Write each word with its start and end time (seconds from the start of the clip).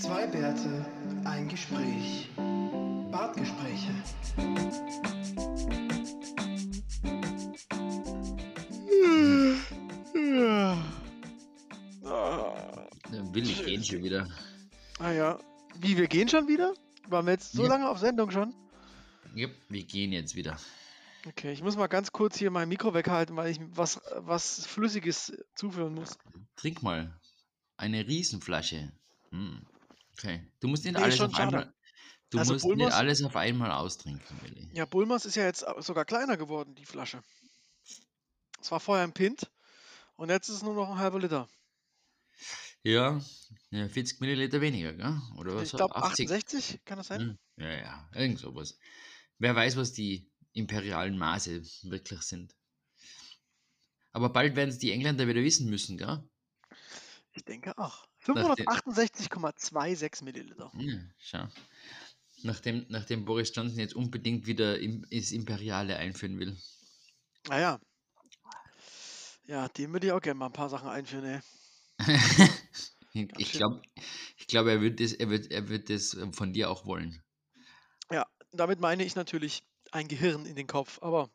Zwei 0.00 0.26
Bärte, 0.26 0.84
ein 1.24 1.48
Gespräch. 1.48 2.28
Bartgespräche. 3.10 3.92
Dann 13.10 13.34
will 13.34 13.48
ich 13.48 13.64
gehen 13.64 13.82
schon 13.84 14.02
wieder. 14.02 14.28
Ah 14.98 15.10
ja. 15.12 15.38
Wie, 15.78 15.96
wir 15.96 16.06
gehen 16.08 16.28
schon 16.28 16.48
wieder? 16.48 16.74
Waren 17.08 17.26
wir 17.26 17.32
jetzt 17.32 17.52
so 17.52 17.62
Ja. 17.64 17.68
lange 17.68 17.88
auf 17.88 17.98
Sendung 17.98 18.30
schon? 18.30 18.54
Yep, 19.36 19.54
wir 19.68 19.84
gehen 19.84 20.12
jetzt 20.12 20.34
wieder. 20.34 20.56
Okay, 21.26 21.52
ich 21.52 21.62
muss 21.62 21.76
mal 21.76 21.86
ganz 21.88 22.12
kurz 22.12 22.38
hier 22.38 22.50
mein 22.50 22.68
Mikro 22.68 22.94
weghalten, 22.94 23.36
weil 23.36 23.50
ich 23.50 23.58
was, 23.70 24.00
was 24.16 24.66
Flüssiges 24.66 25.32
zuführen 25.54 25.94
muss. 25.94 26.16
Trink 26.56 26.82
mal. 26.82 27.18
Eine 27.76 28.06
Riesenflasche. 28.06 28.92
Hm. 29.30 29.66
Okay. 30.18 30.50
Du 30.60 30.68
musst 30.68 30.84
nicht 30.84 30.94
Nee, 30.96 31.02
alles 31.02 31.16
schon 31.16 31.26
auf 31.26 31.32
schade. 31.36 31.58
einmal. 31.58 31.74
Du 32.30 32.38
Also 32.38 32.52
musst 32.54 32.64
Bulmers- 32.64 32.86
nicht 32.86 32.94
alles 32.94 33.22
auf 33.22 33.36
einmal 33.36 33.70
austrinken, 33.70 34.40
Willi. 34.42 34.68
Ja, 34.74 34.84
Bulmers 34.84 35.24
ist 35.26 35.36
ja 35.36 35.44
jetzt 35.44 35.64
sogar 35.78 36.04
kleiner 36.04 36.36
geworden, 36.36 36.74
die 36.74 36.84
Flasche. 36.86 37.22
Es 38.60 38.70
war 38.70 38.80
vorher 38.80 39.04
ein 39.04 39.12
Pint 39.12 39.50
und 40.16 40.30
jetzt 40.30 40.48
ist 40.48 40.56
es 40.56 40.62
nur 40.62 40.74
noch 40.74 40.90
ein 40.90 40.98
halber 40.98 41.20
Liter. 41.20 41.48
Ja, 42.82 43.20
ja 43.70 43.88
40 43.88 44.20
Milliliter 44.20 44.60
weniger, 44.60 44.92
gell? 44.92 45.20
Oder 45.36 45.62
Ich 45.62 45.70
so 45.70 45.76
glaube 45.76 45.96
80. 45.96 46.30
68, 46.30 46.80
kann 46.84 46.98
das 46.98 47.08
sein? 47.08 47.20
Hm, 47.20 47.38
Ja, 47.58 47.70
ja, 47.72 48.10
irgend 48.14 48.38
sowas. 48.38 48.78
Wer 49.38 49.54
weiß, 49.54 49.76
was 49.76 49.92
die 49.92 50.30
imperialen 50.52 51.18
Maße 51.18 51.62
wirklich 51.82 52.22
sind. 52.22 52.54
Aber 54.12 54.30
bald 54.30 54.56
werden 54.56 54.70
es 54.70 54.78
die 54.78 54.92
Engländer 54.92 55.28
wieder 55.28 55.42
wissen 55.42 55.68
müssen, 55.68 55.98
gell? 55.98 56.22
Ich 57.32 57.44
denke 57.44 57.76
auch. 57.78 58.06
Nach 58.34 58.54
den- 58.54 58.66
568,26 58.66 60.24
Milliliter. 60.24 60.70
Ja, 60.76 60.98
schau. 61.18 61.48
Nachdem, 62.42 62.86
nachdem 62.88 63.24
Boris 63.24 63.52
Johnson 63.54 63.78
jetzt 63.78 63.94
unbedingt 63.94 64.46
wieder 64.46 64.78
im, 64.78 65.06
das 65.10 65.32
Imperiale 65.32 65.96
einführen 65.96 66.38
will. 66.38 66.56
Naja. 67.48 67.80
Ja, 69.46 69.68
dem 69.68 69.92
würde 69.92 70.08
ich 70.08 70.12
auch 70.12 70.20
gerne 70.20 70.38
mal 70.38 70.46
ein 70.46 70.52
paar 70.52 70.68
Sachen 70.68 70.88
einführen, 70.88 71.24
ey. 71.24 71.40
ich 73.38 73.52
glaube, 73.52 73.80
ich 74.36 74.46
glaub, 74.48 74.66
er, 74.66 74.80
wird 74.80 75.00
das, 75.00 75.12
er, 75.12 75.30
wird, 75.30 75.50
er 75.50 75.68
wird 75.68 75.88
das 75.88 76.14
äh, 76.14 76.30
von 76.32 76.52
dir 76.52 76.68
auch 76.70 76.84
wollen. 76.84 77.22
Ja, 78.10 78.26
damit 78.52 78.80
meine 78.80 79.04
ich 79.04 79.14
natürlich 79.14 79.62
ein 79.92 80.08
Gehirn 80.08 80.46
in 80.46 80.56
den 80.56 80.66
Kopf, 80.66 80.98
aber 81.00 81.30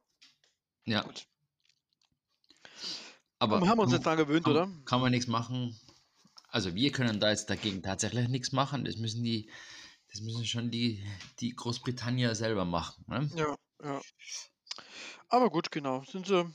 Ja, 0.85 1.01
gut. 1.01 1.25
aber 3.39 3.59
wir 3.61 3.69
haben 3.69 3.79
uns 3.79 3.89
du- 3.91 3.95
jetzt 3.95 4.05
dran 4.05 4.17
gewöhnt, 4.17 4.43
kann, 4.45 4.53
oder? 4.53 4.69
kann 4.85 5.01
man 5.01 5.11
nichts 5.11 5.27
machen. 5.27 5.79
Also 6.51 6.75
wir 6.75 6.91
können 6.91 7.19
da 7.19 7.29
jetzt 7.29 7.49
dagegen 7.49 7.81
tatsächlich 7.81 8.27
nichts 8.27 8.51
machen. 8.51 8.83
Das 8.85 8.97
müssen 8.97 9.23
die, 9.23 9.49
das 10.11 10.21
müssen 10.21 10.45
schon 10.45 10.69
die, 10.69 11.03
die 11.39 11.55
Großbritannier 11.55 12.35
selber 12.35 12.65
machen. 12.65 13.03
Ne? 13.07 13.29
Ja, 13.35 13.55
ja. 13.83 14.01
Aber 15.29 15.49
gut, 15.49 15.71
genau. 15.71 16.03
Sind 16.03 16.27
sie. 16.27 16.45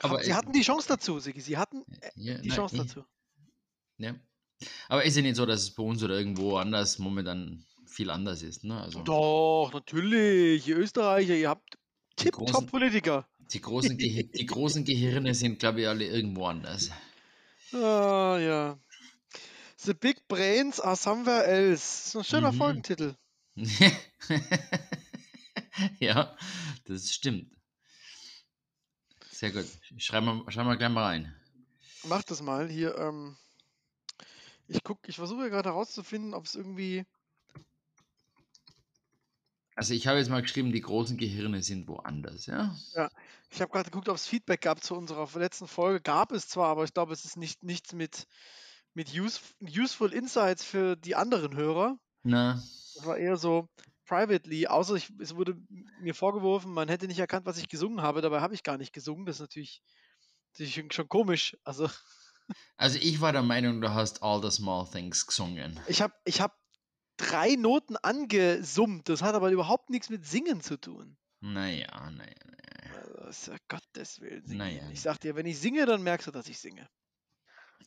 Aber 0.00 0.16
Hab- 0.16 0.24
sie 0.24 0.34
hatten 0.34 0.52
die 0.52 0.62
Chance 0.62 0.88
dazu, 0.88 1.20
Sigi. 1.20 1.40
Sie 1.42 1.58
hatten 1.58 1.84
Ja, 2.16 2.38
die 2.38 2.48
nein, 2.48 2.56
Chance 2.56 2.76
ich- 2.76 2.82
dazu. 2.82 3.04
Ja. 3.98 4.14
Aber 4.88 5.04
ist 5.04 5.16
ja 5.16 5.22
nicht 5.22 5.36
so, 5.36 5.44
dass 5.44 5.60
es 5.62 5.74
bei 5.74 5.82
uns 5.82 6.02
oder 6.02 6.16
irgendwo 6.16 6.56
anders 6.56 6.98
momentan 6.98 7.64
viel 7.86 8.08
anders 8.10 8.42
ist. 8.42 8.64
Ne? 8.64 8.80
Also 8.80 9.02
Doch, 9.02 9.70
natürlich. 9.74 10.66
Ihr 10.66 10.78
Österreicher, 10.78 11.34
ihr 11.34 11.50
habt 11.50 11.76
Tip-Top-Politiker. 12.16 13.28
die, 13.52 13.60
großen 13.60 13.98
die 13.98 14.46
großen 14.46 14.84
Gehirne 14.84 15.34
sind, 15.34 15.58
glaube 15.58 15.82
ich, 15.82 15.88
alle 15.88 16.06
irgendwo 16.06 16.46
anders. 16.46 16.90
Ah, 17.72 18.38
ja. 18.40 18.78
The 19.84 19.94
Big 19.94 20.28
Brains 20.28 20.80
are 20.80 20.96
somewhere 20.96 21.44
else. 21.44 21.82
Das 21.82 22.06
ist 22.06 22.16
ein 22.16 22.24
schöner 22.24 22.52
Mhm. 22.52 22.58
Folgentitel. 22.58 23.16
ja, 25.98 26.36
das 26.84 27.12
stimmt. 27.12 27.50
Sehr 29.30 29.50
gut. 29.50 29.66
Schreiben 29.98 30.26
wir, 30.26 30.50
schreiben 30.52 30.68
wir 30.68 30.76
gleich 30.76 30.90
mal 30.90 31.04
rein. 31.04 31.34
Mach 32.04 32.22
das 32.22 32.42
mal 32.42 32.68
hier. 32.68 32.96
Ähm, 32.96 33.36
ich 34.68 34.82
guck, 34.84 35.08
ich 35.08 35.16
versuche 35.16 35.50
gerade 35.50 35.70
herauszufinden, 35.70 36.34
ob 36.34 36.46
es 36.46 36.54
irgendwie. 36.54 37.04
Also 39.74 39.94
ich 39.94 40.06
habe 40.06 40.18
jetzt 40.18 40.28
mal 40.28 40.42
geschrieben, 40.42 40.72
die 40.72 40.80
großen 40.80 41.16
Gehirne 41.16 41.62
sind 41.62 41.88
woanders, 41.88 42.46
ja? 42.46 42.76
Ich 43.50 43.60
habe 43.60 43.72
gerade 43.72 43.90
geguckt, 43.90 44.08
ob 44.08 44.16
es 44.16 44.26
Feedback 44.26 44.60
gab 44.60 44.82
zu 44.82 44.94
unserer 44.94 45.28
letzten 45.38 45.66
Folge. 45.66 46.00
Gab 46.00 46.32
es 46.32 46.48
zwar, 46.48 46.68
aber 46.68 46.84
ich 46.84 46.94
glaube, 46.94 47.12
es 47.12 47.24
ist 47.24 47.36
nicht 47.36 47.62
nichts 47.62 47.92
mit, 47.94 48.26
mit 48.94 49.12
use, 49.14 49.40
useful 49.60 50.12
Insights 50.12 50.64
für 50.64 50.96
die 50.96 51.14
anderen 51.14 51.56
Hörer. 51.56 51.98
Na, 52.24 52.62
Das 52.94 53.06
war 53.06 53.16
eher 53.16 53.36
so 53.36 53.68
privately, 54.06 54.66
außer 54.66 54.94
ich, 54.94 55.10
es 55.20 55.34
wurde 55.34 55.56
mir 56.00 56.14
vorgeworfen, 56.14 56.72
man 56.72 56.88
hätte 56.88 57.06
nicht 57.06 57.18
erkannt, 57.18 57.46
was 57.46 57.58
ich 57.58 57.68
gesungen 57.68 58.02
habe. 58.02 58.20
Dabei 58.20 58.40
habe 58.40 58.54
ich 58.54 58.62
gar 58.62 58.76
nicht 58.78 58.92
gesungen. 58.92 59.26
Das 59.26 59.36
ist 59.36 59.40
natürlich, 59.40 59.82
natürlich 60.52 60.94
schon 60.94 61.08
komisch. 61.08 61.56
Also 61.64 61.88
also 62.76 62.98
ich 62.98 63.20
war 63.20 63.32
der 63.32 63.42
Meinung, 63.42 63.80
du 63.80 63.92
hast 63.94 64.22
All 64.22 64.42
the 64.42 64.50
Small 64.50 64.86
Things 64.86 65.26
gesungen. 65.26 65.80
ich 65.86 66.02
habe 66.02 66.14
ich 66.24 66.40
hab 66.40 66.58
drei 67.16 67.54
Noten 67.54 67.96
angesummt. 67.96 69.08
Das 69.08 69.22
hat 69.22 69.34
aber 69.34 69.50
überhaupt 69.50 69.90
nichts 69.90 70.10
mit 70.10 70.26
Singen 70.26 70.60
zu 70.60 70.76
tun. 70.78 71.16
Naja, 71.40 72.10
naja, 72.10 72.34
naja. 72.46 73.22
Also, 73.24 73.54
Gottes 73.68 74.20
Willen. 74.20 74.44
Naja. 74.46 74.88
Ich 74.90 75.00
sag 75.00 75.18
dir, 75.18 75.34
wenn 75.34 75.46
ich 75.46 75.58
singe, 75.58 75.86
dann 75.86 76.02
merkst 76.02 76.26
du, 76.26 76.30
dass 76.30 76.48
ich 76.48 76.58
singe. 76.58 76.88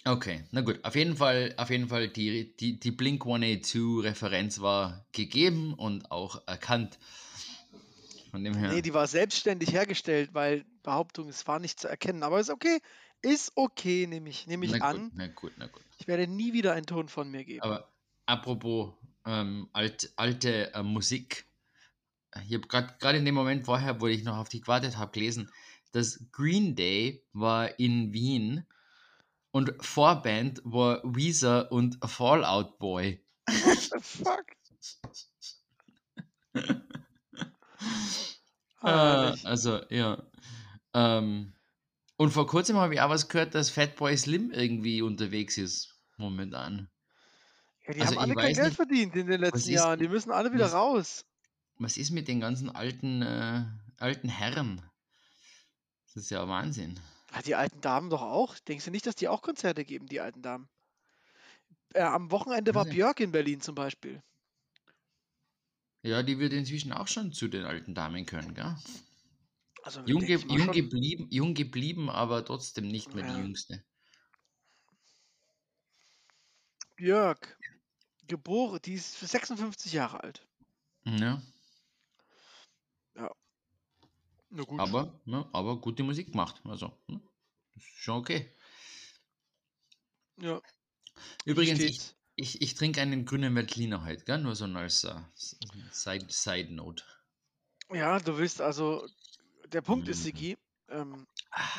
Okay, 0.04 0.44
na 0.52 0.62
gut. 0.62 0.84
Auf 0.84 0.96
jeden 0.96 1.18
Fall, 1.18 1.54
auf 1.58 1.70
jeden 1.70 1.88
Fall 1.88 2.08
die, 2.10 2.56
die, 2.58 2.80
die 2.80 2.92
Blink 2.92 3.24
182-Referenz 3.24 4.60
war 4.62 5.06
gegeben 5.12 5.74
und 5.74 6.12
auch 6.12 6.46
erkannt. 6.48 6.98
Von 8.32 8.44
dem 8.44 8.56
her. 8.56 8.74
Nee, 8.74 8.82
die 8.82 8.94
war 8.94 9.08
selbstständig 9.08 9.72
hergestellt, 9.72 10.32
weil 10.34 10.66
Behauptung, 10.84 11.30
es 11.30 11.48
war 11.48 11.60
nicht 11.60 11.80
zu 11.80 11.88
erkennen. 11.88 12.24
Aber 12.24 12.40
ist 12.40 12.50
okay. 12.50 12.80
Ist 13.22 13.54
okay, 13.56 14.06
nehme 14.08 14.30
ich, 14.30 14.46
nehm 14.46 14.62
ich 14.62 14.72
na 14.72 14.78
gut, 14.78 14.88
an. 14.88 15.12
na 15.16 15.28
gut, 15.28 15.54
na 15.58 15.68
gut. 15.68 15.82
Ich 15.98 16.08
werde 16.08 16.28
nie 16.28 16.54
wieder 16.54 16.74
einen 16.74 16.86
Ton 16.86 17.08
von 17.08 17.32
mir 17.32 17.44
geben. 17.44 17.62
Aber 17.62 17.92
apropos 18.26 18.94
ähm, 19.26 19.70
alt, 19.74 20.12
alte 20.16 20.74
äh, 20.74 20.84
Musik. 20.84 21.48
Ich 22.48 22.54
habe 22.54 22.68
gerade 22.68 23.18
in 23.18 23.26
dem 23.26 23.34
Moment 23.34 23.66
vorher, 23.66 24.02
wo 24.02 24.08
ich 24.08 24.24
noch 24.24 24.38
auf 24.38 24.50
dich 24.50 24.62
gewartet 24.62 24.98
habe, 24.98 25.12
gelesen, 25.12 25.50
dass 25.94 26.20
Green 26.32 26.76
Day 26.76 27.24
war 27.32 27.80
in 27.80 28.12
Wien 28.12 28.66
und 29.56 29.74
Vorband 29.80 30.60
war 30.66 31.00
Weezer 31.06 31.72
und 31.72 31.98
Fallout 32.06 32.78
Boy. 32.78 33.24
What 33.48 33.78
the 33.78 34.00
fuck? 34.02 34.46
Äh, 38.84 39.34
also, 39.46 39.82
ja. 39.90 40.22
Ähm, 40.94 41.54
und 42.18 42.32
vor 42.32 42.46
kurzem 42.46 42.76
habe 42.78 42.94
ich 42.94 43.02
auch 43.02 43.10
was 43.10 43.30
gehört, 43.30 43.56
dass 43.56 43.72
Fatboy 43.72 44.16
Slim 44.16 44.52
irgendwie 44.52 45.02
unterwegs 45.02 45.58
ist, 45.58 45.98
momentan. 46.18 46.90
ja, 47.88 47.94
die 47.94 48.02
also 48.02 48.12
haben 48.14 48.20
alle 48.22 48.36
kein 48.36 48.54
Geld 48.54 48.68
nicht, 48.68 48.76
verdient 48.76 49.16
in 49.16 49.26
den 49.26 49.40
letzten 49.42 49.58
ist- 49.58 49.68
Jahren. 49.70 49.98
Die 50.00 50.08
müssen 50.08 50.32
alle 50.32 50.54
wieder 50.54 50.66
was- 50.66 50.74
raus. 50.74 51.26
Was 51.80 51.98
ist 51.98 52.12
mit 52.12 52.28
den 52.28 52.42
ganzen 52.42 52.70
alten, 52.70 53.24
äh, 53.24 53.64
alten 53.98 54.30
Herren? 54.30 54.82
Das 56.06 56.18
ist 56.18 56.30
ja 56.30 56.48
Wahnsinn. 56.48 57.00
Ja, 57.32 57.42
die 57.44 57.54
alten 57.56 57.82
Damen 57.82 58.10
doch 58.10 58.24
auch. 58.24 58.58
Denkst 58.60 58.86
du 58.86 58.92
nicht, 58.92 59.06
dass 59.06 59.16
die 59.16 59.28
auch 59.28 59.42
Konzerte 59.44 59.86
geben, 59.86 60.08
die 60.08 60.22
alten 60.22 60.42
Damen? 60.42 60.70
Äh, 61.96 62.02
am 62.02 62.30
Wochenende 62.30 62.76
war. 62.76 62.86
Björk 62.86 63.20
in 63.22 63.32
Berlin 63.32 63.60
zum 63.60 63.74
Beispiel. 63.74 64.22
Ja, 66.04 66.24
die 66.24 66.40
wird 66.40 66.54
inzwischen 66.54 66.94
auch 66.94 67.10
schon 67.10 67.34
zu 67.34 67.50
den 67.50 67.66
alten 67.66 67.94
Damen 67.94 68.26
können, 68.26 68.54
gell? 68.54 68.78
Also 69.84 70.02
Jung, 70.06 70.22
ge 70.26 70.38
jung, 70.50 70.72
geblieben, 70.72 71.28
jung 71.32 71.54
geblieben, 71.54 72.10
aber 72.10 72.46
trotzdem 72.46 72.88
nicht 72.88 73.14
mehr 73.14 73.24
Ja. 73.24 73.34
die 73.34 73.42
jüngste. 73.42 73.84
Björk, 76.98 77.58
geboren, 78.28 78.80
die 78.84 78.96
ist 78.96 79.20
56 79.20 79.94
Jahre 79.94 80.24
alt. 80.24 80.48
Ja, 81.06 81.42
Na 83.16 83.30
gut. 84.50 84.82
aber, 84.82 85.22
ja, 85.26 85.50
aber 85.54 85.80
gute 85.82 86.04
Musik 86.04 86.32
gemacht. 86.32 86.62
Also, 86.66 86.92
hm, 87.08 87.22
ist 87.76 87.86
schon 87.86 88.18
okay. 88.18 88.56
ja, 90.38 90.62
Übrigens, 91.46 91.80
ich, 91.80 92.02
ich, 92.36 92.62
ich 92.62 92.76
trinke 92.76 93.02
einen 93.02 93.26
grünen 93.26 93.56
Veltliner 93.56 94.06
heute, 94.06 94.26
gell? 94.26 94.40
Nur 94.40 94.56
so 94.56 94.66
als 94.66 95.04
äh, 95.04 95.16
Side, 95.92 96.28
Side 96.30 96.74
Note. 96.74 97.04
Ja, 97.92 98.20
du 98.20 98.38
willst 98.38 98.62
also, 98.62 99.08
der 99.68 99.82
Punkt 99.82 100.08
ist, 100.08 100.20
Mhm. 100.20 100.24
Sigi, 100.24 100.58
ähm, 100.90 101.28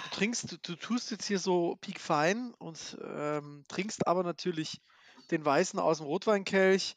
du 0.04 0.10
trinkst, 0.10 0.52
du, 0.52 0.56
du 0.58 0.76
tust 0.76 1.10
jetzt 1.10 1.26
hier 1.26 1.38
so 1.38 1.76
piekfein 1.80 2.54
und 2.54 2.96
ähm, 3.02 3.64
trinkst 3.68 4.06
aber 4.06 4.22
natürlich 4.22 4.80
den 5.30 5.44
Weißen 5.44 5.78
aus 5.78 5.98
dem 5.98 6.06
Rotweinkelch 6.06 6.94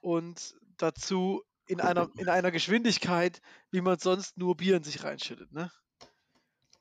und 0.00 0.54
dazu 0.76 1.42
in 1.70 1.80
einer, 1.80 2.10
in 2.16 2.28
einer 2.28 2.50
Geschwindigkeit, 2.50 3.40
wie 3.70 3.80
man 3.80 3.98
sonst 3.98 4.36
nur 4.36 4.56
Bier 4.56 4.76
in 4.76 4.82
sich 4.82 5.02
reinschüttet, 5.04 5.52
ne? 5.52 5.70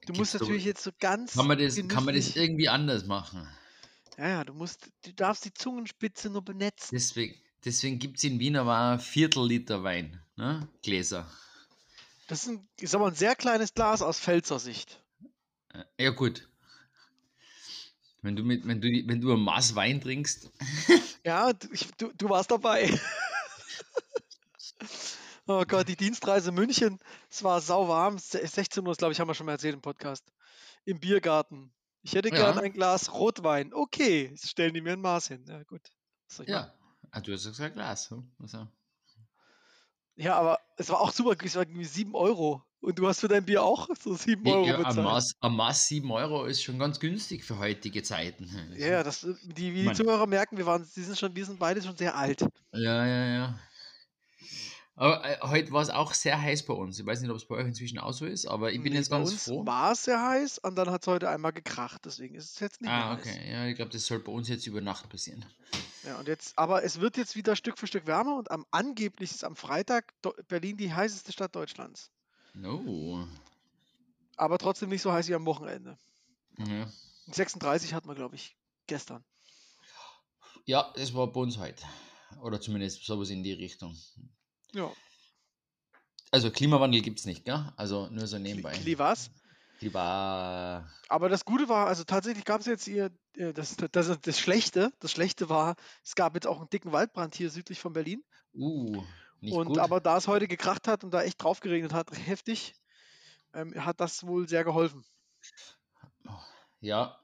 Du 0.07 0.13
musst 0.13 0.17
Gibt's 0.17 0.31
doch- 0.33 0.39
natürlich 0.41 0.65
jetzt 0.65 0.83
so 0.83 0.91
ganz 0.99 1.33
Kann 1.35 1.47
man, 1.47 1.57
das, 1.59 1.75
kann 1.87 2.05
man 2.05 2.15
das 2.15 2.35
irgendwie 2.35 2.67
anders 2.69 3.05
machen? 3.05 3.47
Ja, 4.17 4.27
ja, 4.29 4.43
du 4.43 4.53
musst, 4.53 4.89
du 5.05 5.13
darfst 5.13 5.45
die 5.45 5.53
Zungenspitze 5.53 6.29
nur 6.29 6.43
benetzen. 6.43 6.89
Deswegen, 6.95 7.35
Deswegen 7.65 7.99
gibt 7.99 8.17
es 8.17 8.23
in 8.23 8.39
Wien 8.39 8.55
aber 8.55 8.77
ein 8.93 8.99
Viertel 9.01 9.45
Liter 9.45 9.83
Wein, 9.83 10.21
ne? 10.37 10.67
Gläser. 10.81 11.29
Das 12.27 12.43
ist, 12.43 12.49
ein, 12.49 12.67
sag 12.81 13.01
mal, 13.01 13.07
ein 13.09 13.15
sehr 13.15 13.35
kleines 13.35 13.73
Glas 13.73 14.01
aus 14.01 14.17
Pfälzer 14.19 14.59
Sicht. 14.59 15.03
Äh, 15.73 15.83
Ja, 16.05 16.09
gut. 16.11 16.47
Wenn 18.21 18.35
du, 18.35 18.43
mit, 18.43 18.65
wenn, 18.65 18.81
du, 18.81 18.87
wenn 19.07 19.21
du 19.21 19.33
ein 19.33 19.39
Maß 19.41 19.75
Wein 19.75 19.99
trinkst. 20.01 20.49
Ja, 21.25 21.51
du, 21.53 21.67
ich, 21.71 21.87
du, 21.97 22.11
du 22.13 22.29
warst 22.29 22.49
dabei. 22.51 22.89
oh 25.49 25.63
Gott, 25.67 25.87
die 25.87 25.95
Dienstreise 25.95 26.51
München. 26.51 26.99
Es 27.29 27.43
war 27.43 27.59
sauwarm. 27.61 28.17
Se- 28.17 28.45
16 28.45 28.85
Uhr, 28.87 28.93
glaube 28.95 29.11
ich, 29.13 29.19
haben 29.19 29.27
wir 29.27 29.33
schon 29.35 29.45
mal 29.45 29.53
erzählt 29.53 29.73
im 29.73 29.81
Podcast. 29.81 30.23
Im 30.85 30.99
Biergarten. 30.99 31.73
Ich 32.01 32.13
hätte 32.15 32.29
gern 32.29 32.55
Ja. 32.55 32.61
ein 32.61 32.71
Glas 32.73 33.11
Rotwein. 33.13 33.73
Okay, 33.73 34.33
stellen 34.41 34.73
die 34.73 34.81
mir 34.81 34.93
ein 34.93 35.01
Maß 35.01 35.27
hin. 35.27 35.45
Ja, 35.47 35.63
gut. 35.63 35.81
Ja. 36.45 36.73
Ah, 37.11 37.19
du 37.21 37.33
hast 37.33 37.45
gesagt 37.45 37.75
Glas. 37.75 38.09
hm? 38.09 38.31
Also, 38.39 38.67
Ja, 40.15 40.37
aber 40.37 40.59
es 40.77 40.89
war 40.89 41.01
auch 41.01 41.11
super. 41.11 41.35
Es 41.43 41.55
war 41.55 41.63
irgendwie 41.63 41.85
7 41.85 42.13
Euro. 42.15 42.63
Und 42.81 42.97
du 42.97 43.07
hast 43.09 43.19
für 43.19 43.27
dein 43.27 43.43
Bier 43.43 43.61
auch 43.61 43.89
so 44.01 44.15
7 44.15 44.45
ja, 44.45 44.53
Euro 44.53 44.65
ja, 44.65 44.75
ein, 44.77 44.83
bezahlt. 44.83 45.03
Maß, 45.05 45.31
ein 45.41 45.51
Maß 45.53 45.87
7 45.87 46.09
Euro 46.11 46.45
ist 46.45 46.63
schon 46.63 46.79
ganz 46.79 46.99
günstig 47.01 47.43
für 47.43 47.57
heutige 47.59 48.03
Zeiten. 48.03 48.49
Ja, 48.77 48.87
ja, 48.87 49.03
das, 49.03 49.27
die, 49.43 49.73
wie 49.73 49.83
die. 49.83 49.93
Zuhörer 49.93 50.27
merken, 50.27 50.55
wir, 50.55 50.65
waren, 50.65 50.87
die 50.95 51.01
sind 51.01 51.17
schon, 51.19 51.35
wir 51.35 51.45
sind 51.45 51.59
beide 51.59 51.81
schon 51.81 51.97
sehr 51.97 52.15
alt. 52.15 52.41
Ja, 52.71 53.05
ja, 53.05 53.25
ja. 53.25 53.59
Aber 55.01 55.23
äh, 55.23 55.37
heute 55.43 55.71
war 55.71 55.81
es 55.81 55.89
auch 55.89 56.13
sehr 56.13 56.41
heiß 56.41 56.63
bei 56.65 56.73
uns. 56.73 56.99
Ich 56.99 57.05
weiß 57.05 57.21
nicht, 57.21 57.29
ob 57.29 57.37
es 57.37 57.45
bei 57.45 57.55
euch 57.55 57.65
inzwischen 57.67 57.99
auch 57.99 58.11
so 58.11 58.25
ist, 58.25 58.45
aber 58.45 58.73
ich 58.73 58.81
bin 58.83 58.91
Nee, 58.91 58.99
jetzt 58.99 59.09
bei 59.09 59.17
ganz 59.17 59.31
uns 59.31 59.43
froh. 59.45 59.65
war 59.65 59.93
es 59.93 60.03
sehr 60.03 60.21
heiß 60.21 60.57
und 60.57 60.75
dann 60.75 60.89
hat 60.91 61.03
es 61.03 61.07
heute 61.07 61.29
einmal 61.29 61.53
gekracht. 61.53 62.01
Deswegen 62.03 62.35
ist 62.35 62.51
es 62.55 62.59
jetzt 62.59 62.81
nicht 62.81 62.89
Ah, 62.91 63.15
mehr 63.15 63.17
heiß. 63.17 63.25
okay. 63.25 63.49
Ja, 63.51 63.65
ich 63.67 63.77
glaube, 63.77 63.91
das 63.91 64.05
soll 64.05 64.19
bei 64.19 64.31
uns 64.33 64.49
jetzt 64.49 64.67
über 64.67 64.81
Nacht 64.81 65.07
passieren. 65.09 65.45
Ja, 66.03 66.17
und 66.19 66.27
jetzt, 66.27 66.57
aber 66.57 66.83
es 66.83 66.99
wird 66.99 67.15
jetzt 67.15 67.37
wieder 67.37 67.55
Stück 67.55 67.77
für 67.77 67.87
Stück 67.87 68.07
wärmer 68.07 68.35
und 68.35 68.51
am 68.51 68.65
angeblich 68.71 69.31
ist 69.31 69.45
am 69.45 69.55
Freitag 69.55 70.13
Berlin 70.49 70.75
die 70.75 70.93
heißeste 70.93 71.31
Stadt 71.31 71.55
Deutschlands. 71.55 72.11
No. 72.53 73.25
Aber 74.35 74.57
trotzdem 74.57 74.89
nicht 74.89 75.01
so 75.01 75.13
heiß 75.13 75.29
wie 75.29 75.35
am 75.35 75.45
Wochenende. 75.45 75.97
Ja. 76.57 76.91
36 77.31 77.93
hatten 77.93 78.09
wir, 78.09 78.15
glaube 78.15 78.35
ich, 78.35 78.57
gestern. 78.87 79.23
ja, 80.65 80.91
das 80.97 81.13
war 81.13 81.31
bei 81.31 81.39
uns 81.39 81.57
heute. 81.57 81.85
Oder 82.41 82.59
zumindest 82.59 83.05
sowas 83.05 83.29
in 83.29 83.43
die 83.43 83.53
Richtung. 83.53 83.95
Ja. 84.73 84.91
Also 86.31 86.51
Klimawandel 86.51 87.01
gibt 87.01 87.19
es 87.19 87.25
nicht, 87.25 87.45
gell? 87.45 87.71
Also 87.75 88.07
nur 88.09 88.27
so 88.27 88.37
nebenbei. 88.37 88.73
Kli 88.73 88.99
was? 88.99 89.31
Klima. 89.79 90.89
Aber 91.07 91.29
das 91.29 91.45
Gute 91.45 91.69
war, 91.69 91.87
also 91.87 92.03
tatsächlich 92.03 92.43
gab 92.43 92.59
es 92.59 92.67
jetzt 92.67 92.83
hier, 92.83 93.11
äh, 93.37 93.53
das, 93.53 93.77
das, 93.77 94.19
das 94.21 94.39
Schlechte, 94.39 94.91
das 94.99 95.11
Schlechte 95.11 95.47
war, 95.47 95.75
es 96.03 96.15
gab 96.15 96.35
jetzt 96.35 96.47
auch 96.47 96.59
einen 96.59 96.69
dicken 96.69 96.91
Waldbrand 96.91 97.33
hier 97.33 97.49
südlich 97.49 97.79
von 97.79 97.93
Berlin. 97.93 98.23
Uh, 98.53 99.01
nicht 99.39 99.53
und 99.53 99.67
gut. 99.67 99.77
aber 99.79 100.01
da 100.01 100.17
es 100.17 100.27
heute 100.27 100.47
gekracht 100.49 100.87
hat 100.87 101.05
und 101.05 101.11
da 101.11 101.23
echt 101.23 101.41
drauf 101.41 101.61
geregnet 101.61 101.93
hat, 101.93 102.11
heftig, 102.27 102.75
ähm, 103.53 103.73
hat 103.85 104.01
das 104.01 104.27
wohl 104.27 104.49
sehr 104.49 104.65
geholfen. 104.65 105.05
ja, 106.81 107.17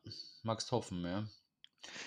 magst 0.44 0.72
hoffen, 0.72 1.04
ja. 1.04 1.28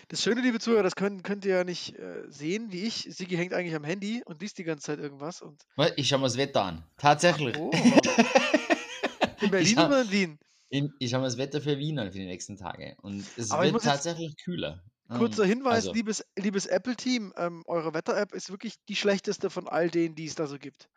Das 0.09 0.23
Schöne, 0.23 0.41
liebe 0.41 0.59
Zuhörer, 0.59 0.83
das 0.83 0.97
könnt, 0.97 1.23
könnt 1.25 1.45
ihr 1.45 1.57
ja 1.57 1.65
nicht 1.65 1.97
äh, 1.99 2.23
sehen, 2.29 2.73
wie 2.73 2.83
ich. 2.85 3.07
Sigi 3.11 3.37
hängt 3.37 3.53
eigentlich 3.53 3.75
am 3.75 3.85
Handy 3.85 4.23
und 4.25 4.41
liest 4.41 4.59
die 4.59 4.65
ganze 4.65 4.85
Zeit 4.87 4.99
irgendwas. 4.99 5.43
Und? 5.43 5.63
Ich 5.97 6.09
schau 6.09 6.19
mir 6.19 6.25
das 6.25 6.37
Wetter 6.37 6.63
an. 6.65 6.85
Tatsächlich. 6.97 7.57
oh. 7.59 7.71
in 9.41 9.51
Berlin 9.51 9.77
hab- 9.79 9.89
oder 9.89 10.03
in 10.03 10.11
Wien? 10.11 10.39
In, 10.71 10.93
ich 10.99 11.11
schaue 11.11 11.21
mir 11.21 11.27
das 11.27 11.39
Wetter 11.39 11.61
für 11.61 11.79
Wien 11.79 11.99
an 11.99 12.13
für 12.13 12.19
die 12.19 12.27
nächsten 12.27 12.57
Tage. 12.57 12.97
Und 13.03 13.25
es 13.37 13.51
Aber 13.51 13.63
wird 13.65 13.75
jetzt- 13.75 13.85
tatsächlich 13.85 14.37
kühler. 14.43 14.83
Kurzer 15.09 15.45
Ähm, 15.45 15.49
Hinweis, 15.49 15.75
also, 15.87 15.93
liebes, 15.95 16.23
liebes 16.37 16.67
Apple-Team, 16.67 17.33
ähm, 17.39 17.63
eure 17.67 17.95
Wetter-App 17.95 18.35
ist 18.35 18.51
wirklich 18.51 18.75
die 18.91 18.97
schlechteste 18.97 19.49
von 19.49 19.67
all 19.67 19.89
denen, 19.89 20.15
die 20.15 20.27
es 20.27 20.35
da 20.35 20.47
so 20.47 20.59
gibt. 20.59 20.91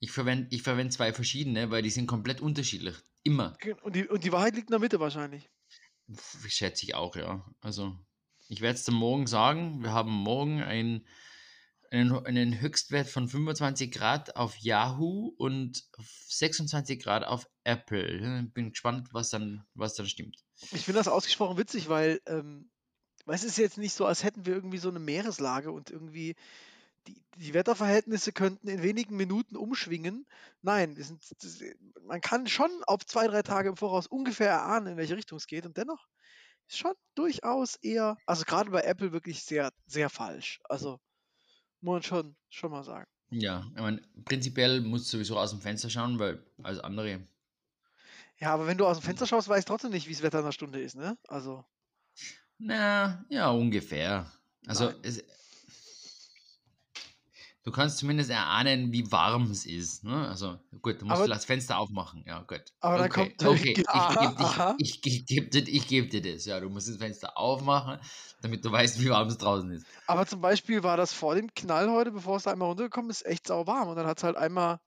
ich 0.00 0.10
verwende 0.10 0.48
ich 0.50 0.62
verwend 0.64 0.92
zwei 0.92 1.12
verschiedene, 1.12 1.70
weil 1.70 1.82
die 1.82 1.90
sind 1.90 2.08
komplett 2.08 2.40
unterschiedlich. 2.40 2.96
Immer. 3.22 3.56
Und 3.82 3.94
die, 3.94 4.08
und 4.08 4.24
die 4.24 4.32
Wahrheit 4.32 4.56
liegt 4.56 4.68
in 4.68 4.72
der 4.72 4.80
Mitte 4.80 4.98
wahrscheinlich. 4.98 5.48
Schätze 6.48 6.84
ich 6.84 6.94
auch, 6.94 7.16
ja. 7.16 7.44
Also, 7.60 7.96
ich 8.48 8.60
werde 8.60 8.74
es 8.74 8.84
dann 8.84 8.94
morgen 8.94 9.26
sagen. 9.26 9.82
Wir 9.82 9.92
haben 9.92 10.12
morgen 10.12 10.62
ein, 10.62 11.06
einen, 11.90 12.26
einen 12.26 12.60
Höchstwert 12.60 13.08
von 13.08 13.28
25 13.28 13.90
Grad 13.92 14.36
auf 14.36 14.56
Yahoo 14.58 15.34
und 15.38 15.84
26 16.28 17.02
Grad 17.02 17.24
auf 17.24 17.48
Apple. 17.64 18.48
Bin 18.54 18.70
gespannt, 18.70 19.08
was 19.12 19.30
dann, 19.30 19.64
was 19.74 19.94
dann 19.94 20.06
stimmt. 20.06 20.36
Ich 20.72 20.84
finde 20.84 21.00
das 21.00 21.08
ausgesprochen 21.08 21.58
witzig, 21.58 21.88
weil 21.88 22.20
ähm, 22.26 22.70
weil 23.24 23.36
es 23.36 23.44
ist 23.44 23.58
jetzt 23.58 23.78
nicht 23.78 23.94
so, 23.94 24.06
als 24.06 24.24
hätten 24.24 24.46
wir 24.46 24.54
irgendwie 24.54 24.78
so 24.78 24.88
eine 24.88 24.98
Meereslage 24.98 25.70
und 25.70 25.90
irgendwie 25.90 26.34
die, 27.06 27.22
die 27.36 27.54
Wetterverhältnisse 27.54 28.32
könnten 28.32 28.68
in 28.68 28.82
wenigen 28.82 29.16
Minuten 29.16 29.56
umschwingen. 29.56 30.26
Nein, 30.60 30.96
wir 30.96 31.04
sind, 31.04 31.22
das, 31.42 31.60
man 32.02 32.20
kann 32.20 32.46
schon 32.46 32.70
auf 32.86 33.04
zwei, 33.06 33.26
drei 33.26 33.42
Tage 33.42 33.70
im 33.70 33.76
Voraus 33.76 34.06
ungefähr 34.06 34.50
erahnen, 34.50 34.92
in 34.92 34.96
welche 34.96 35.16
Richtung 35.16 35.36
es 35.38 35.46
geht 35.46 35.66
und 35.66 35.76
dennoch 35.76 36.06
ist 36.68 36.78
schon 36.78 36.94
durchaus 37.14 37.76
eher, 37.76 38.16
also 38.26 38.44
gerade 38.44 38.70
bei 38.70 38.82
Apple 38.82 39.12
wirklich 39.12 39.42
sehr, 39.42 39.72
sehr 39.86 40.08
falsch. 40.08 40.60
Also 40.64 41.00
muss 41.80 41.94
man 41.94 42.02
schon, 42.02 42.36
schon 42.48 42.70
mal 42.70 42.84
sagen. 42.84 43.06
Ja, 43.30 43.66
ich 43.74 43.80
meine, 43.80 44.02
prinzipiell 44.24 44.80
musst 44.80 45.06
du 45.06 45.16
sowieso 45.16 45.38
aus 45.38 45.50
dem 45.50 45.60
Fenster 45.60 45.90
schauen, 45.90 46.18
weil 46.18 46.44
als 46.62 46.78
andere. 46.80 47.26
Ja, 48.38 48.52
aber 48.52 48.66
wenn 48.66 48.78
du 48.78 48.86
aus 48.86 48.98
dem 48.98 49.04
Fenster 49.04 49.26
schaust, 49.26 49.48
weißt 49.48 49.68
du 49.68 49.72
trotzdem 49.72 49.90
nicht, 49.90 50.08
wie 50.08 50.12
das 50.12 50.22
Wetter 50.22 50.38
in 50.38 50.44
einer 50.44 50.52
Stunde 50.52 50.80
ist, 50.80 50.96
ne? 50.96 51.16
Also, 51.28 51.64
Na, 52.58 53.24
ja, 53.28 53.50
ungefähr. 53.50 54.30
Also, 54.66 54.92
es, 55.02 55.24
du 57.64 57.70
kannst 57.70 57.98
zumindest 57.98 58.30
erahnen, 58.30 58.92
wie 58.92 59.10
warm 59.12 59.50
es 59.50 59.66
ist. 59.66 60.04
Ne? 60.04 60.28
Also, 60.28 60.58
gut, 60.82 61.00
du 61.00 61.06
musst 61.06 61.18
Aber- 61.20 61.28
das 61.28 61.44
Fenster 61.44 61.78
aufmachen. 61.78 62.24
Ja, 62.26 62.40
gut. 62.42 62.62
Aber 62.80 63.04
okay, 63.04 63.08
kommt- 63.08 63.44
okay. 63.44 63.74
Ich 63.78 63.88
Aha, 63.88 64.26
gebe 64.30 64.40
aha. 64.44 64.74
ich, 64.78 65.04
ich, 65.04 65.16
ich 65.20 65.26
geb 65.26 65.50
dir, 65.50 65.68
ich 65.68 65.86
dir 66.10 66.22
das. 66.34 66.44
Ja, 66.44 66.60
du 66.60 66.68
musst 66.68 66.88
das 66.88 66.96
Fenster 66.96 67.36
aufmachen, 67.38 67.98
damit 68.42 68.64
du 68.64 68.72
weißt, 68.72 69.00
wie 69.00 69.10
warm 69.10 69.28
es 69.28 69.38
draußen 69.38 69.70
ist. 69.72 69.86
Aber 70.06 70.26
zum 70.26 70.40
Beispiel 70.40 70.82
war 70.82 70.96
das 70.96 71.12
vor 71.12 71.34
dem 71.34 71.54
Knall 71.54 71.90
heute, 71.90 72.10
bevor 72.12 72.36
es 72.36 72.42
da 72.44 72.52
einmal 72.52 72.68
runtergekommen 72.68 73.10
ist, 73.10 73.24
echt 73.26 73.46
sauwarm. 73.46 73.88
Und 73.88 73.96
dann 73.96 74.06
hat 74.06 74.18
es 74.18 74.24
halt 74.24 74.36
einmal 74.36 74.80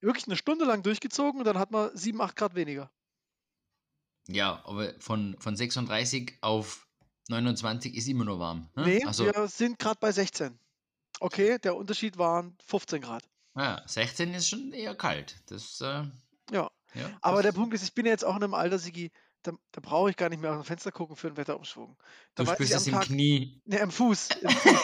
wirklich 0.00 0.26
eine 0.26 0.36
Stunde 0.36 0.64
lang 0.64 0.82
durchgezogen 0.82 1.40
und 1.40 1.44
dann 1.46 1.58
hat 1.58 1.70
man 1.70 1.90
7, 1.94 2.20
8 2.20 2.34
Grad 2.34 2.54
weniger. 2.54 2.90
Ja, 4.28 4.62
aber 4.64 4.94
von, 5.00 5.36
von 5.38 5.56
36 5.56 6.38
auf 6.40 6.86
29 7.28 7.94
ist 7.96 8.08
immer 8.08 8.24
noch 8.24 8.38
warm. 8.38 8.68
Ne? 8.76 8.84
Nee, 8.84 9.04
also, 9.04 9.24
wir 9.24 9.48
sind 9.48 9.78
gerade 9.78 9.98
bei 10.00 10.12
16. 10.12 10.58
Okay, 11.20 11.58
der 11.58 11.76
Unterschied 11.76 12.18
waren 12.18 12.56
15 12.66 13.00
Grad. 13.02 13.22
ja, 13.56 13.82
16 13.86 14.34
ist 14.34 14.48
schon 14.48 14.72
eher 14.72 14.94
kalt. 14.94 15.36
Das, 15.46 15.80
äh, 15.80 16.04
Ja. 16.50 16.70
ja, 16.94 17.10
Aber 17.20 17.42
der 17.42 17.52
Punkt 17.52 17.74
ist, 17.74 17.82
ich 17.84 17.94
bin 17.94 18.06
ja 18.06 18.12
jetzt 18.12 18.24
auch 18.24 18.36
in 18.36 18.42
einem 18.42 18.54
Alter, 18.54 18.78
Sigi, 18.78 19.12
da, 19.42 19.52
da 19.72 19.80
brauche 19.80 20.10
ich 20.10 20.16
gar 20.16 20.28
nicht 20.28 20.40
mehr 20.40 20.52
aus 20.52 20.58
dem 20.58 20.64
Fenster 20.64 20.92
gucken 20.92 21.16
für 21.16 21.26
einen 21.28 21.36
Wetterumschwung. 21.36 21.96
Da 22.34 22.44
Du 22.44 22.52
spürst 22.52 22.74
es 22.74 22.86
im 22.86 22.94
Tag, 22.94 23.04
Knie. 23.06 23.60
ne, 23.64 23.90
Fuß. 23.90 24.28
Im 24.40 24.50
Fuß. 24.50 24.78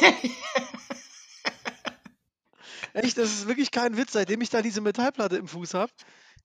Echt, 2.95 3.19
das 3.19 3.31
ist 3.31 3.47
wirklich 3.47 3.71
kein 3.71 3.97
Witz. 3.97 4.12
Seitdem 4.12 4.41
ich 4.41 4.50
da 4.50 4.62
diese 4.62 4.81
Metallplatte 4.81 5.37
im 5.37 5.47
Fuß 5.47 5.75
habe, 5.75 5.93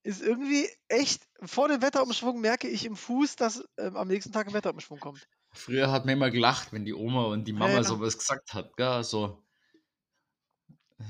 ist 0.04 0.22
irgendwie 0.22 0.70
echt, 0.90 1.24
vor 1.42 1.68
dem 1.70 1.82
Wetterumschwung 1.82 2.42
merke 2.42 2.68
ich 2.68 2.86
im 2.86 2.96
Fuß, 2.96 3.36
dass 3.38 3.64
ähm, 3.78 3.96
am 3.96 4.08
nächsten 4.08 4.32
Tag 4.32 4.48
ein 4.48 4.54
Wetterumschwung 4.54 5.00
kommt. 5.00 5.28
Früher 5.52 5.92
hat 5.92 6.06
man 6.06 6.14
immer 6.16 6.32
gelacht, 6.32 6.74
wenn 6.74 6.84
die 6.86 6.94
Oma 6.94 7.26
und 7.26 7.46
die 7.46 7.54
Mama 7.54 7.74
ja. 7.74 7.84
sowas 7.84 8.18
gesagt 8.18 8.54
hat, 8.54 8.76
gell? 8.76 9.04
So, 9.04 9.43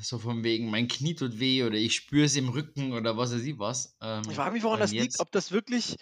so 0.02 0.20
von 0.20 0.44
wegen, 0.44 0.70
mein 0.70 0.88
Knie 0.88 1.16
tut 1.16 1.40
weh 1.40 1.64
oder 1.64 1.76
ich 1.76 1.96
spüre 1.96 2.26
es 2.26 2.36
im 2.36 2.50
Rücken 2.50 2.94
oder 2.94 3.18
was 3.18 3.34
weiß 3.34 3.42
ich 3.44 3.60
was. 3.60 3.96
Ähm, 4.02 4.24
Ich 4.30 4.36
frage 4.36 4.52
mich, 4.54 4.64
woran 4.64 4.80
das 4.80 4.92
liegt, 4.92 5.04
jetzt- 5.04 5.20
ob 5.20 5.32
das 5.32 5.52
wirklich 5.52 5.98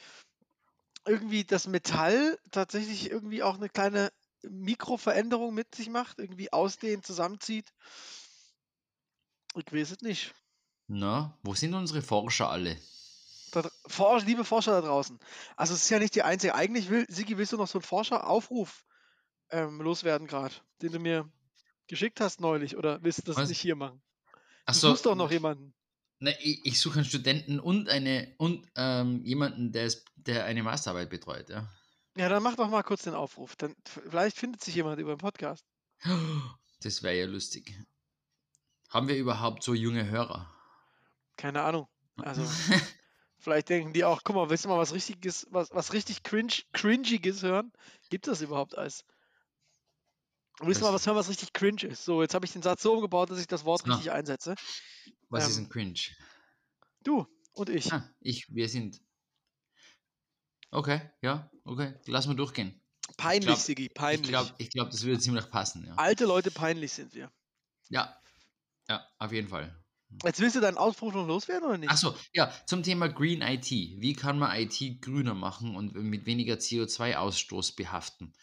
irgendwie 1.05 1.43
das 1.43 1.67
Metall 1.67 2.38
tatsächlich 2.51 3.10
irgendwie 3.10 3.43
auch 3.43 3.55
eine 3.55 3.69
kleine 3.69 4.12
Mikroveränderung 4.43 5.53
mit 5.53 5.74
sich 5.75 5.89
macht, 5.89 6.19
irgendwie 6.19 6.51
ausdehnt, 6.53 7.05
zusammenzieht. 7.05 7.74
Ich 9.55 9.71
weiß 9.71 9.91
es 9.91 10.01
nicht. 10.01 10.33
Na, 10.88 11.38
wo 11.43 11.53
sind 11.55 11.74
unsere 11.74 12.01
Forscher 12.01 12.50
alle? 12.50 12.77
Da, 13.51 13.63
dr- 13.63 13.74
Forsch, 13.88 14.25
liebe 14.25 14.45
Forscher 14.45 14.81
da 14.81 14.88
draußen. 14.88 15.19
Also 15.57 15.74
es 15.74 15.83
ist 15.83 15.89
ja 15.89 16.00
nicht 16.00 16.15
die 16.15 16.24
einzige. 16.24 16.55
Eigentlich 16.55 16.89
will, 16.89 17.05
Sigi, 17.10 17.38
willst 17.38 17.51
du 17.53 17.57
noch 17.57 17.67
so 17.67 17.79
einen 17.79 17.83
Forscheraufruf 17.83 18.86
ähm, 19.50 19.81
loswerden 19.81 20.27
gerade, 20.27 20.53
den 20.81 20.91
du 20.93 21.00
mir 21.00 21.29
geschickt 21.91 22.19
hast 22.21 22.41
neulich, 22.41 22.77
oder 22.77 23.03
willst 23.03 23.19
du 23.19 23.24
das 23.24 23.38
Was? 23.38 23.50
nicht 23.50 23.62
hier 23.62 23.75
machen? 23.75 24.01
Du 24.71 24.71
Achso, 24.71 24.89
suchst 24.89 25.05
doch 25.05 25.15
noch 25.15 25.31
jemanden. 25.31 25.75
ne, 26.19 26.36
ich, 26.41 26.65
ich 26.65 26.79
suche 26.79 26.95
einen 27.00 27.05
Studenten 27.05 27.60
und 27.60 27.89
eine 27.89 28.33
und 28.38 28.67
ähm, 28.75 29.24
jemanden, 29.25 29.71
der, 29.71 29.86
es, 29.86 30.05
der 30.15 30.45
eine 30.45 30.63
Masterarbeit 30.63 31.10
betreut, 31.10 31.50
ja. 31.50 31.69
Ja, 32.17 32.29
dann 32.29 32.43
mach 32.43 32.55
doch 32.55 32.69
mal 32.69 32.83
kurz 32.83 33.03
den 33.03 33.13
Aufruf. 33.15 33.55
Dann 33.55 33.75
vielleicht 33.86 34.38
findet 34.38 34.62
sich 34.63 34.75
jemand 34.75 35.00
über 35.00 35.15
den 35.15 35.19
Podcast. 35.19 35.65
Das 36.83 37.03
wäre 37.03 37.15
ja 37.15 37.25
lustig. 37.27 37.77
Haben 38.89 39.07
wir 39.07 39.15
überhaupt 39.15 39.62
so 39.63 39.75
junge 39.75 40.10
Hörer? 40.10 40.51
Keine 41.38 41.62
Ahnung. 41.62 41.88
Also 42.17 42.43
vielleicht 43.38 43.69
denken 43.69 43.93
die 43.93 44.03
auch, 44.03 44.24
guck 44.24 44.36
mal, 44.36 44.50
willst 44.50 44.65
du 44.65 44.69
mal 44.69 44.79
was 44.79 44.93
richtiges, 44.93 45.45
was, 45.51 45.69
was 45.71 45.93
richtig 45.93 46.24
cringe, 46.24 46.53
cringiges 46.74 47.43
hören? 47.43 47.71
Gibt 48.10 48.27
es 48.27 48.39
das 48.39 48.41
überhaupt 48.41 48.77
als? 48.77 49.05
Willst 50.62 50.82
du 50.82 50.86
mal 50.86 50.94
was 50.94 51.06
hören, 51.08 51.15
was 51.15 51.30
richtig 51.30 51.53
cringe 51.53 51.84
ist? 51.84 52.06
So, 52.06 52.22
jetzt 52.22 52.34
habe 52.34 52.46
ich 52.46 52.51
den 52.53 52.62
Satz 52.62 52.84
so 52.84 52.94
umgebaut, 52.94 53.30
dass 53.32 53.39
ich 53.39 53.48
das 53.48 53.65
Wort 53.65 53.82
Ah. 53.86 53.94
richtig 53.94 54.12
einsetze. 54.12 54.56
Was 55.30 55.50
ist 55.50 55.58
Ähm, 55.58 55.63
ein 55.65 55.70
Cringe? 55.70 56.00
Du 57.03 57.25
und 57.53 57.70
ich. 57.70 57.91
Ah, 57.91 58.08
ich, 58.20 58.46
wir 58.53 58.70
sind. 58.70 59.01
Okay, 60.72 61.01
ja, 61.22 61.50
okay. 61.65 61.96
Lass 62.06 62.27
mal 62.27 62.36
durchgehen. 62.36 62.80
Peinlich, 63.18 63.48
glaub- 63.48 63.58
Sigi, 63.60 63.86
Ich 63.88 63.94
peinlich. 63.94 64.30
glaube, 64.30 64.53
ich 64.58 64.70
glaub, 64.70 64.89
das 64.89 65.03
würde 65.03 65.20
ziemlich 65.20 65.50
passen, 65.50 65.86
ja. 65.86 65.96
Alte 65.96 66.25
Leute 66.25 66.50
peinlich 66.51 66.94
sind 66.94 67.13
wir. 67.13 67.32
Ja. 67.89 68.18
Ja, 68.88 69.06
auf 69.18 69.32
jeden 69.32 69.48
Fall. 69.50 69.75
Jetzt 70.24 70.39
willst 70.41 70.56
du 70.56 70.60
deinen 70.60 70.77
Ausbruch 70.77 71.13
noch 71.13 71.25
loswerden 71.25 71.68
oder 71.68 71.77
nicht? 71.77 71.89
Achso, 71.89 72.15
ja, 72.34 72.53
zum 72.65 72.84
Thema 72.84 73.08
Green 73.08 73.41
IT. 73.41 73.70
Wie 73.72 74.13
kann 74.13 74.38
man 74.38 74.56
IT 74.60 75.01
grüner 75.01 75.34
machen 75.34 75.75
und 75.75 75.94
mit 75.96 76.25
weniger 76.25 76.56
CO2-Ausstoß 76.56 77.75
behaften? 77.75 78.34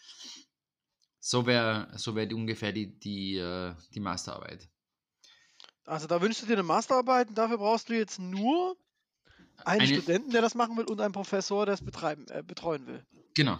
So 1.19 1.45
wäre 1.45 1.91
so 1.97 2.15
wär 2.15 2.25
die 2.25 2.35
ungefähr 2.35 2.71
die, 2.71 2.97
die, 2.99 3.35
äh, 3.37 3.75
die 3.93 3.99
Masterarbeit. 3.99 4.69
Also 5.85 6.07
da 6.07 6.21
wünschst 6.21 6.41
du 6.43 6.45
dir 6.45 6.53
eine 6.53 6.63
Masterarbeit 6.63 7.29
und 7.29 7.37
dafür 7.37 7.57
brauchst 7.57 7.89
du 7.89 7.93
jetzt 7.97 8.19
nur 8.19 8.77
einen 9.65 9.81
Eine- 9.81 9.93
Studenten, 9.93 10.31
der 10.31 10.41
das 10.41 10.55
machen 10.55 10.77
will 10.77 10.85
und 10.85 11.01
einen 11.01 11.13
Professor, 11.13 11.65
der 11.65 11.73
es 11.73 11.83
betreiben, 11.83 12.25
äh, 12.29 12.43
betreuen 12.43 12.87
will. 12.87 13.05
Genau. 13.35 13.59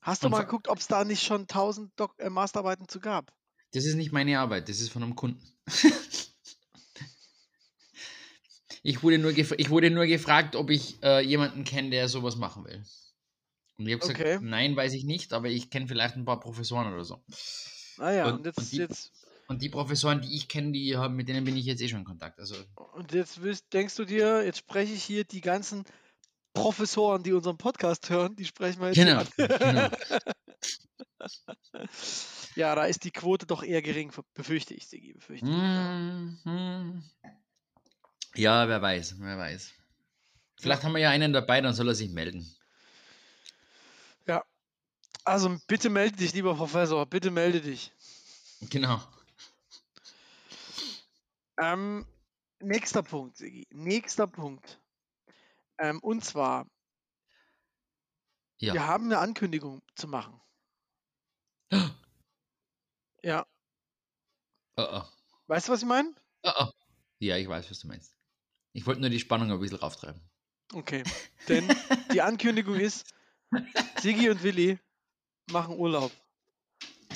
Hast 0.00 0.22
du 0.22 0.26
Und 0.26 0.32
mal 0.32 0.42
geguckt, 0.42 0.68
ob 0.68 0.78
es 0.78 0.86
da 0.86 1.04
nicht 1.04 1.22
schon 1.22 1.42
1000 1.46 1.92
Dok 2.00 2.18
äh, 2.18 2.30
Masterarbeiten 2.30 2.88
zu 2.88 2.98
gab? 2.98 3.32
Das 3.72 3.84
ist 3.84 3.94
nicht 3.96 4.12
meine 4.12 4.38
Arbeit, 4.38 4.68
das 4.68 4.80
ist 4.80 4.90
von 4.90 5.02
einem 5.02 5.14
Kunden. 5.14 5.44
ich, 8.82 9.02
wurde 9.02 9.18
nur 9.18 9.36
ich 9.36 9.70
wurde 9.70 9.90
nur 9.90 10.06
gefragt, 10.06 10.56
ob 10.56 10.70
ich 10.70 11.02
äh, 11.02 11.20
jemanden 11.20 11.64
kenne, 11.64 11.90
der 11.90 12.08
sowas 12.08 12.36
machen 12.36 12.64
will. 12.64 12.82
Und 13.78 13.86
ich 13.86 13.92
habe 13.94 14.00
gesagt, 14.00 14.20
Okay. 14.20 14.38
nein, 14.42 14.74
weiß 14.76 14.92
ich 14.94 15.04
nicht, 15.04 15.32
aber 15.32 15.48
ich 15.48 15.70
kenne 15.70 15.86
vielleicht 15.86 16.16
ein 16.16 16.24
paar 16.24 16.40
Professoren 16.40 16.92
oder 16.92 17.04
so. 17.04 17.22
Naja, 17.96 18.26
Und- 18.26 18.38
und, 18.40 18.46
jetzt, 18.46 18.58
und 18.58 18.72
die- 18.72 18.76
jetzt, 18.76 19.12
Und 19.46 19.62
die 19.62 19.68
Professoren, 19.70 20.20
die 20.20 20.36
ich 20.36 20.46
kenne, 20.48 20.72
die 20.72 20.96
haben, 20.96 21.16
mit 21.16 21.28
denen 21.28 21.44
bin 21.44 21.56
ich 21.56 21.64
jetzt 21.64 21.80
eh 21.80 21.88
schon 21.88 22.00
in 22.00 22.04
Kontakt. 22.04 22.38
Also, 22.38 22.54
und 22.94 23.12
jetzt 23.12 23.40
willst, 23.40 23.72
denkst 23.72 23.94
du 23.96 24.04
dir, 24.04 24.44
jetzt 24.44 24.58
spreche 24.58 24.92
ich 24.92 25.02
hier 25.04 25.24
die 25.24 25.40
ganzen 25.40 25.84
Professoren, 26.52 27.22
die 27.22 27.32
unseren 27.32 27.56
Podcast 27.56 28.10
hören, 28.10 28.34
die 28.36 28.44
sprechen 28.44 28.80
wir 28.80 28.88
jetzt 28.88 28.96
Genau, 28.96 29.20
an. 29.20 29.28
genau. 29.58 29.88
ja, 32.56 32.74
da 32.74 32.84
ist 32.84 33.04
die 33.04 33.10
Quote 33.10 33.46
doch 33.46 33.62
eher 33.62 33.80
gering, 33.82 34.12
befürchte 34.34 34.74
ich, 34.74 34.86
Sigi, 34.88 35.12
befürchte 35.14 35.46
ich. 35.46 35.52
Mhm. 35.52 37.02
Ja, 38.34 38.68
wer 38.68 38.82
weiß, 38.82 39.16
wer 39.18 39.38
weiß. 39.38 39.72
Vielleicht 40.60 40.82
haben 40.82 40.92
wir 40.92 41.00
ja 41.00 41.10
einen 41.10 41.32
dabei, 41.32 41.60
dann 41.60 41.72
soll 41.74 41.88
er 41.88 41.94
sich 41.94 42.10
melden. 42.10 42.46
Also 45.28 45.58
bitte 45.66 45.90
melde 45.90 46.16
dich, 46.16 46.32
lieber 46.32 46.54
Professor, 46.54 47.04
bitte 47.04 47.30
melde 47.30 47.60
dich. 47.60 47.92
Genau. 48.62 48.98
Ähm, 51.58 52.06
nächster 52.60 53.02
Punkt, 53.02 53.36
Sigi. 53.36 53.66
Nächster 53.70 54.26
Punkt. 54.26 54.80
Ähm, 55.76 56.00
und 56.00 56.24
zwar, 56.24 56.66
Ja. 58.56 58.72
wir 58.72 58.86
haben 58.86 59.04
eine 59.04 59.18
Ankündigung 59.18 59.82
zu 59.94 60.08
machen. 60.08 60.40
Ja. 63.22 63.44
Oh, 64.76 64.86
oh. 64.92 65.02
Weißt 65.48 65.66
du, 65.66 65.72
was 65.72 65.82
ich 65.82 65.88
meine? 65.88 66.14
Oh, 66.44 66.52
oh. 66.56 66.70
Ja, 67.18 67.36
ich 67.36 67.48
weiß, 67.48 67.68
was 67.68 67.80
du 67.80 67.88
meinst. 67.88 68.14
Ich 68.72 68.86
wollte 68.86 69.00
nur 69.00 69.10
die 69.10 69.18
Spannung 69.18 69.50
ein 69.50 69.58
bisschen 69.58 69.78
rauftreiben. 69.78 70.22
Okay. 70.72 71.02
Denn 71.48 71.68
die 72.12 72.22
Ankündigung 72.22 72.76
ist, 72.76 73.12
Sigi 74.00 74.30
und 74.30 74.44
Willi 74.44 74.78
machen 75.52 75.76
Urlaub. 75.78 76.12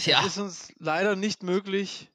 Ja, 0.05 0.25
Ist 0.27 0.39
uns 0.39 0.73
leider 0.79 1.17
nicht 1.17 1.43
möglich. 1.43 2.11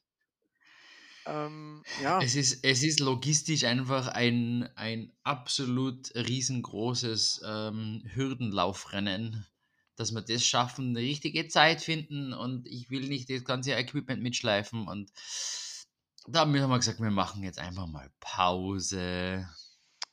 Ähm, 1.26 1.84
ja, 2.02 2.22
es 2.22 2.36
ist, 2.36 2.64
es 2.64 2.84
ist 2.84 3.00
logistisch 3.02 3.66
einfach 3.66 4.08
ein, 4.08 4.70
ein 4.76 5.12
absolut 5.24 6.14
riesengroßes 6.16 7.42
ähm, 7.46 8.02
Hürdenlaufrennen, 8.14 9.46
dass 9.98 10.14
wir 10.14 10.22
das 10.22 10.46
schaffen, 10.46 10.90
eine 10.96 11.00
richtige 11.00 11.48
Zeit 11.50 11.82
finden 11.82 12.34
und 12.34 12.66
ich 12.68 12.90
will 12.90 13.08
nicht 13.08 13.30
das 13.30 13.44
ganze 13.44 13.74
Equipment 13.74 14.24
mitschleifen 14.24 14.88
und 14.88 15.12
da 16.28 16.42
haben 16.42 16.54
wir 16.54 16.78
gesagt, 16.78 17.00
wir 17.02 17.12
machen 17.12 17.44
jetzt 17.44 17.60
einfach 17.60 17.88
mal 17.88 18.10
Pause. 18.20 19.48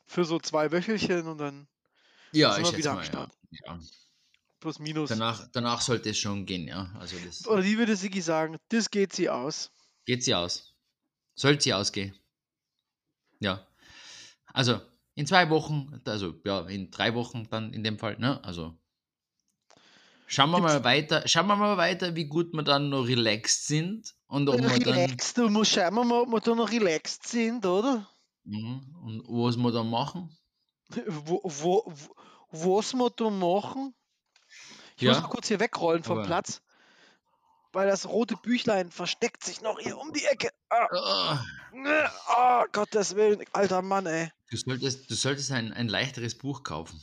für 0.07 0.25
so 0.25 0.39
zwei 0.39 0.71
Wöchelchen 0.71 1.27
und 1.27 1.37
dann 1.37 1.67
Ja, 2.31 2.53
Sind 2.53 2.65
ich 2.65 2.71
wir 2.71 2.77
wieder 2.77 2.91
am 2.91 2.97
mal, 2.97 3.03
ja. 3.03 3.05
Start. 3.05 3.37
ja. 3.51 3.79
Plus 4.59 4.79
minus. 4.79 5.09
Danach, 5.09 5.47
danach 5.51 5.81
sollte 5.81 6.09
es 6.09 6.17
schon 6.17 6.45
gehen, 6.45 6.67
ja. 6.67 6.91
Also 6.99 7.17
das 7.25 7.47
Oder 7.47 7.63
wie 7.63 7.77
würde 7.77 7.95
Sigi 7.95 8.21
sagen, 8.21 8.57
das 8.69 8.89
geht 8.89 9.13
sie 9.13 9.29
aus. 9.29 9.71
geht 10.05 10.23
sie 10.23 10.35
aus. 10.35 10.73
Sollte 11.35 11.63
sie 11.63 11.73
ausgehen. 11.73 12.17
Ja. 13.39 13.67
Also 14.53 14.81
in 15.15 15.27
zwei 15.27 15.49
Wochen, 15.49 16.01
also 16.05 16.33
ja, 16.45 16.61
in 16.67 16.91
drei 16.91 17.13
Wochen 17.13 17.47
dann 17.49 17.73
in 17.73 17.83
dem 17.83 17.99
Fall, 17.99 18.17
ne? 18.19 18.43
Also 18.43 18.77
schauen 20.27 20.51
wir 20.51 20.59
mal 20.59 20.83
weiter, 20.83 21.27
schauen 21.27 21.47
wir 21.47 21.55
mal 21.55 21.77
weiter, 21.77 22.15
wie 22.15 22.25
gut 22.25 22.53
wir 22.53 22.63
dann 22.63 22.89
noch 22.89 23.07
relaxed 23.07 23.67
sind 23.67 24.15
und 24.27 24.49
ob 24.49 24.59
wir 24.61 24.79
dann 24.79 24.93
Relaxed, 24.93 25.37
du 25.37 25.49
musst 25.49 25.73
schauen, 25.73 25.93
wir 25.93 26.03
mal, 26.03 26.21
ob 26.21 26.29
wir 26.29 26.39
da 26.39 26.55
noch 26.55 26.71
relaxed 26.71 27.27
sind, 27.27 27.65
oder? 27.65 28.07
Mhm. 28.43 28.95
und 29.03 29.23
was 29.27 29.57
wir 29.57 29.71
dann 29.71 29.89
machen. 29.89 30.35
Wo, 31.07 31.41
wo, 31.43 31.93
wo, 32.51 32.77
was 32.77 32.93
wir 32.93 33.09
da 33.09 33.29
machen? 33.29 33.93
Ich 34.97 35.03
muss 35.07 35.15
Ja. 35.17 35.21
mal 35.21 35.27
kurz 35.29 35.47
hier 35.47 35.59
wegrollen 35.59 36.03
vom 36.03 36.19
Aber- 36.19 36.27
Platz, 36.27 36.61
weil 37.73 37.87
das 37.87 38.07
rote 38.07 38.35
Büchlein 38.37 38.89
versteckt 38.91 39.43
sich 39.43 39.61
noch 39.61 39.79
hier 39.79 39.97
um 39.97 40.13
die 40.13 40.23
Ecke. 40.25 40.49
Ah, 40.69 40.87
Ah, 40.91 41.45
ne, 41.73 42.09
ah, 42.27 42.65
Gottes 42.71 43.15
Willen, 43.15 43.43
alter 43.51 43.81
Mann, 43.81 44.05
ey. 44.05 44.31
Du 44.49 44.57
solltest, 44.57 45.09
du 45.09 45.15
solltest 45.15 45.51
ein, 45.51 45.73
ein 45.73 45.89
leichteres 45.89 46.35
Buch 46.37 46.63
kaufen. 46.63 47.01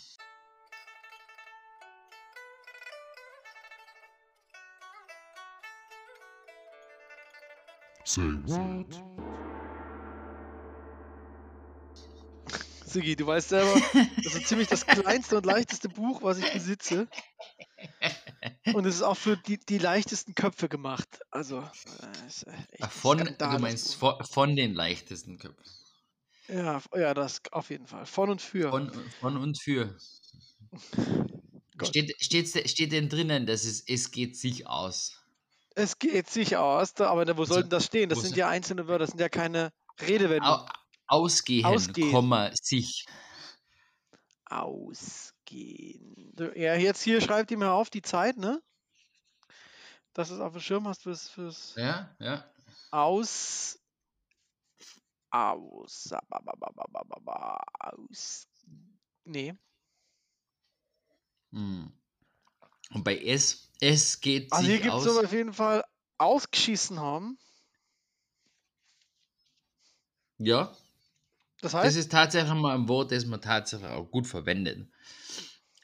Say 8.04 8.22
what? 8.46 9.00
Sigi, 12.92 13.16
du 13.16 13.26
weißt 13.26 13.49
selber, 13.49 13.80
das 14.22 14.34
ist 14.34 14.49
ziemlich 14.49 14.68
das 14.68 14.87
kleinste 14.87 15.38
und 15.38 15.46
leichteste 15.46 15.88
Buch, 15.88 16.22
was 16.22 16.38
ich 16.38 16.52
besitze. 16.52 17.08
Und 18.75 18.87
es 18.87 18.96
ist 18.96 19.02
auch 19.02 19.16
für 19.16 19.37
die, 19.37 19.58
die 19.58 19.78
leichtesten 19.78 20.34
Köpfe 20.34 20.68
gemacht. 20.68 21.08
Also, 21.30 21.58
äh, 21.58 22.82
ein 22.82 22.90
Von, 22.90 23.18
du 23.18 23.58
meinst 23.58 23.94
von, 23.96 24.22
von 24.25 24.56
den 24.56 24.75
leichtesten 24.75 25.38
Köpfen. 25.38 25.64
Ja, 26.49 26.82
ja, 26.94 27.14
das 27.14 27.40
auf 27.50 27.70
jeden 27.70 27.87
Fall. 27.87 28.04
Von 28.06 28.30
und 28.30 28.42
für. 28.42 28.70
Von, 28.70 28.92
von 29.20 29.37
und 29.37 29.61
für. 29.61 29.96
Gott. 31.78 31.88
Steht, 31.88 32.14
steht, 32.22 32.70
steht 32.70 32.92
denn 32.92 33.08
drinnen, 33.08 33.46
dass 33.46 33.64
es, 33.64 33.82
es 33.88 34.11
geht 34.11 34.37
sich 34.37 34.66
aus? 34.66 35.18
Es 35.75 35.99
geht 35.99 36.28
sich 36.28 36.56
aus, 36.58 36.94
aber 37.00 37.37
wo 37.37 37.44
soll 37.46 37.62
denn 37.62 37.70
das 37.70 37.87
stehen? 37.87 38.11
Das 38.11 38.20
sind 38.20 38.37
ja 38.37 38.49
einzelne 38.49 38.87
Wörter, 38.87 39.00
das 39.00 39.11
sind 39.11 39.20
ja 39.20 39.30
keine 39.30 39.72
Redewendungen. 40.00 40.66
Au, 41.12 41.25
ausgehen, 41.25 41.66
Ausgehen. 41.66 42.11
Komma, 42.11 42.50
sich. 42.54 43.04
Ausgehen. 44.47 46.33
Ja, 46.57 46.75
jetzt 46.75 47.02
hier 47.02 47.21
schreibt 47.21 47.50
ihm 47.50 47.59
mal 47.59 47.71
auf 47.73 47.90
die 47.90 48.00
Zeit, 48.00 48.38
ne? 48.38 48.62
Dass 50.14 50.28
du 50.28 50.35
es 50.35 50.40
auf 50.40 50.52
dem 50.52 50.62
Schirm 50.62 50.88
hast 50.88 51.02
fürs, 51.02 51.28
fürs 51.28 51.75
Ja, 51.76 52.16
ja. 52.19 52.50
Aus. 52.90 53.78
Aus. 55.31 56.12
Aus. 57.78 58.49
Nee. 59.25 59.54
Hm. 61.52 61.92
Und 62.95 63.04
bei 63.04 63.19
S, 63.19 63.71
es 63.81 64.21
geht 64.21 64.50
Also 64.52 64.64
hier 64.66 64.75
sich 64.76 64.83
gibt 64.83 64.95
aus. 64.95 65.07
es 65.07 65.16
auf 65.16 65.33
jeden 65.33 65.52
Fall 65.52 65.85
ausgeschissen 66.19 67.00
haben. 67.00 67.38
ja, 70.38 70.73
Das 71.62 71.73
das 71.73 71.75
heißt, 71.85 71.97
ist 71.97 72.12
tatsächlich 72.12 72.52
mal 72.54 72.75
ein 72.75 72.88
Wort, 72.88 73.11
das 73.12 73.25
man 73.25 73.40
tatsächlich 73.40 73.88
auch 73.88 74.04
gut 74.11 74.26
verwendet. 74.26 74.87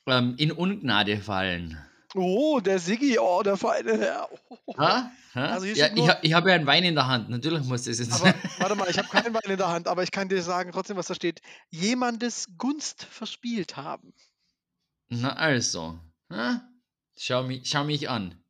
Ähm, 0.07 0.35
in 0.39 0.53
Ungnade 0.53 1.19
fallen. 1.19 1.79
oh, 2.15 2.61
der 2.61 2.79
Siggi, 2.79 3.19
oh, 3.19 3.43
der 3.43 3.57
feine 3.57 3.99
Herr. 3.99 4.29
Ha? 4.77 4.79
Ha? 4.79 5.13
Also 5.35 5.67
ja, 5.67 5.89
ich 5.95 6.09
habe 6.09 6.29
hab 6.35 6.47
ja 6.49 6.55
einen 6.55 6.67
Wein 6.67 6.83
in 6.83 6.95
der 6.97 7.07
Hand. 7.07 7.29
Natürlich 7.31 7.63
muss 7.65 7.85
das 7.85 7.99
jetzt. 8.01 8.13
Aber 8.13 8.35
warte 8.59 8.75
mal, 8.75 8.91
ich 8.91 8.99
habe 8.99 9.07
keinen 9.09 9.33
Wein 9.35 9.51
in 9.51 9.57
der 9.57 9.69
Hand, 9.69 9.87
aber 9.87 10.03
ich 10.03 10.11
kann 10.11 10.29
dir 10.29 10.43
sagen 10.43 10.73
trotzdem, 10.73 10.97
was 10.97 11.07
da 11.07 11.15
steht. 11.15 11.43
Jemandes 11.71 12.49
Gunst 12.59 13.05
verspielt 13.05 13.77
haben. 13.77 14.13
Na 15.11 15.35
also. 15.37 15.99
Ha? 16.33 16.63
Schau, 17.17 17.45
mich, 17.45 17.69
schau 17.69 17.85
mich 17.85 18.09
an. 18.09 18.43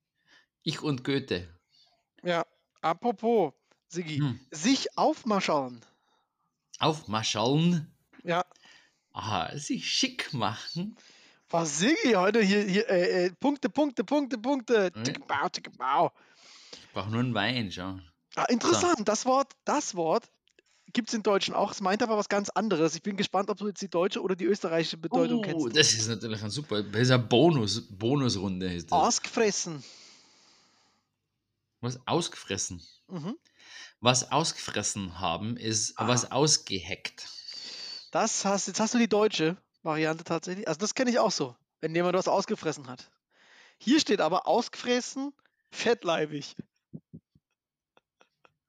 Ich 0.62 0.80
und 0.82 1.04
Goethe. 1.04 1.46
Ja, 2.22 2.46
apropos, 2.80 3.52
Siggi, 3.88 4.18
Hm. 4.18 4.40
sich 4.50 4.96
aufmaschern. 4.96 5.84
Aufmaschallen. 6.78 7.90
Ja, 8.24 8.44
Aha, 9.12 9.56
sich 9.58 9.88
schick 9.90 10.32
machen. 10.32 10.96
was 11.50 11.78
Siggi 11.78 12.12
heute 12.14 12.40
hier, 12.40 12.62
hier 12.62 12.88
äh, 12.88 13.26
äh, 13.26 13.30
Punkte, 13.40 13.68
Punkte, 13.68 14.04
Punkte, 14.04 14.38
Punkte. 14.38 14.92
Tickebau, 15.02 15.48
tickebau. 15.48 16.12
Ich 16.72 16.92
brauche 16.92 17.10
nur 17.10 17.20
einen 17.20 17.34
Wein, 17.34 17.72
schau. 17.72 17.98
Ah, 18.36 18.44
interessant, 18.48 19.08
das 19.08 19.24
Wort, 19.26 19.52
das 19.64 19.94
Wort 19.96 20.24
gibt 20.92 21.08
es 21.08 21.14
im 21.14 21.22
Deutschen 21.22 21.54
auch. 21.54 21.72
Es 21.72 21.80
meint 21.80 22.02
aber 22.02 22.16
was 22.16 22.28
ganz 22.28 22.48
anderes. 22.50 22.94
Ich 22.94 23.02
bin 23.02 23.16
gespannt, 23.16 23.50
ob 23.50 23.58
du 23.58 23.66
jetzt 23.68 23.82
die 23.82 23.88
deutsche 23.90 24.22
oder 24.22 24.36
die 24.36 24.44
österreichische 24.44 24.96
Bedeutung 24.96 25.38
Oh, 25.38 25.42
kennst. 25.42 25.76
das 25.76 25.92
ist 25.94 26.08
natürlich 26.08 26.42
ein 26.42 26.50
super. 26.50 26.82
Das 26.82 27.02
ist 27.02 27.10
eine 27.10 27.22
Bonus, 27.22 27.82
Bonusrunde. 27.90 28.72
Ist 28.72 28.92
das. 28.92 28.98
Ausgefressen. 28.98 29.82
Was 31.80 31.98
ausgefressen. 32.06 32.82
Mhm. 33.08 33.36
Was 34.00 34.30
ausgefressen 34.30 35.18
haben, 35.20 35.56
ist 35.56 35.98
Ah. 35.98 36.06
was 36.08 36.30
ausgeheckt. 36.30 37.26
Das 38.10 38.44
hast, 38.44 38.66
jetzt 38.68 38.80
hast 38.80 38.94
du 38.94 38.98
die 38.98 39.08
deutsche 39.08 39.56
Variante 39.82 40.24
tatsächlich. 40.24 40.66
Also 40.68 40.78
das 40.80 40.94
kenne 40.94 41.10
ich 41.10 41.18
auch 41.18 41.30
so, 41.30 41.56
wenn 41.80 41.94
jemand 41.94 42.14
was 42.16 42.28
ausgefressen 42.28 42.86
hat. 42.88 43.10
Hier 43.78 44.00
steht 44.00 44.20
aber 44.20 44.46
ausgefressen, 44.46 45.32
fettleibig. 45.70 46.56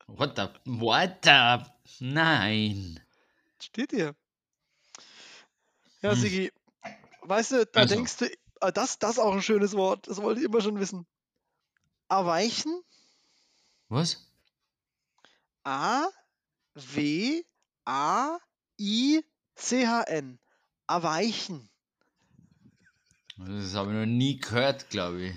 What 0.08 0.36
the? 0.38 0.48
What 0.66 1.20
the? 1.24 1.66
Nein. 2.00 3.00
Steht 3.62 3.92
hier. 3.92 4.16
Ja, 6.02 6.12
Hm. 6.12 6.20
Sigi, 6.20 6.52
weißt 7.22 7.52
du, 7.52 7.66
da 7.66 7.82
Also. 7.82 7.96
denkst 7.96 8.18
du, 8.18 8.30
ah, 8.62 8.72
das, 8.72 9.00
das 9.00 9.12
ist 9.12 9.20
auch 9.20 9.34
ein 9.34 9.42
schönes 9.42 9.74
Wort, 9.74 10.08
das 10.08 10.22
wollte 10.22 10.40
ich 10.42 10.46
immer 10.46 10.62
schon 10.62 10.80
wissen. 10.80 11.06
Erweichen, 12.10 12.82
Was? 13.90 14.29
A, 15.64 16.08
W, 16.76 17.44
A, 17.86 18.38
I, 18.80 19.24
C, 19.56 19.88
H, 19.88 20.04
N. 20.04 20.40
Erweichen. 20.88 21.70
Das 23.38 23.74
habe 23.76 23.92
ich 23.92 23.98
noch 23.98 24.06
nie 24.06 24.38
gehört, 24.38 24.90
glaube 24.90 25.28
ich. 25.28 25.36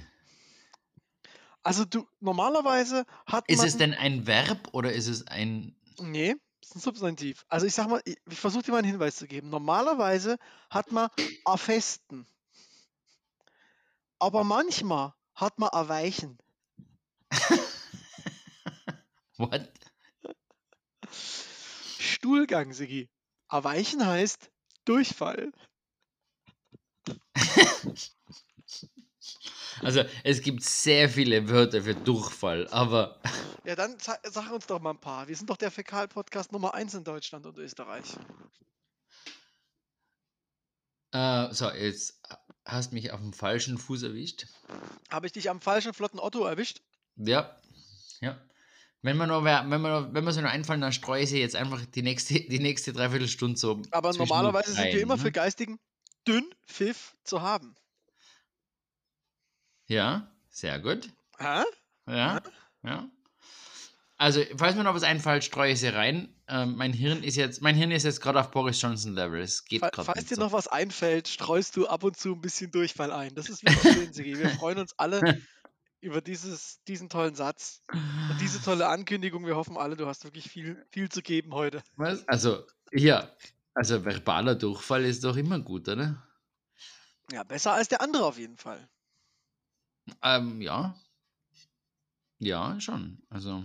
Also 1.62 1.84
du, 1.84 2.08
normalerweise 2.20 3.04
hat 3.26 3.48
Ist 3.48 3.58
man... 3.58 3.66
es 3.68 3.76
denn 3.76 3.94
ein 3.94 4.26
Verb 4.26 4.68
oder 4.72 4.92
ist 4.92 5.06
es 5.06 5.26
ein. 5.28 5.76
Nee, 6.00 6.34
ist 6.60 6.74
ein 6.74 6.80
Substantiv. 6.80 7.44
Also 7.48 7.66
ich 7.66 7.74
sag 7.74 7.88
mal, 7.88 8.00
ich, 8.04 8.16
ich 8.28 8.38
versuche 8.38 8.64
dir 8.64 8.72
mal 8.72 8.78
einen 8.78 8.88
Hinweis 8.88 9.16
zu 9.16 9.26
geben. 9.26 9.50
Normalerweise 9.50 10.38
hat 10.70 10.90
man 10.90 11.08
erfesten. 11.46 12.26
Aber 14.18 14.42
manchmal 14.42 15.14
hat 15.34 15.58
man 15.58 15.68
erweichen. 15.70 16.38
What? 19.36 19.70
Stuhlgang, 22.26 22.72
Sigi. 22.72 23.10
Erweichen 23.50 24.06
heißt 24.06 24.48
Durchfall. 24.84 25.50
Also, 29.80 30.04
es 30.22 30.42
gibt 30.42 30.62
sehr 30.62 31.08
viele 31.08 31.48
Wörter 31.48 31.82
für 31.82 31.94
Durchfall, 31.96 32.68
aber. 32.68 33.20
Ja, 33.64 33.74
dann 33.74 33.98
sa- 33.98 34.18
sag 34.24 34.52
uns 34.52 34.66
doch 34.66 34.80
mal 34.80 34.90
ein 34.90 35.00
paar. 35.00 35.26
Wir 35.28 35.34
sind 35.36 35.48
doch 35.50 35.56
der 35.56 35.70
Fäkal-Podcast 35.72 36.52
Nummer 36.52 36.74
1 36.74 36.94
in 36.94 37.04
Deutschland 37.04 37.46
und 37.46 37.56
Österreich. 37.58 38.04
Äh, 41.12 41.52
so, 41.52 41.70
jetzt 41.70 42.20
hast 42.64 42.92
mich 42.92 43.10
auf 43.12 43.20
dem 43.20 43.32
falschen 43.32 43.78
Fuß 43.78 44.02
erwischt. 44.04 44.46
Habe 45.10 45.26
ich 45.26 45.32
dich 45.32 45.48
am 45.50 45.60
falschen 45.60 45.94
flotten 45.94 46.20
Otto 46.20 46.44
erwischt? 46.44 46.80
Ja. 47.16 47.56
Ja. 48.20 48.40
Wenn 49.04 49.16
man 49.16 49.28
nur, 49.28 49.44
wenn 49.44 49.68
man, 49.68 49.82
nur- 49.82 50.14
wenn 50.14 50.22
man 50.24 50.32
so 50.32 50.40
nur 50.40 50.50
einfallen, 50.50 50.80
dann 50.80 50.92
streue 50.92 51.22
ich 51.24 51.30
sie 51.30 51.40
jetzt 51.40 51.56
einfach 51.56 51.84
die 51.86 52.02
nächste, 52.02 52.34
die 52.34 52.60
nächste 52.60 52.92
Dreiviertelstunde 52.92 53.58
so. 53.58 53.82
Aber 53.90 54.12
normalerweise 54.12 54.72
sind 54.72 54.84
wir 54.84 54.92
rein, 54.92 54.98
immer 55.00 55.16
ne? 55.16 55.22
für 55.22 55.32
geistigen 55.32 55.80
Dünnpfiff 56.26 57.16
zu 57.24 57.42
haben. 57.42 57.74
Ja, 59.88 60.30
sehr 60.48 60.78
gut. 60.78 61.10
Hä? 61.38 61.62
Ja, 62.06 62.40
ja. 62.82 63.08
Also, 64.18 64.40
falls 64.56 64.76
mir 64.76 64.84
noch 64.84 64.94
was 64.94 65.02
einfällt, 65.02 65.42
streue 65.42 65.72
ich 65.72 65.80
sie 65.80 65.88
rein. 65.88 66.32
Ähm, 66.46 66.76
mein 66.76 66.92
Hirn 66.92 67.24
ist 67.24 67.34
jetzt, 67.36 67.60
mein 67.60 67.74
Hirn 67.74 67.90
ist 67.90 68.04
jetzt 68.04 68.20
gerade 68.20 68.38
auf 68.38 68.52
Boris 68.52 68.80
Johnson 68.80 69.14
Level. 69.14 69.40
Es 69.40 69.64
geht 69.64 69.80
Fa- 69.80 69.88
gerade 69.90 70.06
Falls 70.06 70.26
dir 70.26 70.36
so. 70.36 70.42
noch 70.42 70.52
was 70.52 70.68
einfällt, 70.68 71.26
streust 71.26 71.76
du 71.76 71.88
ab 71.88 72.04
und 72.04 72.16
zu 72.16 72.32
ein 72.34 72.40
bisschen 72.40 72.70
Durchfall 72.70 73.10
ein. 73.10 73.34
Das 73.34 73.48
ist 73.48 73.62
wieder 73.62 73.72
schön, 73.92 74.12
Sigi. 74.12 74.38
Wir 74.38 74.50
freuen 74.60 74.78
uns 74.78 74.96
alle 74.96 75.42
über 76.02 76.20
dieses, 76.20 76.82
diesen 76.84 77.08
tollen 77.08 77.34
Satz 77.34 77.82
und 77.92 78.40
diese 78.40 78.60
tolle 78.60 78.88
Ankündigung. 78.88 79.46
Wir 79.46 79.56
hoffen 79.56 79.76
alle, 79.78 79.96
du 79.96 80.06
hast 80.06 80.24
wirklich 80.24 80.50
viel, 80.50 80.84
viel 80.90 81.08
zu 81.08 81.22
geben 81.22 81.54
heute. 81.54 81.82
Was? 81.96 82.26
Also, 82.28 82.66
ja. 82.90 83.30
Also, 83.74 84.04
verbaler 84.04 84.54
Durchfall 84.56 85.04
ist 85.04 85.24
doch 85.24 85.36
immer 85.36 85.58
gut, 85.60 85.88
oder? 85.88 86.26
Ja, 87.30 87.44
besser 87.44 87.72
als 87.72 87.88
der 87.88 88.02
andere 88.02 88.26
auf 88.26 88.36
jeden 88.36 88.56
Fall. 88.58 88.88
Ähm, 90.22 90.60
ja. 90.60 90.94
Ja, 92.38 92.78
schon. 92.80 93.22
Also. 93.30 93.64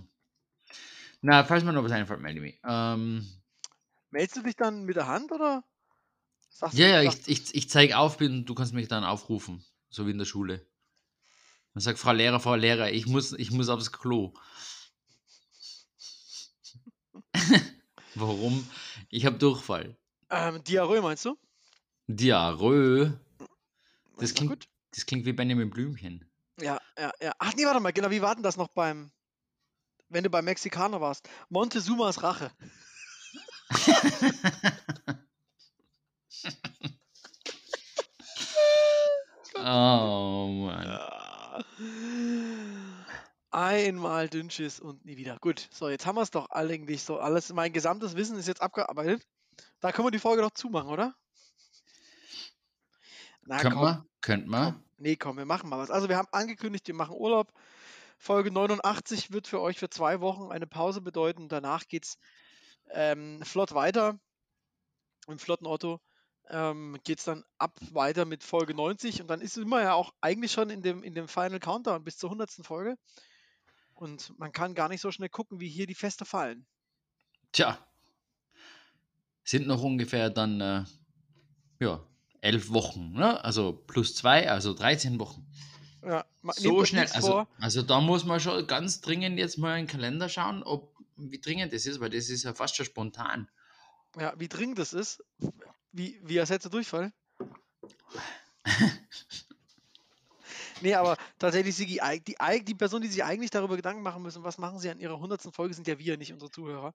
Na, 1.20 1.42
falls 1.44 1.64
mir 1.64 1.72
noch 1.72 1.82
was 1.82 1.92
einfällt, 1.92 2.20
melde 2.20 2.40
mich. 2.40 2.60
Ähm, 2.64 3.26
Meldest 4.10 4.36
du 4.36 4.42
dich 4.42 4.56
dann 4.56 4.84
mit 4.84 4.96
der 4.96 5.08
Hand 5.08 5.32
oder? 5.32 5.64
Sagst 6.50 6.78
du- 6.78 6.82
ja, 6.82 7.02
ja, 7.02 7.10
sagst- 7.10 7.28
ich, 7.28 7.40
ich, 7.48 7.54
ich 7.56 7.68
zeige 7.70 7.98
auf, 7.98 8.16
bin, 8.16 8.46
du 8.46 8.54
kannst 8.54 8.72
mich 8.72 8.86
dann 8.88 9.04
aufrufen. 9.04 9.64
So 9.90 10.06
wie 10.06 10.12
in 10.12 10.18
der 10.18 10.24
Schule. 10.24 10.64
Dann 11.74 11.80
sagt 11.82 11.98
Frau 11.98 12.12
Lehrer, 12.12 12.40
Frau 12.40 12.54
Lehrer, 12.54 12.90
ich 12.90 13.06
muss, 13.06 13.32
ich 13.32 13.50
muss 13.50 13.68
aufs 13.68 13.92
Klo. 13.92 14.32
Warum? 18.14 18.68
Ich 19.10 19.26
habe 19.26 19.38
Durchfall. 19.38 19.96
ähm, 20.30 20.62
Diarrhoe 20.64 21.00
meinst 21.02 21.24
du? 21.24 21.36
Diarrhoe. 22.08 23.18
Das 24.18 24.34
klingt, 24.34 24.50
gut. 24.50 24.68
das 24.92 25.06
klingt 25.06 25.24
wie 25.26 25.32
Benjamin 25.32 25.70
Blümchen. 25.70 26.24
Ja, 26.60 26.80
ja, 26.98 27.12
ja. 27.20 27.32
Ach 27.38 27.54
nee, 27.54 27.64
warte 27.64 27.80
mal, 27.80 27.92
genau, 27.92 28.10
wie 28.10 28.22
war 28.22 28.34
denn 28.34 28.42
das 28.42 28.56
noch 28.56 28.68
beim, 28.68 29.12
wenn 30.08 30.24
du 30.24 30.30
beim 30.30 30.44
Mexikaner 30.44 31.00
warst? 31.00 31.28
Montezumas 31.48 32.22
Rache. 32.22 32.50
Oh 39.56 40.46
Mann. 40.66 40.86
Ja. 40.86 41.17
Einmal 43.50 44.28
Dünnschiss 44.28 44.78
und 44.78 45.04
nie 45.04 45.16
wieder. 45.16 45.38
Gut, 45.40 45.68
so, 45.72 45.88
jetzt 45.88 46.04
haben 46.06 46.16
wir 46.16 46.22
es 46.22 46.30
doch 46.30 46.50
eigentlich 46.50 47.02
so. 47.02 47.18
Alles, 47.18 47.52
mein 47.52 47.72
gesamtes 47.72 48.14
Wissen 48.16 48.36
ist 48.36 48.46
jetzt 48.46 48.60
abgearbeitet. 48.60 49.22
Da 49.80 49.92
können 49.92 50.06
wir 50.06 50.12
die 50.12 50.18
Folge 50.18 50.42
doch 50.42 50.50
zumachen, 50.50 50.90
oder? 50.90 51.14
Na 53.42 53.58
Könnt 53.58 53.74
komm, 53.74 53.82
man? 53.82 54.08
Könnt 54.20 54.46
man? 54.46 54.72
komm. 54.74 54.84
Nee, 54.98 55.16
komm, 55.16 55.36
wir 55.38 55.46
machen 55.46 55.70
mal 55.70 55.78
was. 55.78 55.90
Also, 55.90 56.08
wir 56.08 56.16
haben 56.16 56.28
angekündigt, 56.32 56.86
wir 56.86 56.94
machen 56.94 57.16
Urlaub. 57.16 57.52
Folge 58.18 58.50
89 58.50 59.32
wird 59.32 59.46
für 59.46 59.60
euch 59.60 59.78
für 59.78 59.88
zwei 59.88 60.20
Wochen 60.20 60.50
eine 60.50 60.66
Pause 60.66 61.00
bedeuten. 61.00 61.48
Danach 61.48 61.86
geht's 61.86 62.18
ähm, 62.90 63.40
flott 63.44 63.74
weiter. 63.74 64.18
Im 65.26 65.38
flotten 65.38 65.66
Otto 65.66 66.00
ähm, 66.50 66.98
geht 67.04 67.18
es 67.18 67.24
dann 67.24 67.44
ab 67.58 67.78
weiter 67.92 68.24
mit 68.24 68.42
Folge 68.42 68.74
90 68.74 69.20
und 69.20 69.28
dann 69.28 69.40
ist 69.40 69.56
immer 69.56 69.82
ja 69.82 69.94
auch 69.94 70.12
eigentlich 70.20 70.52
schon 70.52 70.70
in 70.70 70.82
dem, 70.82 71.02
in 71.02 71.14
dem 71.14 71.28
Final 71.28 71.60
Countdown 71.60 72.04
bis 72.04 72.16
zur 72.18 72.30
100. 72.30 72.50
Folge. 72.62 72.96
Und 73.94 74.38
man 74.38 74.52
kann 74.52 74.74
gar 74.74 74.88
nicht 74.88 75.00
so 75.00 75.10
schnell 75.10 75.28
gucken, 75.28 75.60
wie 75.60 75.68
hier 75.68 75.86
die 75.86 75.94
Feste 75.94 76.24
fallen. 76.24 76.66
Tja. 77.52 77.78
Sind 79.44 79.66
noch 79.66 79.82
ungefähr 79.82 80.30
dann, 80.30 80.60
äh, 80.60 80.84
ja, 81.80 82.06
elf 82.40 82.70
Wochen, 82.70 83.12
ne? 83.12 83.42
Also 83.42 83.72
plus 83.72 84.14
zwei, 84.14 84.50
also 84.50 84.74
13 84.74 85.18
Wochen. 85.18 85.46
Ja, 86.02 86.24
So 86.54 86.84
schnell, 86.84 87.08
also, 87.08 87.46
also 87.58 87.82
da 87.82 88.00
muss 88.00 88.24
man 88.24 88.38
schon 88.38 88.66
ganz 88.66 89.00
dringend 89.00 89.38
jetzt 89.38 89.58
mal 89.58 89.78
in 89.78 89.86
den 89.86 89.90
Kalender 89.90 90.28
schauen, 90.28 90.62
ob 90.62 90.96
wie 91.16 91.40
dringend 91.40 91.72
das 91.72 91.86
ist, 91.86 91.98
weil 91.98 92.10
das 92.10 92.28
ist 92.28 92.44
ja 92.44 92.54
fast 92.54 92.76
schon 92.76 92.86
spontan. 92.86 93.48
Ja, 94.16 94.32
wie 94.38 94.48
dringend 94.48 94.78
das 94.78 94.92
ist. 94.92 95.24
Wie, 95.92 96.20
wie 96.22 96.36
ersetzt 96.36 96.64
der 96.64 96.70
Durchfall? 96.70 97.12
nee, 100.82 100.94
aber 100.94 101.16
tatsächlich, 101.38 101.74
Sigi, 101.74 102.00
die, 102.26 102.36
die 102.62 102.74
Person, 102.74 103.02
die 103.02 103.08
sich 103.08 103.24
eigentlich 103.24 103.50
darüber 103.50 103.76
Gedanken 103.76 104.02
machen 104.02 104.22
müssen, 104.22 104.44
was 104.44 104.58
machen 104.58 104.78
sie 104.78 104.90
an 104.90 105.00
ihrer 105.00 105.14
100. 105.14 105.54
Folge, 105.54 105.74
sind 105.74 105.88
ja 105.88 105.98
wir, 105.98 106.18
nicht 106.18 106.32
unsere 106.32 106.50
Zuhörer. 106.50 106.94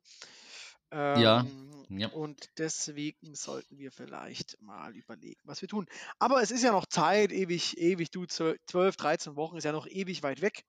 Ja, 0.94 1.42
Ähm, 1.42 1.86
ja. 1.90 2.08
Und 2.10 2.50
deswegen 2.60 3.34
sollten 3.34 3.80
wir 3.80 3.92
vielleicht 3.92 4.62
mal 4.62 4.96
überlegen, 4.96 5.42
was 5.44 5.62
wir 5.62 5.68
tun. 5.68 5.88
Aber 6.20 6.42
es 6.42 6.52
ist 6.52 6.64
ja 6.64 6.72
noch 6.72 6.86
Zeit, 6.86 7.32
ewig, 7.32 7.78
ewig, 7.80 8.12
du, 8.12 8.28
12, 8.28 8.96
13 8.96 9.36
Wochen 9.36 9.58
ist 9.58 9.64
ja 9.64 9.72
noch 9.72 9.88
ewig 9.88 10.22
weit 10.22 10.42
weg. 10.42 10.64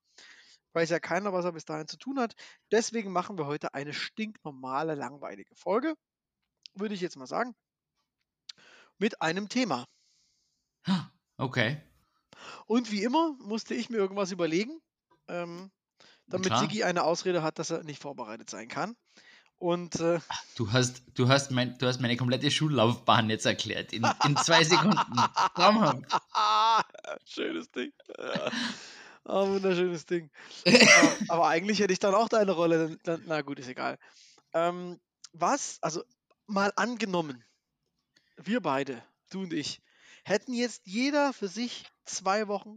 Weiß 0.72 0.90
ja 0.90 0.98
keiner, 0.98 1.32
was 1.32 1.44
er 1.44 1.52
bis 1.52 1.66
dahin 1.66 1.88
zu 1.88 1.98
tun 1.98 2.18
hat. 2.18 2.34
Deswegen 2.72 3.12
machen 3.12 3.36
wir 3.36 3.46
heute 3.46 3.74
eine 3.74 3.92
stinknormale, 3.92 4.94
langweilige 4.94 5.54
Folge. 5.54 5.94
Würde 6.74 6.94
ich 6.94 7.02
jetzt 7.02 7.16
mal 7.16 7.26
sagen. 7.26 7.54
Mit 9.04 9.20
einem 9.20 9.50
Thema. 9.50 9.86
Okay. 11.36 11.78
Und 12.64 12.90
wie 12.90 13.02
immer 13.02 13.34
musste 13.38 13.74
ich 13.74 13.90
mir 13.90 13.98
irgendwas 13.98 14.32
überlegen, 14.32 14.80
ähm, 15.28 15.70
damit 16.26 16.46
Klar. 16.46 16.60
Sigi 16.60 16.84
eine 16.84 17.02
Ausrede 17.02 17.42
hat, 17.42 17.58
dass 17.58 17.68
er 17.68 17.84
nicht 17.84 18.00
vorbereitet 18.00 18.48
sein 18.48 18.66
kann. 18.66 18.96
Und 19.58 20.00
äh, 20.00 20.20
Du 20.56 20.72
hast, 20.72 21.02
du 21.12 21.28
hast, 21.28 21.50
mein, 21.50 21.76
du 21.76 21.86
hast 21.86 22.00
meine 22.00 22.16
komplette 22.16 22.50
Schullaufbahn 22.50 23.28
jetzt 23.28 23.44
erklärt. 23.44 23.92
In, 23.92 24.08
in 24.24 24.38
zwei 24.38 24.64
Sekunden. 24.64 24.96
Traumhaft. 25.54 26.00
Schönes 27.26 27.70
Ding. 27.72 27.92
Ja. 28.18 28.50
Oh, 29.26 29.48
wunderschönes 29.48 30.06
Ding. 30.06 30.30
aber, 30.66 31.16
aber 31.28 31.48
eigentlich 31.48 31.78
hätte 31.80 31.92
ich 31.92 31.98
dann 31.98 32.14
auch 32.14 32.30
deine 32.30 32.52
Rolle. 32.52 32.88
Dann, 32.88 32.98
dann, 33.02 33.22
na 33.26 33.42
gut, 33.42 33.58
ist 33.58 33.68
egal. 33.68 33.98
Ähm, 34.54 34.98
was, 35.34 35.76
also 35.82 36.02
mal 36.46 36.72
angenommen, 36.76 37.44
wir 38.36 38.60
beide, 38.60 39.02
du 39.30 39.42
und 39.42 39.52
ich, 39.52 39.80
hätten 40.24 40.54
jetzt 40.54 40.82
jeder 40.86 41.32
für 41.32 41.48
sich 41.48 41.84
zwei 42.04 42.48
Wochen 42.48 42.76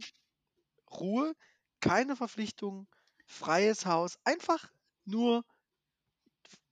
Ruhe, 0.90 1.34
keine 1.80 2.16
Verpflichtungen, 2.16 2.86
freies 3.26 3.86
Haus, 3.86 4.18
einfach 4.24 4.70
nur 5.04 5.44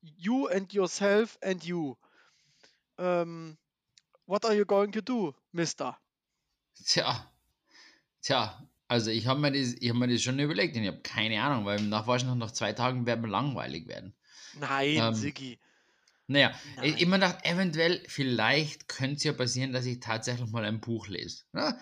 you 0.00 0.46
and 0.46 0.72
yourself 0.72 1.38
and 1.42 1.64
you. 1.64 1.96
Ähm, 2.98 3.58
what 4.26 4.44
are 4.44 4.54
you 4.54 4.64
going 4.64 4.92
to 4.92 5.00
do, 5.00 5.34
Mister? 5.52 5.98
Tja, 6.84 7.30
tja, 8.22 8.62
also 8.88 9.10
ich 9.10 9.26
habe 9.26 9.40
mir, 9.40 9.52
das, 9.52 9.74
ich 9.74 9.90
hab 9.90 9.96
mir 9.96 10.08
das 10.08 10.22
schon 10.22 10.38
überlegt 10.38 10.76
und 10.76 10.82
ich 10.82 10.88
habe 10.88 11.00
keine 11.00 11.42
Ahnung, 11.42 11.64
weil 11.64 11.80
nach 11.82 12.06
wahrscheinlich 12.06 12.38
nach 12.38 12.52
zwei 12.52 12.72
Tagen 12.72 13.06
werden 13.06 13.22
wir 13.22 13.30
langweilig 13.30 13.86
werden. 13.88 14.14
Nein, 14.54 14.96
Ähm, 14.96 15.14
Siggi. 15.14 15.58
Naja, 16.28 16.52
Nein. 16.76 16.84
ich 16.84 17.00
immer 17.00 17.16
gedacht, 17.18 17.38
eventuell, 17.44 18.02
vielleicht 18.08 18.88
könnte 18.88 19.16
es 19.16 19.24
ja 19.24 19.32
passieren, 19.32 19.72
dass 19.72 19.86
ich 19.86 20.00
tatsächlich 20.00 20.50
mal 20.50 20.64
ein 20.64 20.80
Buch 20.80 21.06
lese. 21.06 21.44
Ne? 21.52 21.78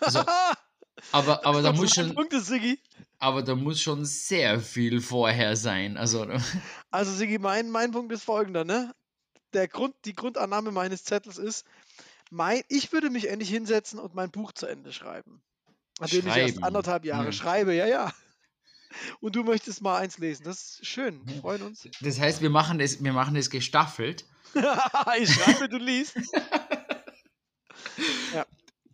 Also, 0.00 0.20
aber, 1.12 1.44
aber, 1.44 1.62
da 1.62 1.72
muss 1.72 1.92
schon, 1.94 2.14
Punkte, 2.14 2.40
aber 3.18 3.42
da 3.42 3.56
muss 3.56 3.80
schon 3.80 4.04
sehr 4.04 4.60
viel 4.60 5.00
vorher 5.00 5.56
sein. 5.56 5.96
Also, 5.96 6.26
Also, 6.90 7.12
Siggi, 7.12 7.38
mein, 7.38 7.70
mein 7.70 7.90
Punkt 7.90 8.12
ist 8.12 8.22
folgender, 8.24 8.64
ne? 8.64 8.94
Der 9.52 9.66
Grund, 9.66 9.94
die 10.04 10.14
Grundannahme 10.14 10.70
meines 10.70 11.04
Zettels 11.04 11.38
ist, 11.38 11.64
mein, 12.30 12.62
ich 12.68 12.92
würde 12.92 13.10
mich 13.10 13.28
endlich 13.28 13.50
hinsetzen 13.50 13.98
und 13.98 14.14
mein 14.14 14.30
Buch 14.30 14.52
zu 14.52 14.66
Ende 14.66 14.92
schreiben. 14.92 15.42
An 15.98 16.08
dem 16.10 16.26
ich 16.26 16.36
erst 16.36 16.54
Schreiben. 16.54 16.64
anderthalb 16.64 17.04
Jahre 17.04 17.26
Hm. 17.26 17.32
schreibe, 17.32 17.74
ja, 17.74 17.86
ja. 17.86 18.12
Und 19.20 19.36
du 19.36 19.44
möchtest 19.44 19.82
mal 19.82 19.98
eins 19.98 20.18
lesen. 20.18 20.44
Das 20.44 20.78
ist 20.80 20.86
schön. 20.86 21.20
Wir 21.26 21.34
Ja. 21.36 21.40
freuen 21.40 21.62
uns. 21.62 21.88
das 22.00 22.18
heißt, 22.20 22.40
wir 22.42 22.50
machen 22.50 22.78
das, 22.78 23.02
wir 23.02 23.12
machen 23.12 23.34
das 23.34 23.50
gestaffelt. 23.50 24.24
ich 25.18 25.32
schreibe, 25.32 25.68
du 25.68 25.76
liest. 25.78 26.16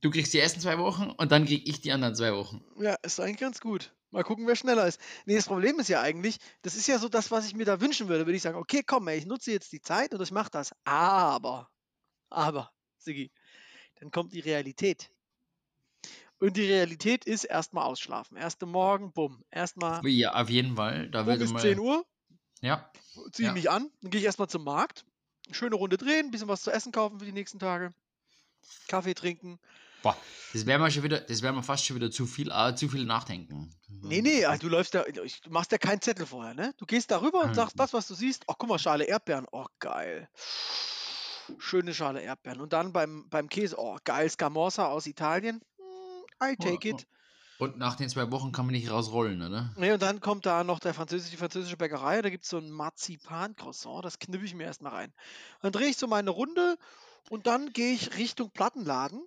Du 0.00 0.11
kriegst 0.11 0.35
die 0.35 0.38
ersten 0.38 0.61
zwei 0.61 0.76
Wochen 0.78 1.11
und 1.11 1.33
dann 1.33 1.46
krieg 1.46 1.66
ich 1.66 1.80
die 1.80 1.90
anderen 1.90 2.14
zwei 2.14 2.35
Wochen. 2.35 2.62
Ja, 2.78 2.94
ist 3.02 3.20
eigentlich 3.20 3.38
ganz 3.38 3.59
gut. 3.59 3.94
Mal 4.11 4.22
gucken, 4.22 4.46
wer 4.46 4.54
schneller 4.54 4.87
ist. 4.87 5.00
Nee, 5.24 5.35
das 5.35 5.46
Problem 5.46 5.78
ist 5.80 5.88
ja 5.88 6.02
eigentlich, 6.02 6.37
das 6.61 6.76
ist 6.76 6.87
ja 6.87 6.98
so 6.98 7.09
das, 7.09 7.30
was 7.30 7.46
ich 7.46 7.54
mir 7.54 7.64
da 7.64 7.80
wünschen 7.80 8.09
würde. 8.09 8.26
Würde 8.26 8.37
ich 8.37 8.42
sagen, 8.42 8.59
okay, 8.59 8.83
komm, 8.87 9.09
ey, 9.09 9.16
ich 9.16 9.24
nutze 9.24 9.50
jetzt 9.50 9.72
die 9.72 9.80
Zeit 9.80 10.12
und 10.12 10.20
ich 10.20 10.30
mache 10.30 10.50
das. 10.50 10.72
Aber, 10.85 11.70
aber, 12.28 12.70
Sigi, 12.98 13.33
dann 13.98 14.11
kommt 14.11 14.35
die 14.35 14.40
Realität. 14.40 15.11
Und 16.40 16.57
die 16.57 16.64
Realität 16.66 17.25
ist 17.25 17.44
erstmal 17.44 17.85
ausschlafen. 17.85 18.37
Erste 18.37 18.66
Morgen, 18.66 19.12
bumm. 19.12 19.42
Erstmal 19.51 20.05
Ja, 20.07 20.35
auf 20.35 20.51
jeden 20.51 20.77
Fall. 20.77 21.09
Da 21.11 21.23
bis 21.23 21.53
mal. 21.53 21.61
10 21.61 21.79
Uhr, 21.79 22.05
Ja, 22.61 22.90
ziehe 23.14 23.31
ich 23.33 23.38
Ja. 23.40 23.53
mich 23.53 23.70
an, 23.70 23.90
dann 24.01 24.11
gehe 24.11 24.20
ich 24.20 24.25
erstmal 24.27 24.49
zum 24.49 24.64
Markt, 24.64 25.05
schöne 25.51 25.77
Runde 25.77 25.97
drehen, 25.97 26.27
ein 26.27 26.31
bisschen 26.31 26.49
was 26.49 26.62
zu 26.62 26.70
essen 26.70 26.92
kaufen 26.92 27.18
für 27.18 27.27
die 27.27 27.33
nächsten 27.33 27.59
Tage, 27.59 27.92
Kaffee 28.88 29.14
trinken. 29.14 29.59
boah, 30.03 30.16
das 30.53 30.66
wäre 30.66 30.79
mal 30.79 30.90
schon 30.90 31.03
wieder, 31.03 31.20
das 31.20 31.42
wäre 31.42 31.53
mal 31.53 31.62
fast 31.62 31.85
schon 31.87 31.97
wieder 31.97 32.11
zu 32.11 32.27
viel, 32.27 32.51
äh, 32.51 32.75
zu 32.75 32.88
viel 32.88 33.05
nachdenken. 33.05 33.75
Nee, 34.03 34.20
nee, 34.23 34.44
also 34.44 34.62
du 34.62 34.68
läufst 34.68 34.94
da, 34.94 35.05
ich- 35.07 35.40
du 35.42 35.51
machst 35.51 35.73
ja 35.73 35.79
keinen 35.79 36.01
Zettel 36.03 36.27
vorher, 36.27 36.55
ne? 36.55 36.75
Du 36.79 36.85
gehst 36.87 37.11
darüber 37.11 37.42
und 37.42 37.51
Ah, 37.51 37.55
sagst 37.55 37.79
ja. 37.79 37.85
das, 37.85 37.92
was 37.92 38.07
du 38.09 38.14
siehst. 38.14 38.44
Oh, 38.49 38.55
guck 38.59 38.68
mal, 38.68 38.79
Schale 38.79 39.05
Erdbeeren. 39.05 39.47
Oh, 39.53 39.66
geil. 39.79 40.29
Schöne 41.59 41.92
Schale 41.94 42.23
Erdbeeren. 42.23 42.61
Und 42.61 42.73
dann 42.73 42.92
beim, 42.92 43.29
beim 43.29 43.49
Käse, 43.49 43.77
oh, 43.79 43.99
geil, 44.05 44.29
Scamorza 44.31 44.87
aus 44.87 45.07
Italien. 45.07 45.61
Hm, 46.42 46.53
I 46.53 46.57
take 46.57 46.88
Oh, 46.92 46.97
it. 46.97 47.07
Und 47.59 47.79
nach 47.79 47.94
den 47.94 48.09
zwei 48.09 48.31
Wochen 48.33 48.51
kann 48.51 48.66
man 48.66 48.73
nicht 48.75 48.90
rausrollen, 48.90 49.40
oder? 49.40 49.73
Nee, 49.77 49.92
und 49.92 50.03
dann 50.03 50.20
kommt 50.20 50.44
da 50.44 50.64
noch 50.64 50.81
der 50.81 50.92
französische, 50.92 51.31
die 51.31 51.37
französische 51.37 51.77
Bäckerei, 51.77 52.20
da 52.20 52.29
gibt 52.29 52.44
es 52.44 52.51
so 52.51 52.59
ein 52.59 52.68
Marzipan-Croissant, 52.70 54.05
das 54.05 54.18
knippe 54.18 54.44
ich 54.44 54.55
mir 54.55 54.64
erstmal 54.64 54.92
rein. 54.92 55.12
Dann 55.62 55.70
drehe 55.73 55.88
ich 55.88 55.97
so 55.97 56.09
meine 56.09 56.31
Runde 56.31 56.77
und 57.31 57.47
dann 57.47 57.73
gehe 57.73 57.92
ich 57.94 58.16
Richtung 58.16 58.51
Plattenladen. 58.51 59.25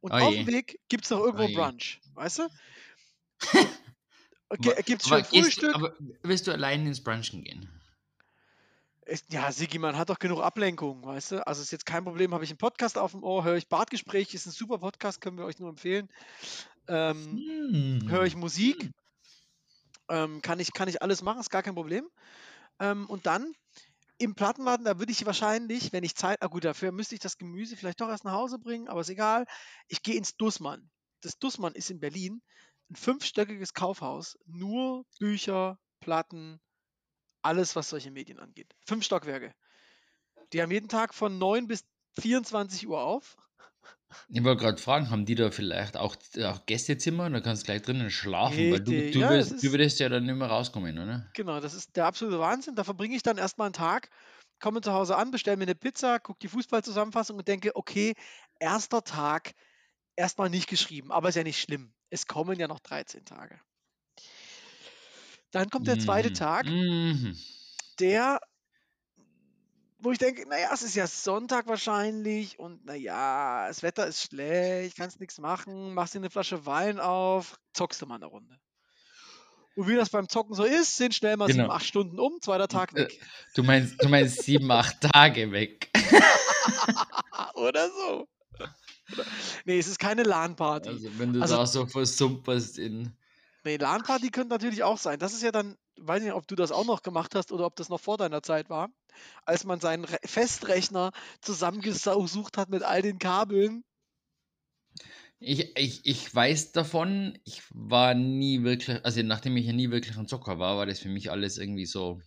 Und 0.00 0.12
Oh 0.12 0.16
auf 0.16 0.30
dem 0.32 0.46
Weg 0.46 0.78
gibt 0.88 1.04
es 1.04 1.10
noch 1.10 1.18
irgendwo 1.20 1.44
Oh. 1.44 1.54
Brunch, 1.54 2.00
weißt 2.14 2.38
du? 2.40 2.48
Gibt 4.84 5.02
es 5.02 5.08
schön 5.08 5.18
gehst 5.18 5.32
du- 5.32 5.40
Frühstück? 5.42 5.74
Aber 5.74 5.96
willst 6.22 6.46
du 6.46 6.52
allein 6.52 6.86
ins 6.86 7.02
Brunchen 7.02 7.42
gehen? 7.42 7.68
Ist, 9.04 9.32
ja, 9.32 9.50
Sigi, 9.50 9.78
man 9.78 9.98
hat 9.98 10.10
doch 10.10 10.18
genug 10.18 10.40
Ablenkung, 10.40 11.04
weißt 11.04 11.32
du? 11.32 11.46
Also 11.46 11.60
ist 11.62 11.72
jetzt 11.72 11.86
kein 11.86 12.04
Problem, 12.04 12.32
habe 12.34 12.44
ich 12.44 12.50
einen 12.50 12.58
Podcast 12.58 12.96
auf 12.96 13.10
dem 13.10 13.24
Ohr, 13.24 13.42
höre 13.42 13.56
ich 13.56 13.68
Bartgespräch, 13.68 14.32
ist 14.32 14.46
ein 14.46 14.52
super 14.52 14.78
Podcast, 14.78 15.20
können 15.20 15.38
wir 15.38 15.44
euch 15.44 15.58
nur 15.58 15.70
empfehlen. 15.70 16.08
Ähm, 16.86 17.42
Hm. 17.70 18.08
höre 18.08 18.24
ich 18.24 18.36
Musik, 18.36 18.90
ähm, 20.08 20.40
kann, 20.42 20.60
ich, 20.60 20.72
kann 20.72 20.88
ich 20.88 21.02
alles 21.02 21.22
machen, 21.22 21.40
ist 21.40 21.50
gar 21.50 21.62
kein 21.62 21.74
Problem. 21.74 22.08
Ähm, 22.78 23.06
und 23.08 23.26
dann 23.26 23.52
im 24.18 24.36
Plattenladen, 24.36 24.84
da 24.84 24.98
würde 25.00 25.10
ich 25.10 25.26
wahrscheinlich, 25.26 25.92
wenn 25.92 26.04
ich 26.04 26.14
Zeit, 26.14 26.42
ah 26.42 26.46
gut, 26.46 26.64
dafür 26.64 26.92
müsste 26.92 27.16
ich 27.16 27.20
das 27.20 27.38
Gemüse 27.38 27.76
vielleicht 27.76 28.00
doch 28.00 28.08
erst 28.08 28.24
nach 28.24 28.32
Hause 28.32 28.58
bringen, 28.58 28.88
aber 28.88 29.00
ist 29.00 29.08
egal. 29.08 29.46
Ich 29.88 30.02
gehe 30.02 30.16
ins 30.16 30.36
Dussmann. 30.36 30.90
Das 31.22 31.38
Dussmann 31.38 31.74
ist 31.74 31.90
in 31.90 31.98
Berlin 31.98 32.40
ein 32.90 32.94
fünfstöckiges 32.94 33.74
Kaufhaus, 33.74 34.38
nur 34.46 35.04
Bücher, 35.18 35.78
Platten, 36.00 36.60
alles, 37.42 37.76
was 37.76 37.88
solche 37.88 38.10
Medien 38.10 38.38
angeht. 38.38 38.74
Fünf 38.86 39.04
Stockwerke. 39.04 39.54
Die 40.52 40.62
haben 40.62 40.70
jeden 40.70 40.88
Tag 40.88 41.14
von 41.14 41.38
9 41.38 41.66
bis 41.66 41.84
24 42.20 42.86
Uhr 42.86 43.02
auf. 43.02 43.36
Ich 44.28 44.44
wollte 44.44 44.62
gerade 44.62 44.78
fragen, 44.78 45.10
haben 45.10 45.24
die 45.24 45.34
da 45.34 45.50
vielleicht 45.50 45.96
auch, 45.96 46.16
auch 46.44 46.66
Gästezimmer? 46.66 47.30
Da 47.30 47.40
kannst 47.40 47.62
du 47.62 47.66
gleich 47.66 47.82
drinnen 47.82 48.10
schlafen, 48.10 48.70
weil 48.70 48.80
du, 48.80 48.90
du, 48.90 49.18
ja, 49.18 49.30
wirst, 49.30 49.62
du 49.62 49.70
würdest 49.70 50.00
ja 50.00 50.08
dann 50.08 50.26
nicht 50.26 50.34
mehr 50.34 50.48
rauskommen, 50.48 50.98
oder? 50.98 51.26
Genau, 51.34 51.60
das 51.60 51.74
ist 51.74 51.96
der 51.96 52.06
absolute 52.06 52.38
Wahnsinn. 52.38 52.74
Da 52.74 52.84
verbringe 52.84 53.16
ich 53.16 53.22
dann 53.22 53.38
erstmal 53.38 53.66
einen 53.66 53.72
Tag, 53.72 54.10
komme 54.60 54.82
zu 54.82 54.92
Hause 54.92 55.16
an, 55.16 55.30
bestelle 55.30 55.56
mir 55.56 55.64
eine 55.64 55.74
Pizza, 55.74 56.18
gucke 56.18 56.40
die 56.40 56.48
Fußballzusammenfassung 56.48 57.38
und 57.38 57.48
denke, 57.48 57.74
okay, 57.74 58.14
erster 58.60 59.02
Tag 59.02 59.52
erstmal 60.16 60.50
nicht 60.50 60.68
geschrieben, 60.68 61.10
aber 61.10 61.30
ist 61.30 61.36
ja 61.36 61.42
nicht 61.42 61.60
schlimm. 61.60 61.94
Es 62.10 62.26
kommen 62.26 62.58
ja 62.58 62.68
noch 62.68 62.80
13 62.80 63.24
Tage. 63.24 63.58
Dann 65.52 65.70
kommt 65.70 65.86
der 65.86 65.98
zweite 65.98 66.30
Mhm. 66.30 66.34
Tag, 66.34 66.66
Mhm. 66.66 67.36
der, 68.00 68.40
wo 69.98 70.10
ich 70.10 70.18
denke, 70.18 70.48
naja, 70.48 70.70
es 70.72 70.82
ist 70.82 70.96
ja 70.96 71.06
Sonntag 71.06 71.66
wahrscheinlich 71.68 72.58
und 72.58 72.84
naja, 72.84 73.68
das 73.68 73.82
Wetter 73.82 74.06
ist 74.06 74.22
schlecht, 74.22 74.96
kannst 74.96 75.20
nichts 75.20 75.38
machen, 75.38 75.94
machst 75.94 76.14
dir 76.14 76.18
eine 76.18 76.30
Flasche 76.30 76.66
Wein 76.66 76.98
auf, 76.98 77.58
zockst 77.74 78.02
du 78.02 78.06
mal 78.06 78.16
eine 78.16 78.26
Runde. 78.26 78.58
Und 79.74 79.88
wie 79.88 79.94
das 79.94 80.10
beim 80.10 80.28
Zocken 80.28 80.54
so 80.54 80.64
ist, 80.64 80.96
sind 80.98 81.14
schnell 81.14 81.36
mal 81.38 81.46
Genau. 81.46 81.62
sieben, 81.64 81.70
acht 81.70 81.86
Stunden 81.86 82.18
um, 82.18 82.40
zweiter 82.42 82.68
Tag 82.68 82.92
Äh, 82.92 83.04
weg. 83.04 83.20
Du 83.54 83.62
meinst, 83.62 84.02
du 84.02 84.08
meinst 84.08 84.42
sieben, 84.42 84.70
acht 84.70 85.00
Tage 85.00 85.50
weg. 85.52 85.88
Oder 87.54 87.88
so. 87.90 88.28
Nee, 89.64 89.78
es 89.78 89.86
ist 89.88 89.98
keine 89.98 90.22
LAN-Party. 90.24 90.88
Also 90.88 91.08
wenn 91.18 91.32
du 91.32 91.40
Also- 91.40 91.56
da 91.56 91.66
so 91.66 91.86
versumperst 91.86 92.78
in. 92.78 93.12
Nee, 93.64 93.76
LAN-Party 93.76 94.30
könnte 94.30 94.50
natürlich 94.50 94.82
auch 94.84 94.98
sein. 94.98 95.18
Das 95.18 95.32
ist 95.32 95.42
ja 95.42 95.50
dann, 95.52 95.76
weiß 95.96 96.22
nicht, 96.22 96.32
ob 96.32 96.46
du 96.48 96.54
das 96.56 96.72
auch 96.72 96.84
noch 96.84 97.02
gemacht 97.02 97.34
hast 97.34 97.50
oder 97.52 97.66
ob 97.66 97.76
das 97.76 97.88
noch 97.88 98.00
vor 98.00 98.16
deiner 98.18 98.42
Zeit 98.42 98.68
war, 98.70 98.88
als 99.44 99.64
man 99.64 99.80
seinen 99.80 100.04
Re 100.04 100.18
Festrechner 100.24 101.12
zusammengesucht 101.40 102.58
hat 102.58 102.68
mit 102.70 102.82
all 102.84 103.02
den 103.02 103.18
Kabeln. 103.18 103.84
Ich, 105.40 105.76
ich, 105.76 106.06
ich 106.06 106.34
weiß 106.34 106.72
davon, 106.72 107.38
ich 107.44 107.62
war 107.70 108.14
nie 108.14 108.62
wirklich, 108.62 109.04
also 109.04 109.22
nachdem 109.22 109.56
ich 109.56 109.66
ja 109.66 109.72
nie 109.72 109.90
wirklich 109.90 110.16
ein 110.16 110.28
Zocker 110.28 110.58
war, 110.58 110.76
war 110.76 110.86
das 110.86 111.00
für 111.00 111.08
mich 111.08 111.30
alles 111.30 111.58
irgendwie 111.58 111.86
so, 111.86 112.20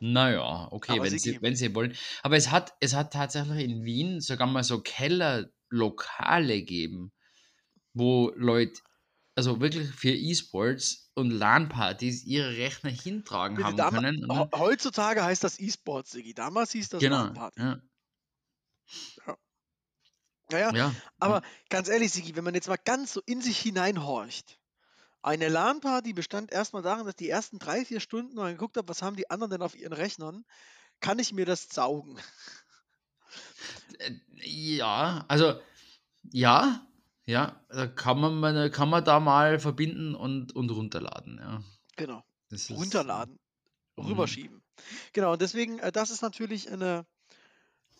naja, 0.00 0.68
okay, 0.72 0.92
Aber 0.94 1.04
wenn 1.04 1.16
Sigi- 1.16 1.34
sie, 1.34 1.42
wenn 1.42 1.56
sie 1.56 1.74
wollen. 1.74 1.94
Aber 2.22 2.36
es 2.36 2.50
hat, 2.50 2.74
es 2.80 2.94
hat 2.94 3.12
tatsächlich 3.12 3.64
in 3.64 3.84
Wien 3.84 4.20
sogar 4.20 4.48
mal 4.48 4.64
so 4.64 4.80
Kellerlokale 4.80 6.58
gegeben, 6.58 7.12
wo 7.94 8.32
Leute, 8.36 8.80
also 9.36 9.60
wirklich 9.60 9.88
für 9.88 10.10
E-Sports 10.10 11.10
und 11.14 11.30
LAN-Partys 11.30 12.24
ihre 12.24 12.56
Rechner 12.56 12.90
hintragen 12.90 13.62
haben 13.62 13.76
können. 13.76 14.26
Dann, 14.28 14.50
Heutzutage 14.54 15.22
heißt 15.22 15.44
das 15.44 15.60
E-Sport, 15.60 16.08
Sigi. 16.08 16.34
Damals 16.34 16.72
hieß 16.72 16.88
das 16.88 17.02
genau, 17.02 17.16
LAN-Party. 17.16 17.60
ja, 17.60 17.80
Ja, 20.50 20.58
ja. 20.58 20.72
ja. 20.72 20.94
Aber 21.18 21.42
ganz 21.68 21.88
ehrlich, 21.88 22.12
Sigi, 22.12 22.36
wenn 22.36 22.44
man 22.44 22.54
jetzt 22.54 22.68
mal 22.68 22.78
ganz 22.82 23.12
so 23.12 23.20
in 23.26 23.40
sich 23.42 23.58
hineinhorcht, 23.58 24.58
eine 25.22 25.48
LAN-Party 25.48 26.12
bestand 26.14 26.52
erstmal 26.52 26.82
darin, 26.82 27.06
dass 27.06 27.16
die 27.16 27.30
ersten 27.30 27.58
drei, 27.58 27.84
vier 27.84 28.00
Stunden 28.00 28.34
mal 28.36 28.52
geguckt 28.52 28.76
habe, 28.76 28.88
was 28.88 29.02
haben 29.02 29.16
die 29.16 29.30
anderen 29.30 29.52
denn 29.52 29.62
auf 29.62 29.76
ihren 29.76 29.92
Rechnern, 29.92 30.44
kann 31.00 31.18
ich 31.18 31.32
mir 31.32 31.46
das 31.46 31.68
saugen. 31.70 32.18
Äh, 33.98 34.12
Ja, 34.42 35.24
also 35.28 35.60
ja, 36.32 36.86
ja, 37.26 37.64
da 37.70 37.86
kann 37.88 38.20
man, 38.20 38.38
mal- 38.40 38.70
kann 38.70 38.88
man 38.90 39.04
da 39.04 39.20
mal 39.20 39.58
verbinden 39.60 40.14
und, 40.14 40.54
und 40.54 40.70
runterladen, 40.70 41.38
ja. 41.38 41.62
Genau. 41.96 42.24
Runterladen, 42.70 43.38
Mhm. 44.00 44.38
rüberschieben. 44.38 44.62
Genau, 45.14 45.34
und 45.34 45.42
deswegen, 45.42 45.78
äh, 45.80 45.92
das 45.92 46.10
ist 46.10 46.22
natürlich 46.22 46.70
eine, 46.72 47.06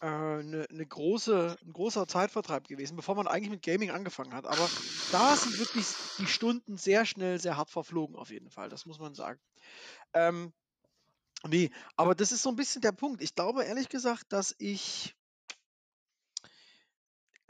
äh, 0.02 0.42
'ne 0.42 0.66
'ne 0.70 0.86
große 0.86 1.58
'n 1.64 1.72
großer 1.72 2.08
Zeitvertreib 2.08 2.68
gewesen, 2.68 2.96
bevor 2.96 3.14
man 3.16 3.28
eigentlich 3.28 3.50
mit 3.50 3.62
Gaming 3.62 3.90
angefangen 3.90 4.34
hat. 4.34 4.46
Aber 4.46 4.70
da 5.10 5.36
sind 5.36 5.58
wirklich 5.58 5.96
die 6.18 6.26
Stunden 6.28 6.76
sehr 6.78 7.06
schnell, 7.06 7.40
sehr 7.40 7.56
hart 7.56 7.70
verflogen 7.70 8.16
auf 8.16 8.30
jeden 8.30 8.50
Fall, 8.50 8.68
das 8.70 8.86
muss 8.86 8.98
man 9.00 9.14
sagen. 9.14 9.40
Ähm, 10.14 10.54
ne, 11.48 11.70
aber 11.96 12.14
das 12.16 12.32
ist 12.32 12.42
so 12.44 12.50
'n 12.50 12.56
bisschen 12.56 12.82
der 12.82 12.92
Punkt. 12.92 13.22
Ich 13.22 13.34
glaube 13.36 13.64
ehrlich 13.64 13.90
gesagt, 13.90 14.26
dass 14.34 14.54
ich 14.58 15.15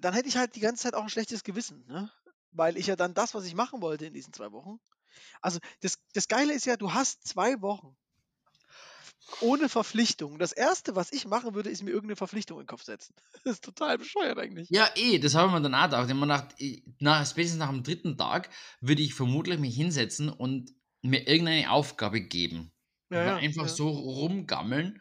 dann 0.07 0.15
hätte 0.15 0.29
ich 0.31 0.39
halt 0.39 0.57
die 0.57 0.61
ganze 0.61 0.85
Zeit 0.85 0.95
auch 0.95 1.03
'n 1.05 1.11
schlechtes 1.11 1.45
Gewissen, 1.45 1.87
ne? 1.89 2.11
Weil 2.53 2.79
ich 2.79 2.89
ja 2.89 2.97
dann 2.97 3.15
das, 3.15 3.35
was 3.35 3.45
ich 3.47 3.55
machen 3.57 3.83
wollte 3.83 4.07
in 4.07 4.15
diesen 4.15 4.33
2 4.35 4.53
Wochen 4.53 4.79
also, 5.43 5.61
das 5.83 5.99
das 6.15 6.29
Geile 6.29 6.55
ist 6.55 6.67
ja, 6.67 6.77
du 6.79 6.95
hast 6.95 7.27
2 7.29 7.61
Wochen 7.63 7.97
ohne 9.43 9.69
Verpflichtung. 9.69 10.39
Das 10.39 10.53
Erste, 10.53 10.97
was 10.97 11.13
ich 11.13 11.27
machen 11.27 11.55
würde, 11.55 11.69
ist 11.71 11.83
mir 11.83 11.91
irgend 11.91 12.09
'ne 12.11 12.17
Verpflichtung 12.17 12.59
in 12.59 12.65
'n 12.65 12.67
Kopf 12.67 12.85
setzen. 12.85 13.15
Das 13.45 13.55
ist 13.55 13.65
total 13.65 13.99
bescheuert 13.99 14.39
eigentlich. 14.39 14.71
Ja, 14.71 14.89
eh, 14.97 15.19
das 15.21 15.35
habe 15.37 15.47
ich 15.49 15.53
mir 15.55 15.61
dann 15.63 15.75
auch 15.75 15.85
gedacht. 15.85 16.05
Ich 16.07 16.11
habe 16.11 16.15
mir 16.15 16.27
gedacht, 16.27 16.61
i 16.61 16.83
nach 16.99 17.25
spätestens 17.25 17.59
nach 17.61 17.71
dem 17.71 17.85
3. 17.85 18.17
Tag 18.17 18.51
würde 18.81 19.03
ich 19.03 19.15
vermutlich 19.15 19.59
mich 19.61 19.77
hinsetzen 19.77 20.29
und 20.29 20.73
mir 21.03 21.29
irgendeine 21.29 21.71
Aufgabe 21.71 22.21
geben. 22.21 22.73
Ja, 23.11 23.23
ja, 23.23 23.37
einfach 23.39 23.69
ja. 23.69 23.77
so 23.77 23.89
rumgammeln. 23.89 25.01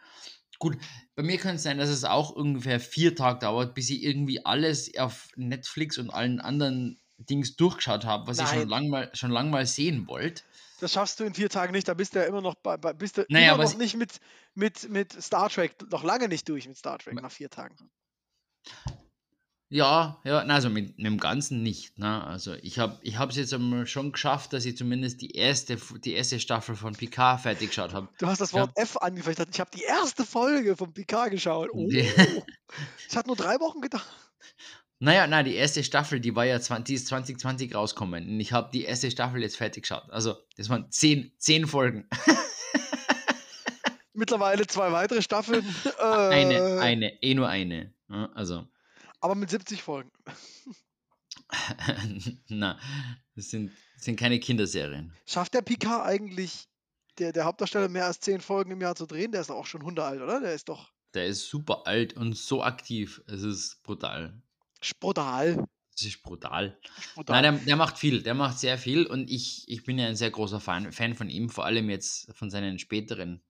Gut, 0.59 0.77
bei 1.15 1.23
mir 1.23 1.37
könnte 1.37 1.57
es 1.57 1.63
sein, 1.63 1.77
dass 1.77 1.89
es 1.89 2.03
auch 2.03 2.29
ungefähr 2.29 2.79
4 2.79 3.15
Tage 3.15 3.39
dauert, 3.39 3.73
bis 3.73 3.89
ich 3.89 4.03
irgendwie 4.03 4.45
alles 4.45 4.97
auf 4.97 5.29
Netflix 5.35 5.97
und 5.97 6.09
allen 6.09 6.39
anderen 6.39 6.99
Dings 7.17 7.55
durchgeschaut 7.55 8.05
habe, 8.05 8.27
was 8.27 8.39
ich 8.39 8.47
schon 8.47 8.59
Nein. 8.59 8.67
lang 8.67 8.89
mal 8.89 9.11
schon 9.13 9.31
lang 9.31 9.49
mal 9.49 9.65
sehen 9.65 10.07
wollte. 10.07 10.43
Das 10.79 10.93
schaffst 10.93 11.19
du 11.19 11.23
in 11.23 11.33
4 11.33 11.49
Tagen 11.49 11.71
nicht, 11.71 11.87
da 11.87 11.93
bist 11.93 12.15
du 12.15 12.19
ja 12.19 12.25
immer 12.25 12.41
noch 12.41 12.55
bei 12.55 12.77
bist 12.77 13.17
du 13.17 13.25
Na 13.29 13.39
ja, 13.39 13.53
immer 13.55 13.63
noch 13.63 13.77
nicht 13.77 13.95
mit 13.95 14.19
mit 14.53 14.89
mit 14.89 15.13
Star 15.23 15.49
Trek 15.49 15.75
noch 15.89 16.03
lange 16.03 16.27
nicht 16.27 16.47
durch 16.49 16.67
mit 16.67 16.77
Star 16.77 16.99
Trek 16.99 17.15
nach 17.21 17.31
4 17.31 17.49
Tagen. 17.49 17.75
Ja, 19.75 20.21
ja, 20.23 20.41
na, 20.45 20.53
also 20.53 20.69
mit 20.69 20.97
mit 20.97 21.05
dem 21.05 21.19
Ganzen 21.19 21.61
nicht, 21.61 21.99
ne? 21.99 22.23
Also, 22.23 22.53
ich 22.61 22.79
habe 22.79 22.97
ich 23.01 23.17
habe 23.17 23.31
es 23.31 23.37
jetzt 23.37 23.53
einmal 23.53 23.85
schon 23.87 24.13
geschafft, 24.13 24.53
dass 24.53 24.63
ich 24.63 24.77
zumindest 24.77 25.19
die 25.19 25.31
erste 25.31 25.75
die 26.01 26.13
erste 26.13 26.39
Staffel 26.39 26.77
von 26.77 26.95
Picard 26.95 27.41
fertig 27.41 27.71
geschaut 27.71 27.93
habe. 27.93 28.07
Du 28.17 28.27
hast 28.27 28.39
das 28.39 28.53
Ja. 28.53 28.61
Wort 28.61 28.71
F 28.75 28.95
angefügt. 28.95 29.45
Ich 29.51 29.59
habe 29.59 29.71
die 29.75 29.83
erste 29.83 30.23
Folge 30.23 30.77
von 30.77 30.93
Picard 30.93 31.31
geschaut. 31.31 31.71
Oh. 31.73 31.89
Die 31.89 31.99
Es 33.09 33.17
hat 33.17 33.27
nur 33.27 33.35
3 33.35 33.59
Wochen 33.59 33.81
gedauert. 33.81 34.05
Na 34.99 35.13
ja, 35.13 35.27
nein, 35.27 35.43
die 35.43 35.55
erste 35.55 35.83
Staffel, 35.83 36.21
die 36.21 36.33
war 36.37 36.45
ja 36.45 36.61
zwan 36.61 36.85
die 36.85 36.93
ist 36.93 37.07
2020 37.07 37.75
rausgekommen 37.75 38.29
und 38.29 38.39
ich 38.39 38.53
habe 38.53 38.69
die 38.71 38.85
erste 38.85 39.11
Staffel 39.11 39.41
jetzt 39.41 39.57
fertig 39.57 39.83
geschaut. 39.83 40.09
Also, 40.09 40.37
das 40.55 40.69
waren 40.69 40.89
10 40.89 41.33
10 41.37 41.67
Folgen. 41.67 42.07
Mittlerweile 44.13 44.67
2 44.67 44.93
weitere 44.93 45.21
Staffeln, 45.21 45.65
Eine 45.99 46.53
äh, 46.53 46.79
eine, 46.79 47.21
eh 47.21 47.33
nur 47.33 47.49
eine, 47.49 47.93
ne? 48.07 48.31
Also 48.35 48.69
aber 49.25 49.33
mit 49.35 49.49
70 49.49 49.81
Folgen. 49.81 50.11
na, 52.47 52.79
das 53.35 53.49
sind 53.49 53.71
sind 53.97 54.19
keine 54.19 54.39
Kinderserien. 54.39 55.11
Schafft 55.25 55.55
der 55.55 55.63
Picard 55.63 56.05
eigentlich 56.05 56.67
der 57.17 57.31
der 57.33 57.45
Hauptdarsteller 57.45 57.89
mehr 57.89 58.05
als 58.05 58.19
10 58.19 58.39
Folgen 58.41 58.71
im 58.71 58.81
Jahr 58.81 58.95
zu 58.95 59.07
drehen? 59.07 59.31
Der 59.31 59.41
ist 59.41 59.49
auch 59.49 59.65
schon 59.65 59.83
hundealt, 59.83 60.21
oder? 60.21 60.39
Der 60.41 60.53
ist 60.53 60.69
doch 60.69 60.91
Der 61.15 61.25
ist 61.25 61.49
super 61.49 61.87
alt 61.87 62.13
und 62.13 62.37
so 62.37 62.61
aktiv. 62.63 63.21
Es 63.25 63.41
ist 63.41 63.81
brutal. 63.81 64.39
brutal. 64.99 65.65
Es 65.95 66.03
ist 66.03 66.21
brutal. 66.21 66.77
brutal. 67.15 67.41
Nein, 67.41 67.55
der 67.57 67.65
der 67.65 67.75
macht 67.77 67.97
viel, 67.97 68.21
der 68.21 68.35
macht 68.35 68.59
sehr 68.59 68.77
viel 68.77 69.07
und 69.07 69.31
ich 69.31 69.67
ich 69.67 69.83
bin 69.83 69.97
ja 69.97 70.07
ein 70.07 70.15
sehr 70.15 70.29
großer 70.31 70.59
Fan 70.59 70.91
Fan 70.91 71.15
von 71.15 71.29
ihm, 71.29 71.49
vor 71.49 71.65
allem 71.65 71.89
jetzt 71.89 72.31
von 72.35 72.51
seinen 72.51 72.77
späteren, 72.77 73.41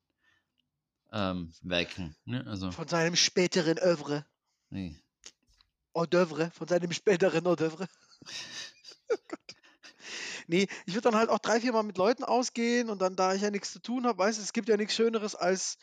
ähm, 1.12 1.54
Werken, 1.62 2.16
ne? 2.26 2.46
Also 2.48 2.72
Von 2.72 2.88
seinem 2.88 3.16
späteren 3.16 3.78
Œuvre. 3.80 4.24
ne. 4.70 4.96
Hors 5.96 6.54
von 6.54 6.68
seinem 6.68 6.92
späteren 6.92 7.46
Hors 7.48 7.58
d'Œuvre. 7.58 7.88
Oh 9.12 9.16
Gott. 9.28 9.56
Ne, 10.48 10.68
ich 10.86 10.94
würde 10.94 11.02
dann 11.12 11.16
halt 11.16 11.30
auch 11.30 11.40
3, 11.40 11.62
4 11.62 11.74
Mal 11.74 11.84
mit 11.84 11.98
Leuten 11.98 12.24
ausgehen 12.24 12.90
und 12.90 13.02
dann, 13.02 13.16
da 13.16 13.34
ich 13.34 13.42
ja 13.42 13.52
nix 13.52 13.72
zu 13.72 13.80
tun 13.82 14.06
habe 14.08 14.18
weißt 14.20 14.40
du, 14.40 14.44
es 14.44 14.54
gibt 14.54 14.70
ja 14.70 14.78
nix 14.78 14.96
Schöneres 14.96 15.36
als 15.36 15.78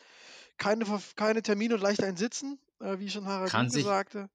keine 0.57 0.85
keine 1.15 1.41
Termine 1.43 1.75
und 1.75 1.81
leicht 1.81 2.03
ein 2.03 2.17
Sitzen, 2.17 2.59
äh, 2.81 2.99
wie 2.99 3.09
schon 3.09 3.27
Harald 3.27 3.55
Kann 3.55 3.69
Junke 3.69 3.79
sich 3.79 3.81
sagte. 3.81 4.29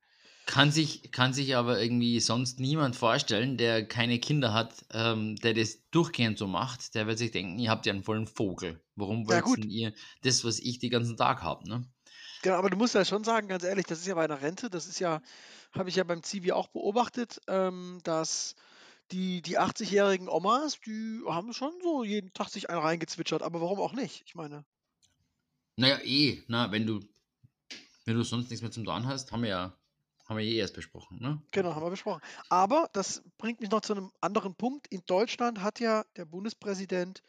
kann 0.47 0.73
sich 0.73 1.13
kann 1.13 1.33
sich 1.35 1.57
aber 1.57 1.81
irgendwie 1.83 2.21
sonst 2.21 2.61
niemand 2.61 2.97
vorstellen, 2.97 3.57
der 3.59 3.87
keine 3.89 4.19
Kinder 4.21 4.55
hat, 4.55 4.87
ähm, 4.93 5.37
der 5.37 5.55
das 5.55 5.89
durchgehend 5.91 6.39
so 6.39 6.47
macht. 6.49 6.95
Der 6.97 7.07
wird 7.07 7.19
sich 7.19 7.33
denken: 7.33 7.59
„Ihr 7.59 7.71
habt 7.71 7.87
ja 7.87 7.93
'n 7.95 8.03
vollen 8.05 8.27
Vogel. 8.29 8.85
Warum 8.97 9.27
Ja 9.29 9.43
wollt 9.43 9.57
denn 9.57 9.71
ihr 9.71 9.95
das, 10.23 10.45
was 10.45 10.59
ich 10.61 10.79
den 10.81 10.91
ganzen 10.91 11.17
Tag 11.19 11.43
habe“, 11.43 11.69
ne? 11.69 11.89
Genau, 12.45 12.57
aber 12.57 12.71
du 12.71 12.77
musst 12.77 12.95
ja 12.95 13.05
schon 13.05 13.25
sagen, 13.25 13.49
ganz 13.49 13.65
ehrlich, 13.65 13.87
das 13.87 13.99
ist 13.99 14.07
ja 14.07 14.15
bei 14.15 14.27
der 14.29 14.41
Rente, 14.41 14.71
das 14.71 14.87
ist 14.87 15.01
ja 15.01 15.21
habe 15.73 15.89
ich 15.89 15.97
ja 15.97 16.05
beim 16.05 16.23
Zivi 16.23 16.53
auch 16.53 16.69
beobachtet, 16.69 17.41
ähm, 17.49 17.99
dass 18.05 18.55
die 19.13 19.43
die 19.43 19.59
80-jährigen 19.59 20.29
Omas, 20.29 20.81
die 20.81 21.23
haben 21.29 21.53
schon 21.53 21.73
so 21.83 22.05
jeden 22.05 22.33
Tag 22.35 22.49
sich 22.51 22.71
einen 22.71 22.81
reingezwitschert, 22.81 23.43
aber 23.43 23.61
warum 23.61 23.81
auch 23.81 23.93
nicht? 23.93 24.23
Ich 24.27 24.35
meine 24.37 24.65
Na 25.79 25.87
ja, 25.89 25.99
eh, 26.03 26.43
ne, 26.49 26.67
wenn 26.73 26.87
du 26.87 26.99
wenn 28.07 28.17
du 28.17 28.23
sonst 28.25 28.51
nichts 28.51 28.63
mehr 28.63 28.71
zum 28.73 28.85
Tun 28.85 29.07
hast, 29.07 29.33
haben 29.33 29.43
wir 29.43 29.51
ja 29.51 29.79
haben 30.27 30.39
wir 30.39 30.45
eh 30.45 30.57
erst 30.59 30.75
besprochen, 30.75 31.21
ne? 31.21 31.43
Genau, 31.55 31.75
haben 31.75 31.83
wir 31.85 31.91
besprochen. 31.91 32.21
Aber 32.51 32.89
das 32.93 33.23
bringt 33.39 33.61
mich 33.61 33.71
noch 33.71 33.81
zu 33.81 33.95
'nem 33.95 34.13
anderen 34.21 34.55
Punkt. 34.55 34.87
In 34.89 35.03
Deutschland 35.07 35.63
hat 35.63 35.81
ja 35.81 36.05
der 36.17 36.27
Bundespräsident, 36.27 37.23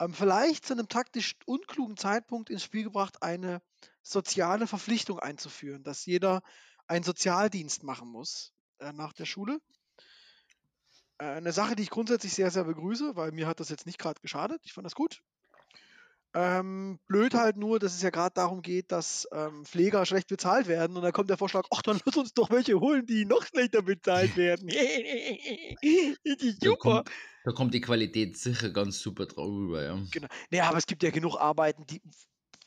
ähm, 0.00 0.14
vielleicht 0.14 0.66
zu 0.66 0.74
'nem 0.76 0.88
taktisch 0.88 1.36
unklugen 1.46 1.96
Zeitpunkt 1.98 2.50
ins 2.50 2.64
Spiel 2.64 2.84
gebracht, 2.84 3.22
eine 3.22 3.62
soziale 4.02 4.66
Verpflichtung 4.66 5.18
einzuführen, 5.20 5.84
dass 5.84 6.06
jeder 6.06 6.42
einen 6.86 7.04
Sozialdienst 7.04 7.82
machen 7.84 8.08
muss, 8.08 8.54
äh, 8.78 8.92
nach 8.92 9.12
der 9.12 9.26
Schule. 9.26 9.60
Äh, 11.18 11.40
'ne 11.40 11.52
Sache, 11.52 11.74
die 11.74 11.84
ich 11.84 11.88
grundsätzlich 11.90 12.34
sehr, 12.34 12.50
sehr 12.50 12.64
begrüße, 12.64 13.16
weil 13.16 13.32
mir 13.32 13.46
hat 13.46 13.60
das 13.60 13.70
jetzt 13.70 13.86
nicht 13.86 13.98
grad 13.98 14.20
geschadet. 14.20 14.60
Ich 14.66 14.74
fand 14.74 14.84
das 14.84 14.94
gut. 14.94 15.22
Ähm, 16.34 16.98
blöd 17.08 17.34
halt 17.34 17.58
nur, 17.58 17.78
dass 17.78 17.94
es 17.94 18.00
ja 18.02 18.08
grad 18.08 18.38
darum 18.38 18.62
geht, 18.62 18.90
dass, 18.90 19.28
ähm, 19.32 19.66
Pfleger 19.66 20.06
schlecht 20.06 20.28
bezahlt 20.28 20.66
werden 20.66 20.96
und 20.96 21.02
dann 21.02 21.12
kommt 21.12 21.28
der 21.28 21.36
Vorschlag: 21.36 21.66
„Ach, 21.70 21.82
dann 21.82 22.00
lass 22.06 22.16
uns 22.16 22.32
doch 22.32 22.48
welche 22.50 22.80
holen, 22.80 23.04
die 23.04 23.26
noch 23.26 23.44
schlechter 23.44 23.82
bezahlt 23.82 24.34
werden.“ 24.36 24.78
Das 26.24 26.42
ist 26.42 26.62
Da 26.62 26.72
super. 26.72 26.78
kommt 26.78 27.10
da 27.44 27.52
kommt 27.52 27.74
die 27.74 27.80
Qualität 27.80 28.36
sicher 28.38 28.70
ganz 28.70 29.00
super 29.00 29.26
drüber, 29.26 29.82
ja. 29.82 30.06
Genau. 30.10 30.28
Ne, 30.50 30.60
aber 30.60 30.76
es 30.78 30.86
gibt 30.86 31.02
ja 31.02 31.10
genug 31.10 31.36
Arbeiten, 31.36 31.86
die 31.86 32.02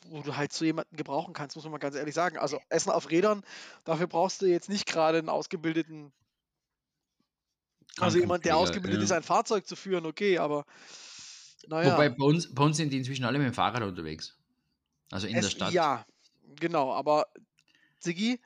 wo 0.09 0.21
du 0.21 0.35
halt 0.37 0.53
so 0.53 0.65
jemanden 0.65 0.97
gebrauchen 0.97 1.33
kannst, 1.33 1.55
muss 1.55 1.65
man 1.65 1.71
mal 1.73 1.77
ganz 1.79 1.95
ehrlich 1.95 2.15
sagen. 2.15 2.37
Also, 2.37 2.59
Essen 2.69 2.91
auf 2.91 3.09
Rädern, 3.11 3.43
dafür 3.85 4.07
brauchst 4.07 4.41
du 4.41 4.45
jetzt 4.47 4.69
nicht 4.69 4.87
grade 4.87 5.19
'n 5.19 5.29
ausgebildeten 5.29 6.13
also 7.99 8.17
jemand, 8.17 8.45
der 8.45 8.57
ausgebildet 8.57 9.01
ist, 9.01 9.11
ja. 9.11 9.13
ein 9.13 9.23
Fahrzeug 9.23 9.67
zu 9.67 9.75
führen, 9.75 10.05
okay, 10.05 10.37
aber 10.37 10.65
na 11.67 11.81
Wobei 11.81 12.09
bei 12.09 12.23
uns 12.25 12.53
bei 12.53 12.63
uns 12.63 12.77
sind 12.77 12.91
die 12.93 12.97
inzwischen 12.97 13.25
alle 13.25 13.37
mit 13.37 13.47
dem 13.47 13.53
Fahrrad 13.53 13.83
unterwegs. 13.83 14.39
Also 15.11 15.27
in 15.27 15.41
der 15.41 15.49
Es 15.49 15.51
Stadt. 15.51 15.75
ja, 15.75 16.05
genau, 16.59 16.93
aber 16.93 17.25
Siggi, 17.99 18.41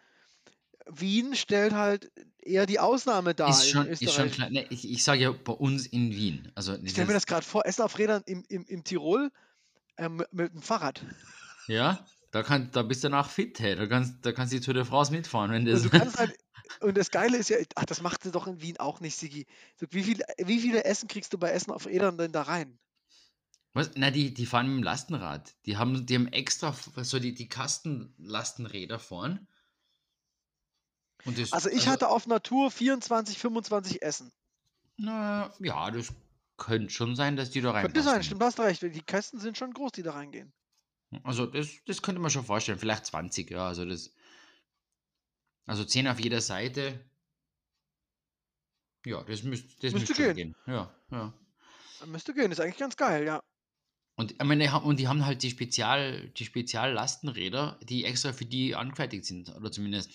Wien 0.87 1.35
stellt 1.35 1.73
halt 1.73 2.11
eher 2.39 2.65
die 2.67 2.79
Ausnahme 2.79 3.35
dar 3.35 3.63
Ist 3.63 3.65
in 3.65 3.85
schon 3.85 3.93
ist 3.99 4.13
schon 4.13 4.31
klar. 4.31 4.49
Ne, 4.49 4.65
ich 4.69 4.89
ich 4.89 5.03
sage 5.03 5.21
ja 5.23 5.31
bei 5.31 5.53
uns 5.53 5.85
in 5.87 6.11
Wien. 6.11 6.51
Also 6.55 6.77
Ich 6.85 6.91
stelle 6.91 7.07
mir 7.07 7.13
das 7.13 7.25
grad 7.25 7.43
vor, 7.45 7.65
Essen 7.65 7.83
auf 7.83 7.97
Rädern 7.97 8.23
im 8.25 8.43
im 8.49 8.65
im 8.65 8.83
Tirol, 8.83 9.31
ähm, 9.97 10.17
mi 10.17 10.25
mit 10.31 10.53
'm 10.55 10.61
Fahrrad. 10.63 11.07
Ja, 11.69 12.03
da 12.31 12.41
kann 12.41 12.71
da 12.71 12.81
bist 12.81 13.03
du 13.03 13.09
danach 13.09 13.29
fit, 13.29 13.59
hey. 13.59 13.75
Da 13.75 13.85
kannst 13.85 14.25
da 14.25 14.31
kannst 14.31 14.51
du 14.51 14.57
die 14.57 14.65
Tour 14.65 14.73
de 14.73 14.85
France 14.85 15.11
mitfahren, 15.11 15.51
wenn 15.51 15.65
Und 15.71 15.83
das 15.83 15.85
du 15.85 15.89
kannst 15.89 16.17
halt 16.17 16.35
und 16.81 16.97
das 16.97 17.11
Geile 17.11 17.37
ist 17.37 17.49
ja 17.49 17.57
ach, 17.75 17.85
das 17.85 18.01
macht 18.01 18.25
ihr 18.25 18.31
doch 18.31 18.47
in 18.47 18.61
Wien 18.61 18.79
auch 18.79 18.99
nicht, 19.01 19.15
Siggi. 19.17 19.45
Du, 19.79 19.87
wie 19.91 20.03
viel 20.03 20.21
wie 20.37 20.59
viele 20.59 20.83
Essen 20.85 21.07
kriegst 21.07 21.33
du 21.33 21.37
bei 21.37 21.51
Essen 21.51 21.71
auf 21.71 21.85
Rädern 21.87 22.17
denn 22.17 22.31
da 22.31 22.43
rein? 22.43 22.79
Was? 23.75 23.91
Na, 23.95 24.09
die 24.09 24.33
die 24.33 24.45
fahren 24.47 24.67
mit'm 24.67 24.83
Lastenrad. 24.83 25.55
Die 25.65 25.77
haben 25.77 26.05
die 26.05 26.15
haben 26.15 26.27
extra 26.27 26.73
so 27.03 27.19
die 27.19 27.33
die 27.35 27.49
Kastenlastenräder 27.49 28.97
vorn. 28.99 29.47
Und 31.25 31.37
das 31.37 31.53
Also, 31.53 31.69
ich 31.69 31.87
also 31.87 31.87
hatte 31.87 32.09
auf 32.09 32.27
'ner 32.27 32.41
Tour 32.43 32.69
24, 32.69 33.39
25 33.39 34.01
Essen. 34.03 34.31
Na 34.97 35.51
ja, 35.59 35.91
das 35.91 36.13
könnte 36.57 36.89
schon 36.93 37.15
sein, 37.15 37.35
dass 37.37 37.51
die 37.51 37.61
da 37.61 37.71
Könnte 37.81 38.01
sein, 38.03 38.23
stimmt, 38.23 38.43
hast 38.43 38.59
recht. 38.59 38.81
Die 38.81 39.01
Kästen 39.01 39.39
sind 39.39 39.57
schon 39.57 39.71
groß, 39.73 39.93
die 39.93 40.03
da 40.03 40.11
reingehen. 40.11 40.51
Also, 41.23 41.45
das 41.47 41.69
das 41.85 42.01
könnte 42.01 42.21
man 42.21 42.29
schon 42.31 42.45
vorstellen. 42.45 42.77
Vielleicht 42.79 43.05
20, 43.07 43.49
ja, 43.51 43.67
also 43.67 43.85
das 43.85 44.11
also 45.67 45.85
10 45.85 46.07
auf 46.07 46.19
jeder 46.19 46.41
Seite. 46.41 47.09
Ja, 49.05 49.23
das 49.23 49.43
müsst 49.43 49.81
das 49.83 49.93
Müsste 49.93 50.15
gehen. 50.15 50.33
gehen. 50.33 50.55
Ja, 50.67 50.93
ja. 51.11 51.33
Müsste 52.05 52.33
gehen, 52.33 52.51
ist 52.51 52.59
eigentlich 52.59 52.77
ganz 52.77 52.95
geil, 52.95 53.25
ja. 53.25 53.41
Und 54.17 54.33
ich 54.33 54.43
meine, 54.43 54.63
die 54.65 54.69
haben 54.69 54.85
und 54.85 54.99
die 54.99 55.07
haben 55.07 55.25
halt 55.25 55.43
die 55.43 55.49
Spezial 55.49 56.29
die 56.31 56.43
Speziallastenräder, 56.45 57.79
die 57.83 58.03
extra 58.03 58.33
für 58.33 58.45
die 58.45 58.75
angefertigt 58.75 59.23
sind 59.25 59.49
oder 59.55 59.71
zumindest 59.71 60.11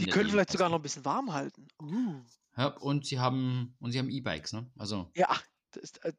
Die 0.00 0.06
gebrandet 0.06 0.06
können 0.06 0.30
vielleicht 0.30 0.50
sogar 0.50 0.68
noch 0.68 0.78
'n 0.78 0.82
bisschen 0.82 1.04
warm 1.04 1.32
halten. 1.32 1.66
Uh. 1.82 2.22
Ja, 2.56 2.66
und 2.76 3.06
sie 3.06 3.18
haben 3.20 3.76
und 3.80 3.92
sie 3.92 3.98
haben 3.98 4.10
E-Bikes, 4.10 4.52
ne? 4.52 4.70
Also 4.76 5.14
Ja, 5.16 5.38
das 5.72 5.92
äh, 6.02 6.12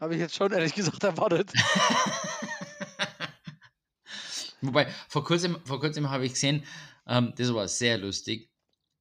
habe 0.00 0.14
ich 0.14 0.20
jetzt 0.20 0.34
schon 0.36 0.52
ehrlich 0.52 0.74
gesagt 0.74 1.04
erwartet. 1.04 1.52
Wobei, 4.62 4.90
vor 5.08 5.24
kurzem, 5.24 5.58
vor 5.64 5.80
kurzem 5.80 6.10
habe 6.10 6.26
ich 6.26 6.32
gesehen, 6.32 6.64
ähm, 7.06 7.32
das 7.36 7.52
war 7.52 7.66
sehr 7.68 7.98
lustig. 7.98 8.50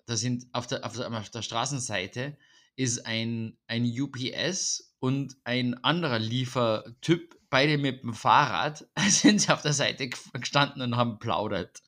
Da 0.06 0.15
sind 0.15 0.48
auf 0.54 0.67
der, 0.67 0.86
auf 0.86 0.95
der, 0.95 1.12
auf 1.12 1.30
der 1.30 1.41
Straßenseite 1.41 2.38
ist 2.76 3.06
ein, 3.06 3.58
ein 3.67 3.86
UPS 3.86 4.95
und 5.00 5.36
ein 5.43 5.84
anderer 5.84 6.19
Liefertyp, 6.19 7.38
beide 7.50 7.78
mit 7.78 8.04
dem 8.04 8.13
Fahrrad, 8.13 8.88
sind 9.10 9.41
sie 9.41 9.52
auf 9.52 9.62
der 9.62 9.74
Seite 9.74 10.10
gestanden 10.34 10.82
und 10.82 10.95
haben 10.95 11.19
plaudert. 11.19 11.82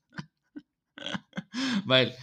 Weil 1.86 2.16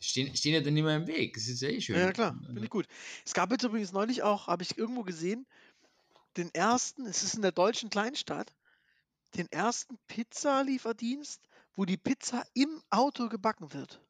stehen, 0.00 0.36
stehen 0.36 0.54
ja 0.54 0.60
dann 0.60 0.76
immer 0.76 0.94
im 0.94 1.06
Weg. 1.06 1.34
Das 1.34 1.48
ist 1.48 1.62
ja 1.62 1.68
eh 1.68 1.80
schön. 1.80 1.96
Ja, 1.96 2.02
ja 2.02 2.12
klar, 2.12 2.38
finde 2.44 2.62
ich 2.62 2.70
gut. 2.70 2.86
Es 3.24 3.34
gab 3.34 3.50
jetzt 3.50 3.64
übrigens 3.64 3.92
neulich 3.92 4.22
auch, 4.22 4.46
habe 4.46 4.62
ich 4.62 4.76
irgendwo 4.76 5.02
gesehen, 5.02 5.46
den 6.36 6.52
ersten, 6.54 7.06
es 7.06 7.22
ist 7.22 7.34
in 7.34 7.42
der 7.42 7.52
deutschen 7.52 7.90
Kleinstadt, 7.90 8.52
den 9.36 9.50
ersten 9.52 9.98
Pizzalieferdienst, 10.06 11.48
wo 11.74 11.84
die 11.84 11.96
Pizza 11.98 12.44
im 12.54 12.82
Auto 12.90 13.28
gebacken 13.28 13.72
wird. 13.72 14.00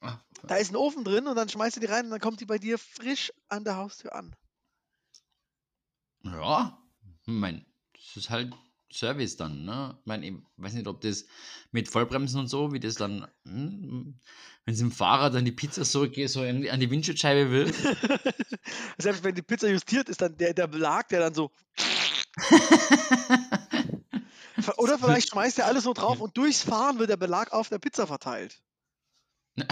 Ah, 0.00 0.18
Da 0.46 0.54
ist 0.56 0.70
ein 0.70 0.76
Ofen 0.76 1.02
drin 1.02 1.26
und 1.26 1.34
dann 1.34 1.48
schmeißt 1.48 1.74
du 1.76 1.80
die 1.80 1.86
rein 1.86 2.04
und 2.04 2.12
dann 2.12 2.20
kommt 2.20 2.38
die 2.40 2.46
bei 2.46 2.58
dir 2.58 2.78
frisch 2.78 3.32
an 3.48 3.64
der 3.64 3.76
Haustür 3.76 4.14
an. 4.14 4.36
Ja, 6.24 6.78
ich 7.04 7.32
mein, 7.32 7.66
das 7.94 8.16
ist 8.16 8.30
halt 8.30 8.52
Service 8.92 9.36
dann, 9.36 9.64
ne? 9.64 9.96
Ich 10.00 10.06
meine, 10.06 10.26
ich 10.26 10.34
weiß 10.56 10.74
nicht, 10.74 10.86
ob 10.86 11.00
das 11.00 11.24
mit 11.72 11.88
Vollbremsen 11.88 12.38
und 12.40 12.48
so, 12.48 12.72
wie 12.72 12.80
das 12.80 12.94
dann, 12.96 13.26
hm, 13.46 14.20
wenn 14.64 14.74
es 14.74 14.80
im 14.80 14.92
Fahrer 14.92 15.30
dann 15.30 15.44
die 15.44 15.52
Pizza 15.52 15.84
so, 15.84 16.06
so 16.26 16.40
an 16.42 16.68
an 16.68 16.80
die 16.80 16.90
Windschutzscheibe 16.90 17.50
will. 17.50 17.72
Selbst 18.98 19.24
wenn 19.24 19.34
die 19.34 19.42
Pizza 19.42 19.68
justiert 19.68 20.08
ist, 20.08 20.20
dann 20.20 20.36
der, 20.36 20.54
der 20.54 20.66
Belag, 20.66 21.08
der 21.08 21.20
dann 21.20 21.34
so. 21.34 21.50
Oder 24.76 24.98
vielleicht 24.98 25.30
schmeißt 25.30 25.58
er 25.58 25.66
alles 25.66 25.84
so 25.84 25.92
drauf 25.92 26.20
und 26.20 26.36
durchs 26.36 26.62
Fahren 26.62 26.98
wird 26.98 27.10
der 27.10 27.16
Belag 27.16 27.52
auf 27.52 27.68
der 27.68 27.78
Pizza 27.78 28.06
verteilt. 28.06 28.62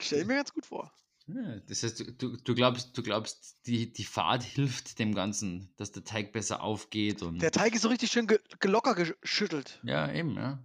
Stell 0.00 0.20
ich 0.20 0.26
mir 0.26 0.36
ganz 0.36 0.52
gut 0.52 0.66
vor. 0.66 0.92
Ja, 1.26 1.58
das 1.68 1.82
heißt, 1.82 2.00
du, 2.00 2.12
du, 2.12 2.36
du 2.36 2.54
glaubst, 2.54 2.96
du 2.96 3.02
glaubst, 3.02 3.56
die, 3.66 3.90
die 3.90 4.04
Fahrt 4.04 4.42
hilft 4.42 4.98
dem 4.98 5.14
Ganzen, 5.14 5.72
dass 5.76 5.90
der 5.90 6.04
Teig 6.04 6.32
besser 6.32 6.62
aufgeht 6.62 7.22
und. 7.22 7.40
Der 7.40 7.50
Teig 7.50 7.74
ist 7.74 7.82
so 7.82 7.88
richtig 7.88 8.10
schön 8.10 8.26
ge 8.26 8.40
gelocker 8.60 8.94
geschüttelt. 8.94 9.80
ja, 9.84 10.12
eben, 10.12 10.36
ja. 10.36 10.62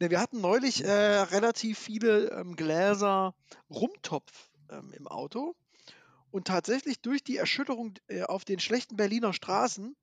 Ne, 0.00 0.10
wir 0.10 0.20
hatten 0.20 0.40
neulich 0.40 0.84
äh, 0.84 0.90
relativ 0.90 1.78
viele 1.78 2.30
ähm, 2.30 2.56
Gläser 2.56 3.34
Rumtopf 3.70 4.50
ähm, 4.70 4.92
im 4.92 5.08
Auto. 5.08 5.54
Und 6.30 6.46
tatsächlich 6.46 7.00
durch 7.00 7.24
die 7.24 7.36
Erschütterung 7.36 7.94
äh, 8.08 8.22
auf 8.22 8.44
den 8.44 8.58
schlechten 8.60 8.96
Berliner 8.96 9.32
Straßen 9.32 9.96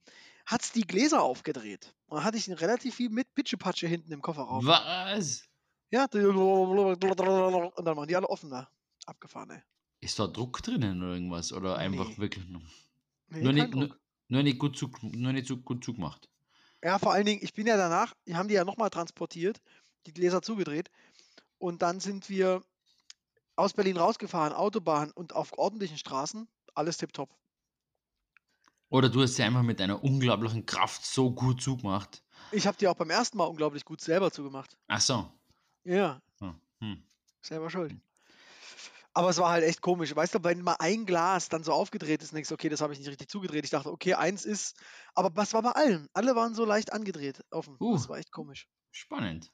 hat 0.46 0.62
es 0.64 0.72
die 0.72 0.86
Gläser 0.88 1.22
aufgedreht. 1.22 1.96
Und 2.08 2.18
dann 2.18 2.26
hatte 2.26 2.38
ich 2.38 2.50
relativ 2.50 2.96
viel 2.96 3.10
mit 3.10 3.34
Pitschepatsche 3.36 3.88
hinten 3.88 4.12
im 4.12 4.22
Kofferraum. 4.22 4.66
Was? 4.66 5.48
Ja, 5.92 6.06
und 6.14 7.86
dann 7.86 7.98
waren 7.98 8.08
die 8.08 8.16
alle 8.16 8.30
offen 8.30 8.50
da. 8.50 8.70
Abgefahren, 9.06 9.50
ey. 9.52 9.62
Ist 10.02 10.20
da 10.20 10.28
Druck 10.28 10.62
drinnen 10.64 11.02
oder 11.02 11.14
irgendwas? 11.14 11.54
Oder 11.54 11.78
einfach 11.78 12.10
Nee. 12.10 12.18
wirklich 12.18 12.48
nur, 12.48 12.62
Nee, 13.30 13.42
nur, 13.44 13.54
nicht, 13.54 13.74
nur, 13.74 13.98
nur 14.28 14.44
nicht 14.44 14.60
gut 14.60 14.78
Zug, 14.78 15.02
nur 15.04 15.34
nicht 15.34 15.48
so 15.48 15.58
gut 15.58 15.84
zugemacht? 15.84 16.30
Ja, 16.84 17.00
vor 17.00 17.14
allen 17.14 17.26
Dingen, 17.26 17.40
ich 17.44 17.54
bin 17.54 17.68
ja 17.68 17.78
danach, 17.78 18.14
die 18.28 18.36
haben 18.36 18.48
die 18.48 18.56
ja 18.56 18.66
nochmal 18.66 18.90
transportiert, 18.90 19.62
die 20.06 20.14
Gläser 20.14 20.42
zugedreht. 20.42 20.92
Und 21.58 21.82
dann 21.82 22.00
sind 22.00 22.30
wir 22.30 22.64
aus 23.56 23.74
Berlin 23.74 23.98
rausgefahren, 23.98 24.54
Autobahn 24.54 25.12
und 25.12 25.34
auf 25.34 25.58
ordentlichen 25.58 25.98
Straßen, 25.98 26.48
alles 26.76 26.98
tipptopp. 26.98 27.30
Oder 28.90 29.10
du 29.10 29.22
hast 29.24 29.36
sie 29.36 29.44
einfach 29.44 29.64
mit 29.64 29.80
deiner 29.80 30.04
unglaublichen 30.04 30.66
Kraft 30.66 31.06
so 31.06 31.32
gut 31.32 31.62
zugemacht. 31.62 32.24
Ich 32.52 32.68
habe 32.68 32.78
die 32.78 32.88
auch 32.88 32.96
beim 32.96 33.10
ersten 33.10 33.38
Mal 33.38 33.46
unglaublich 33.46 33.86
gut 33.86 34.02
selber 34.02 34.32
zugemacht. 34.32 34.78
Ach 34.88 35.02
so. 35.02 35.32
Ja, 35.84 36.22
Hm. 36.40 36.60
Hm. 36.80 37.04
selber 37.42 37.70
schuld. 37.70 37.96
Aber 39.16 39.30
es 39.30 39.38
war 39.38 39.52
halt 39.52 39.64
echt 39.64 39.82
komisch. 39.82 40.16
Weißt 40.16 40.34
du, 40.36 40.44
wenn 40.44 40.62
mal 40.62 40.76
ein 40.80 41.06
Glas 41.06 41.50
dann 41.50 41.64
so 41.64 41.72
aufgedreht 41.72 42.24
ist, 42.24 42.34
denkst 42.34 42.50
du, 42.50 42.56
okay, 42.56 42.70
das 42.70 42.82
habe 42.82 42.94
ich 42.94 43.00
nicht 43.00 43.10
richtig 43.10 43.30
zugedreht. 43.30 43.64
Ich 43.64 43.70
dachte, 43.70 43.92
okay, 43.92 44.16
eins 44.16 44.44
ist. 44.44 44.76
Aber 45.14 45.36
was 45.36 45.54
war 45.54 45.62
bei 45.62 45.72
allen? 45.72 46.08
Alle 46.14 46.36
waren 46.36 46.56
so 46.56 46.66
leicht 46.66 46.92
angedreht, 46.94 47.44
offen. 47.52 47.76
Uh. 47.80 47.94
Das 47.94 48.10
war 48.10 48.18
echt 48.18 48.32
komisch. 48.32 48.68
Spannend. 48.92 49.52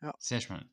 Ja. 0.00 0.14
Sehr 0.18 0.40
spannend. 0.40 0.68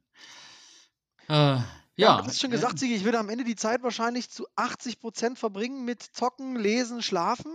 Äh, 1.28 1.60
ja. 2.00 2.22
du 2.22 2.28
hast 2.28 2.40
schon 2.40 2.52
gesagt, 2.52 2.80
Sigi, 2.80 2.96
ich 2.96 3.04
würde 3.04 3.20
am 3.20 3.30
Ende 3.30 3.44
die 3.44 3.56
Zeit 3.56 3.84
wahrscheinlich 3.84 4.30
zu 4.30 4.48
80% 4.56 5.36
verbringen 5.36 5.86
mit 5.86 6.02
Zocken, 6.02 6.56
Lesen, 6.56 7.02
Schlafen. 7.02 7.52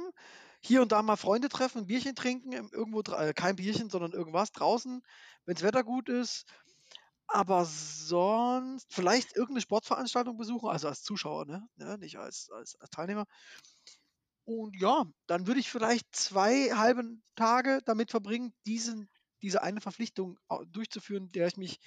Hier 0.61 0.81
und 0.81 0.93
da 0.93 1.03
mal 1.03 1.17
Freunde 1.17 1.49
treffen, 1.49 1.79
ein 1.79 1.87
Bierchen 1.87 2.15
trinken, 2.15 2.53
irgendwo, 2.53 3.01
äh, 3.13 3.35
kein 3.35 3.57
Bierchen, 3.57 3.91
sondern 3.91 4.13
irgendwas 4.13 4.51
draußen, 4.53 5.03
wenn 5.45 5.55
das 5.55 5.63
Wetter 5.63 5.85
gut 5.85 6.09
ist. 6.09 6.47
Aber 7.27 7.65
sonst 7.65 8.93
vielleicht 8.93 9.35
irgendeine 9.37 9.61
Sportveranstaltung 9.61 10.37
besuchen, 10.37 10.69
also 10.69 10.89
als 10.89 11.03
Zuschauer, 11.03 11.47
ne? 11.47 11.67
Ja, 11.77 11.97
nicht 11.97 12.19
als, 12.19 12.51
als, 12.51 12.77
als 12.81 12.91
Teilnehmer. 12.91 13.27
Und 14.45 14.77
ja, 14.79 15.05
dann 15.27 15.47
würde 15.47 15.61
ich 15.61 15.71
vielleicht 15.71 16.15
zwei 16.15 16.71
halbe 16.75 17.05
Tage 17.35 17.81
damit 17.85 18.11
verbringen, 18.11 18.53
diesen, 18.67 19.09
diese 19.43 19.63
eine 19.63 19.81
Verpflichtung 19.81 20.39
durchzuführen, 20.69 21.31
der 21.33 21.47
ich 21.47 21.57
mich 21.57 21.81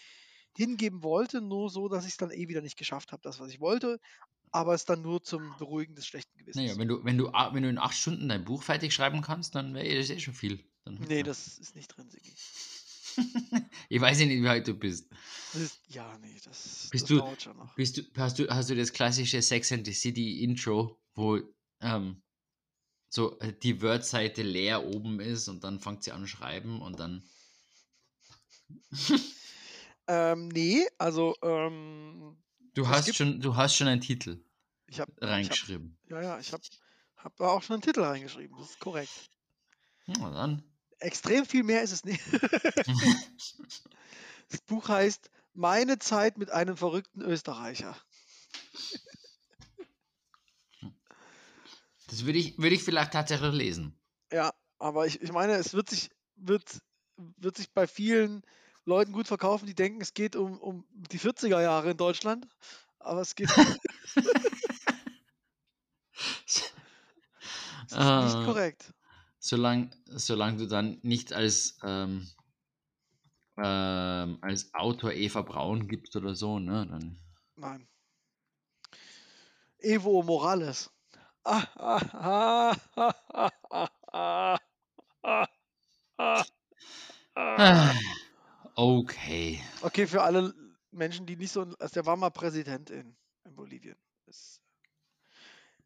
hingeben 0.58 1.04
wollte, 1.04 1.40
nur 1.40 1.70
so, 1.70 1.88
dass 1.88 2.04
ich 2.06 2.12
es 2.12 2.18
dann 2.18 2.32
eh 2.32 2.48
wieder 2.48 2.62
nicht 2.62 2.78
geschafft 2.78 3.12
habe, 3.12 3.22
das, 3.22 3.40
was 3.40 3.50
ich 3.52 3.60
wollte, 3.60 4.00
aber 4.52 4.74
es 4.74 4.86
dann 4.86 5.02
nur 5.02 5.22
zum 5.22 5.56
Beruhigen 5.58 5.96
des 5.96 6.08
schlechten 6.08 6.36
Gewissens. 6.38 6.66
Naja, 6.66 6.78
wenn 6.80 6.88
du, 6.88 7.04
wenn, 7.04 7.18
du, 7.18 7.26
wenn 7.28 7.64
du 7.64 7.70
in 7.70 7.78
acht 7.78 7.96
Stunden 7.96 8.28
dein 8.28 8.44
Buch 8.44 8.64
fertig 8.64 8.94
schreiben 8.94 9.22
kannst, 9.22 9.54
dann 9.56 9.74
wäre 9.74 9.96
das 9.98 10.10
eh 10.10 10.20
schon 10.20 10.34
viel. 10.34 10.64
Dann, 10.84 10.96
nee, 10.96 11.22
das 11.22 11.60
ist 11.60 11.76
nicht 11.76 11.88
drin, 11.96 12.10
Sigi. 12.10 12.34
ich 13.90 14.02
weiß 14.02 14.20
ja 14.20 14.26
nicht, 14.26 14.42
wie 14.42 14.48
alt 14.48 14.68
du 14.68 14.74
bist. 14.74 15.10
Ist, 15.54 15.80
ja, 15.88 16.18
nee, 16.20 16.36
das, 16.44 16.88
Bist 16.92 17.04
das 17.04 17.10
du- 17.10 17.18
dauert 17.20 17.42
schon 17.42 17.58
noch. 17.58 17.76
bist 17.76 17.98
du, 17.98 18.02
hast, 18.18 18.40
du, 18.40 18.48
hast 18.50 18.70
du 18.70 18.76
das 18.76 18.92
klassische 18.94 19.42
Sex 19.42 19.72
and 19.72 19.86
the 19.86 19.94
City 19.94 20.44
Intro, 20.44 21.00
wo 21.14 21.40
ähm, 21.82 22.22
so 23.10 23.38
äh, 23.40 23.54
die 23.54 23.82
Word-Seite 23.82 24.42
leer 24.42 24.86
oben 24.86 25.20
ist 25.20 25.48
und 25.50 25.64
dann 25.64 25.80
fängt 25.80 26.04
sie 26.04 26.12
an 26.12 26.22
zu 26.22 26.28
schreiben 26.28 26.82
und 26.82 27.00
dann. 27.00 27.24
Ähm, 30.08 30.48
nee, 30.50 30.86
also, 30.98 31.36
ähm, 31.42 32.38
Du 32.74 32.88
hast, 32.88 33.06
gibt- 33.06 33.18
schon, 33.18 33.40
du 33.42 33.56
hast 33.56 33.76
schon 33.76 33.88
einen 33.88 34.02
Titel 34.02 34.44
ich 34.88 35.00
habe, 35.00 35.12
reingeschrieben. 35.20 35.98
ja, 36.10 36.22
ja, 36.22 36.40
ich 36.40 36.54
habe 36.54 36.64
hab 37.18 37.36
da 37.38 37.48
auch 37.48 37.64
schon 37.64 37.76
einen 37.76 37.82
Titel 37.82 38.02
reingeschrieben, 38.02 38.56
das 38.58 38.70
ist 38.72 38.80
korrekt. 38.80 39.12
Na 40.06 40.30
dann. 40.32 40.64
Extrem 41.00 41.46
viel 41.46 41.64
mehr 41.64 41.82
ist 41.82 41.92
es 41.92 42.04
nicht. 42.06 42.22
Das 44.50 44.62
Buch 44.62 44.88
heißt 44.88 45.30
Meine 45.54 46.00
Zeit 46.00 46.38
mit 46.38 46.52
einem 46.52 46.78
verrückten 46.78 47.22
Österreicher. 47.22 47.98
Das 52.08 52.26
würde 52.26 52.40
ich, 52.40 52.58
würde 52.58 52.76
ich 52.76 52.84
vielleicht 52.84 53.12
tatsächlich 53.12 53.54
lesen. 53.54 54.00
Ja, 54.32 54.54
aber 54.78 55.06
ich, 55.06 55.22
ich 55.22 55.32
meine, 55.32 55.54
es 55.56 55.74
wird 55.74 55.90
sich, 55.90 56.10
wird, 56.36 56.80
wird 57.18 57.58
sich 57.58 57.72
bei 57.74 57.88
vielen 57.88 58.44
Leuten 58.88 59.12
gut 59.12 59.28
verkaufen, 59.28 59.66
die 59.66 59.76
denken, 59.76 60.00
es 60.02 60.14
geht 60.14 60.38
um, 60.38 60.58
um 60.60 60.86
die 60.90 61.20
40er 61.20 61.62
Jahre 61.62 61.92
in 61.92 61.98
Deutschland, 61.98 62.48
aber 63.00 63.20
es 63.20 63.36
geht. 63.36 63.50
das 63.56 63.92
uh, 67.92 68.24
nicht 68.24 68.36
ah. 68.36 68.46
korrekt. 68.46 68.94
Solange 69.40 69.90
solang 70.06 70.58
du 70.58 70.68
dann 70.68 71.00
nicht 71.04 71.34
als, 71.34 71.78
ähm, 71.84 72.30
ähm, 73.58 74.38
als 74.42 74.74
Autor 74.74 75.12
Eva 75.12 75.42
Braun 75.42 75.90
gibst 75.90 76.16
oder 76.16 76.34
so, 76.34 76.58
ne? 76.58 76.88
Dann. 76.88 77.20
Nein. 77.58 77.88
Evo 79.80 80.24
Morales. 80.24 80.90
Ah, 81.44 81.68
ah, 81.76 82.02
ah, 82.14 82.76
ah, 82.96 83.14
ah, 83.34 83.90
ah, 84.14 85.48
ah, 86.18 86.46
ah. 87.36 87.94
Okay. 88.78 89.60
Okay, 89.82 90.06
für 90.06 90.22
alle 90.22 90.54
Menschen, 90.92 91.26
die 91.26 91.36
nicht 91.36 91.52
so. 91.52 91.62
Also 91.80 91.94
der 91.96 92.06
war 92.06 92.16
mal 92.16 92.30
Präsident 92.30 92.92
in, 92.92 93.18
in 93.44 93.56
Bolivien. 93.56 93.98
Ist, 94.28 94.62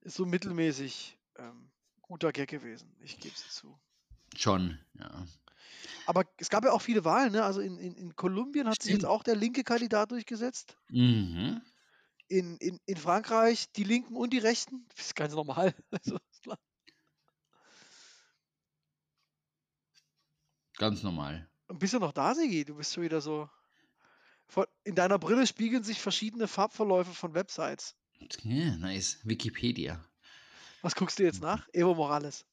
ist 0.02 0.16
so 0.18 0.26
mittelmäßig 0.26 1.18
ähm, 1.38 1.72
guter 2.02 2.34
Gag 2.34 2.50
gewesen. 2.50 2.94
Ich 3.00 3.18
gebe 3.18 3.34
es 3.34 3.50
zu. 3.50 3.80
Schon, 4.36 4.78
ja. 5.00 5.26
Aber 6.06 6.26
es 6.36 6.50
gab 6.50 6.66
ja 6.66 6.74
auch 6.74 6.82
viele 6.82 7.06
Wahlen, 7.06 7.32
ne? 7.32 7.46
Also 7.46 7.62
in, 7.62 7.78
in, 7.78 7.96
in 7.96 8.16
Kolumbien 8.18 8.68
hat 8.68 8.82
sich 8.82 8.92
jetzt 8.92 9.02
Stimmt. 9.02 9.12
auch 9.12 9.24
der 9.24 9.38
linke 9.38 9.64
Kandidat 9.64 10.12
durchgesetzt. 10.12 10.76
Mhm. 10.89 11.62
In, 12.28 12.58
in, 12.58 12.78
in 12.86 12.98
Frankreich 12.98 13.72
die 13.72 13.86
Linken 13.86 14.18
und 14.18 14.34
die 14.34 14.38
Rechten. 14.39 14.86
Das 14.98 15.06
ist 15.08 15.16
ganz 15.16 15.34
normal. 15.34 15.74
Also, 15.92 16.18
ist 16.30 16.44
klar. 16.44 16.58
Ganz 20.78 21.04
normal. 21.04 21.51
Und 21.72 21.80
bist 21.80 21.93
du 21.93 21.99
noch 21.99 22.11
da, 22.11 22.36
Sigi? 22.36 22.65
Du 22.65 22.76
bist 22.76 22.93
schon 22.93 23.03
wieder 23.03 23.22
so. 23.22 23.49
In 24.84 24.93
deiner 24.93 25.17
Brille 25.17 25.47
spiegeln 25.47 25.86
sich 25.86 26.01
verschiedene 26.01 26.49
Farbverläufe 26.49 27.13
von 27.13 27.34
Websites. 27.34 27.95
Ja, 28.43 28.76
nice. 28.76 29.19
Wikipedia. 29.24 30.03
Was 30.82 30.95
guckst 30.95 31.17
du 31.17 31.24
jetzt 31.24 31.41
nach? 31.41 31.65
Evo 31.72 31.95
Morales. 31.95 32.45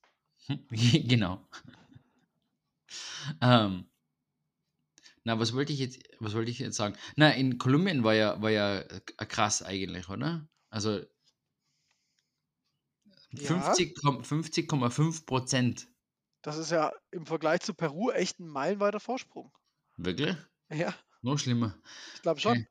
genau. 0.70 1.44
Ähm, 3.42 3.84
na, 5.22 5.38
was 5.38 5.52
wollte 5.52 5.74
ich 5.74 5.78
jetzt, 5.78 5.98
was 6.20 6.32
wollte 6.32 6.50
ich 6.50 6.58
jetzt 6.58 6.76
sagen? 6.76 6.96
Na, 7.16 7.30
in 7.32 7.58
Kolumbien 7.58 8.02
war 8.02 8.14
ja, 8.14 8.40
war 8.40 8.50
ja 8.50 8.82
krass 9.28 9.62
eigentlich, 9.62 10.08
oder? 10.08 10.48
Also 10.70 11.02
Ja, 13.32 13.74
50,5 13.74 14.24
50,5 14.24 15.26
Prozent. 15.26 15.88
Das 16.42 16.56
ist 16.56 16.70
ja 16.70 16.92
im 17.10 17.26
Vergleich 17.26 17.60
zu 17.60 17.74
Peru 17.74 18.10
echt 18.10 18.40
ein 18.40 18.48
meilenweiter 18.48 19.00
Vorsprung. 19.00 19.52
Wirklich? 19.96 20.36
Ja, 20.70 20.94
Noch 21.22 21.38
schlimmer. 21.38 21.76
ich 22.14 22.22
glaube 22.22 22.40
schon. 22.40 22.66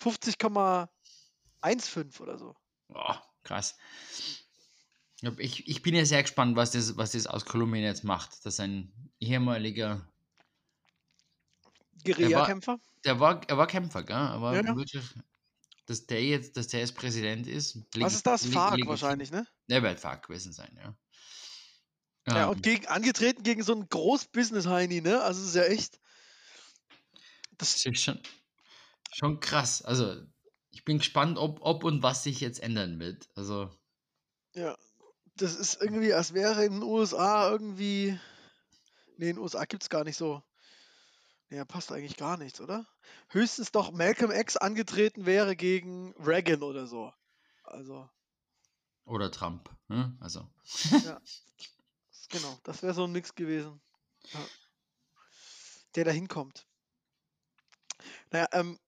Okay. 0.00 0.02
50,15 0.02 2.20
oder 2.20 2.38
so. 2.38 2.56
Oh, 2.88 3.14
krass. 3.42 3.76
Ich, 5.38 5.66
ich 5.66 5.82
bin 5.82 5.94
ja 5.96 6.04
sehr 6.04 6.22
gespannt, 6.22 6.54
was 6.56 6.70
das, 6.70 6.96
was 6.96 7.12
das 7.12 7.26
aus 7.26 7.44
Kolumbien 7.44 7.82
jetzt 7.84 8.04
macht. 8.04 8.30
Das 8.46 8.54
ist 8.54 8.60
ein 8.60 8.92
ehemaliger. 9.18 10.08
Er 12.04 12.14
Guerillakämpfer. 12.14 12.78
der 13.04 13.18
war, 13.18 13.42
er 13.48 13.58
war 13.58 13.66
Kämpfer, 13.66 14.04
gell? 14.04 14.16
Er 14.16 14.40
war 14.40 14.54
Ja, 14.54 14.62
ja. 14.62 14.76
wirklich. 14.76 15.02
Dass 15.86 16.06
der 16.06 16.22
jetzt, 16.22 16.56
dass 16.56 16.68
der 16.68 16.80
jetzt 16.80 16.94
Präsident 16.94 17.46
ist. 17.46 17.78
Was 17.96 18.14
ist 18.14 18.26
das? 18.26 18.44
legitim. 18.44 18.86
wahrscheinlich, 18.88 19.30
ne? 19.32 19.46
Der 19.68 19.82
wird 19.82 19.98
FARC 19.98 20.26
gewesen 20.26 20.52
sein, 20.52 20.70
ja. 20.76 20.94
Ja, 22.36 22.48
und 22.48 22.62
gegen, 22.62 22.86
angetreten 22.86 23.42
gegen 23.42 23.62
so 23.62 23.72
einen 23.72 23.88
Groß-Business-Heini, 23.88 25.00
ne? 25.00 25.22
Also, 25.22 25.42
es 25.42 25.48
ist 25.48 25.54
ja 25.56 25.64
echt. 25.64 26.00
Das, 27.56 27.84
ist 27.84 28.00
schon, 28.00 28.20
schon 29.12 29.40
krass. 29.40 29.82
Also, 29.82 30.22
ich 30.70 30.84
bin 30.84 30.98
gespannt, 30.98 31.38
ob, 31.38 31.60
ob 31.62 31.84
und 31.84 32.02
was 32.02 32.22
sich 32.22 32.40
jetzt 32.40 32.62
ändern 32.62 33.00
wird. 33.00 33.28
Also, 33.34 33.70
ja, 34.54 34.76
das 35.36 35.54
ist 35.54 35.80
irgendwie, 35.80 36.12
als 36.12 36.34
wäre 36.34 36.64
in 36.64 36.72
den 36.72 36.82
USA 36.82 37.50
irgendwie. 37.50 38.18
Ne, 39.16 39.30
in 39.30 39.36
den 39.36 39.38
USA 39.38 39.64
gibt 39.64 39.82
es 39.82 39.88
gar 39.88 40.04
nicht 40.04 40.16
so. 40.16 40.42
Ne, 41.50 41.64
passt 41.64 41.92
eigentlich 41.92 42.16
gar 42.16 42.36
nichts, 42.36 42.60
oder? 42.60 42.86
Höchstens 43.28 43.72
doch 43.72 43.90
Malcolm 43.90 44.30
X 44.30 44.56
angetreten 44.56 45.26
wäre 45.26 45.56
gegen 45.56 46.14
Reagan 46.18 46.62
oder 46.62 46.86
so. 46.86 47.12
Also, 47.64 48.08
oder 49.08 49.30
Trump. 49.30 49.70
Ne? 49.88 50.14
Also, 50.20 50.46
ja, 51.04 51.20
genau. 52.28 52.58
Das 52.64 52.82
wäre 52.82 52.94
so 52.94 53.06
nix 53.06 53.34
gewesen. 53.34 53.80
Ja. 54.32 54.46
Der 55.94 56.04
da 56.04 56.10
hinkommt. 56.10 56.66
Naja, 58.30 58.48
ähm, 58.52 58.78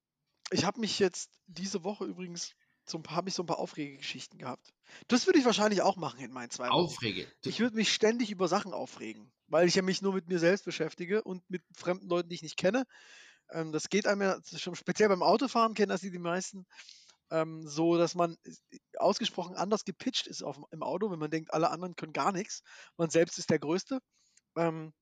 ich 0.51 0.65
habe 0.65 0.81
mich 0.81 0.99
jetzt 0.99 1.31
diese 1.47 1.85
Woche 1.85 2.05
übrigens 2.05 2.55
so 2.85 2.99
ein 2.99 3.03
paar, 3.03 3.17
habe 3.17 3.29
ich 3.29 3.35
so 3.35 3.43
ein 3.43 3.47
paar 3.47 3.59
Aufregegeschichten 3.59 4.39
gehabt. 4.39 4.73
Das 5.09 5.27
würde 5.27 5.39
ich 5.39 5.45
wahrscheinlich 5.45 5.83
auch 5.83 5.97
machen 5.97 6.21
in 6.21 6.33
meinen 6.33 6.51
zwei 6.51 6.69
Wochen. 6.69 6.73
Aufrege. 6.73 7.31
Ich 7.45 7.61
würde 7.61 7.77
mich 7.77 7.93
ständig 7.93 8.31
über 8.31 8.49
Sachen 8.49 8.73
aufregen, 8.73 9.31
weil 9.47 9.69
ich 9.69 9.75
ja 9.75 9.83
mich 9.83 10.03
nur 10.03 10.15
mit 10.15 10.29
mir 10.29 10.39
selbst 10.39 10.65
beschäftige 10.65 11.23
und 11.23 11.49
mit 11.49 11.63
fremden 11.75 12.09
Leuten, 12.09 12.29
die 12.29 12.35
ich 12.35 12.43
nicht 12.43 12.57
kenne. 12.57 12.85
Ähm, 13.51 13.73
das 13.73 13.89
geht 13.89 14.07
einem 14.07 14.23
ja 14.23 14.39
schon 14.57 14.75
speziell 14.75 15.09
beim 15.09 15.23
Autofahren, 15.23 15.75
kennen 15.75 15.91
das 15.91 16.01
die, 16.01 16.11
die 16.11 16.19
meisten, 16.19 16.67
ähm, 17.31 17.67
so, 17.67 17.97
dass 17.99 18.15
man 18.15 18.37
äh, 18.45 18.79
ausgesprochen 18.99 19.57
anders 19.57 19.85
gepitcht 19.85 20.27
ist 20.27 20.43
auf, 20.43 20.61
im 20.71 20.83
Auto, 20.83 21.11
wenn 21.11 21.19
man 21.19 21.31
denkt, 21.31 21.53
alle 21.55 21.71
anderen 21.71 21.97
können 21.97 22.13
gar 22.13 22.33
nichts. 22.33 22.63
Man 22.97 23.11
selbst 23.11 23.39
ist 23.39 23.51
der 23.51 23.59
Größte. 23.59 24.01
Ähm, 24.57 24.93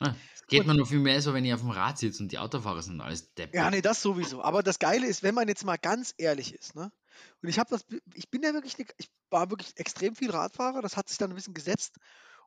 ah, 0.00 0.14
es 0.34 0.42
geht 0.46 0.66
und- 0.66 0.66
mir 0.66 0.74
nur 0.74 0.86
viel 0.86 0.98
mehr 0.98 1.20
so, 1.22 1.32
wenn 1.34 1.44
ich 1.46 1.54
auf 1.54 1.60
dem 1.60 1.70
Rad 1.70 1.98
sitze 1.98 2.22
und 2.22 2.30
die 2.32 2.38
Autofahrer 2.38 2.82
sind 2.82 3.00
alles 3.00 3.32
Deppen. 3.34 3.54
Ja, 3.54 3.70
nee, 3.70 3.82
das 3.82 4.00
sowieso. 4.00 4.42
Aber 4.42 4.62
das 4.62 4.78
Geile 4.78 5.06
ist, 5.06 5.22
wenn 5.22 5.34
man 5.34 5.46
jetzt 5.48 5.64
mal 5.64 5.76
ganz 5.76 6.14
ehrlich 6.16 6.54
ist, 6.54 6.74
ne? 6.74 6.90
Und 7.42 7.48
ich 7.48 7.58
habe 7.58 7.68
das, 7.70 7.84
ich 8.14 8.30
bin 8.30 8.42
ja 8.42 8.54
wirklich, 8.54 8.78
ne- 8.78 8.86
ich 8.96 9.08
war 9.30 9.50
wirklich 9.50 9.76
extrem 9.76 10.16
viel 10.16 10.30
Radfahrer, 10.30 10.80
das 10.80 10.96
hat 10.96 11.08
sich 11.08 11.18
dann 11.18 11.30
ein 11.30 11.34
bisschen 11.36 11.52
gesetzt. 11.54 11.96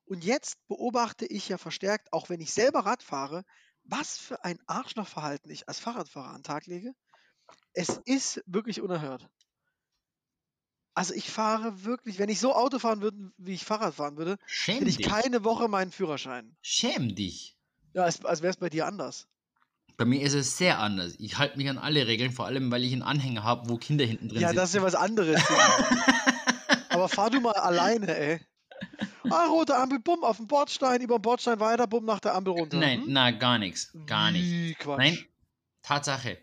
Und 0.05 0.23
jetzt 0.23 0.57
beobachte 0.67 1.25
ich 1.27 1.49
ja 1.49 1.57
verstärkt, 1.59 2.13
auch 2.13 2.29
wenn 2.29 2.41
ich 2.41 2.53
selber 2.53 2.79
Rad 2.85 3.03
fahre, 3.03 3.43
was 3.83 4.17
für 4.17 4.43
ein 4.43 4.59
Arschlochverhalten 4.67 5.51
ich 5.51 5.67
als 5.69 5.79
Fahrradfahrer 5.79 6.29
an 6.29 6.37
den 6.37 6.43
Tag 6.43 6.65
lege. 6.67 6.93
Es 7.78 7.89
ist 8.05 8.41
wirklich 8.47 8.82
unerhört. 8.82 9.28
Also 10.93 11.13
ich 11.13 11.30
fahre 11.30 11.84
wirklich, 11.84 12.19
wenn 12.19 12.30
ich 12.30 12.39
so 12.39 12.55
Auto 12.55 12.80
fahren 12.80 13.01
würde, 13.01 13.32
wie 13.38 13.53
ich 13.53 13.65
Fahrrad 13.65 13.95
fahren 13.95 14.15
würde, 14.15 14.38
Schäm 14.45 14.78
hätte 14.78 14.89
ich 14.89 14.97
dich. 14.97 15.05
keine 15.07 15.43
Woche 15.43 15.67
meinen 15.67 15.91
Führerschein. 15.91 16.55
Schäm 16.61 17.13
dich. 17.15 17.57
Ja, 17.93 18.03
als, 18.03 18.23
als 18.23 18.41
wäre 18.41 18.51
es 18.51 18.57
bei 18.57 18.69
dir 18.69 18.86
anders. 18.86 19.28
Bei 19.97 20.05
mir 20.05 20.21
ist 20.21 20.34
es 20.34 20.57
sehr 20.57 20.80
anders. 20.80 21.15
Ich 21.19 21.38
halte 21.38 21.57
mich 21.57 21.69
an 21.69 21.78
alle 21.78 22.07
Regeln, 22.07 22.32
vor 22.32 22.45
allem 22.45 22.71
weil 22.71 22.84
ich 22.86 22.93
einen 22.93 23.01
Anhänger 23.01 23.43
habe, 23.43 23.69
wo 23.69 23.78
Kinder 23.78 24.05
hinten 24.05 24.30
drin 24.30 24.41
Ja, 24.41 24.47
sitzen. 24.49 24.57
das 24.57 24.69
ist 24.69 24.76
ja 24.76 24.84
was 24.84 24.95
anderes. 24.95 25.41
Aber 26.89 27.09
fahr 27.09 27.30
du 27.30 27.41
mal 27.41 27.51
alleine, 27.53 28.15
ey. 28.17 28.39
Ah, 29.30 29.47
rote 29.47 29.76
Ampel, 29.76 29.99
bumm, 29.99 30.23
auf 30.23 30.38
den 30.38 30.47
Bordstein, 30.47 31.01
über 31.01 31.17
den 31.17 31.21
Bordstein 31.23 31.59
weiter, 31.59 31.88
bumm, 31.88 32.05
nach 32.05 32.19
der 32.21 32.36
Ampel 32.36 32.53
runter. 32.53 32.78
Nein, 32.78 33.01
Hm? 33.03 33.11
na, 33.13 33.32
gar 33.32 33.57
nichts. 33.57 33.91
Gar 34.05 34.32
nicht. 34.32 34.45
Wie 34.45 34.76
Quatsch. 34.76 34.97
Nein, 34.99 35.26
Tatsache. 35.82 36.38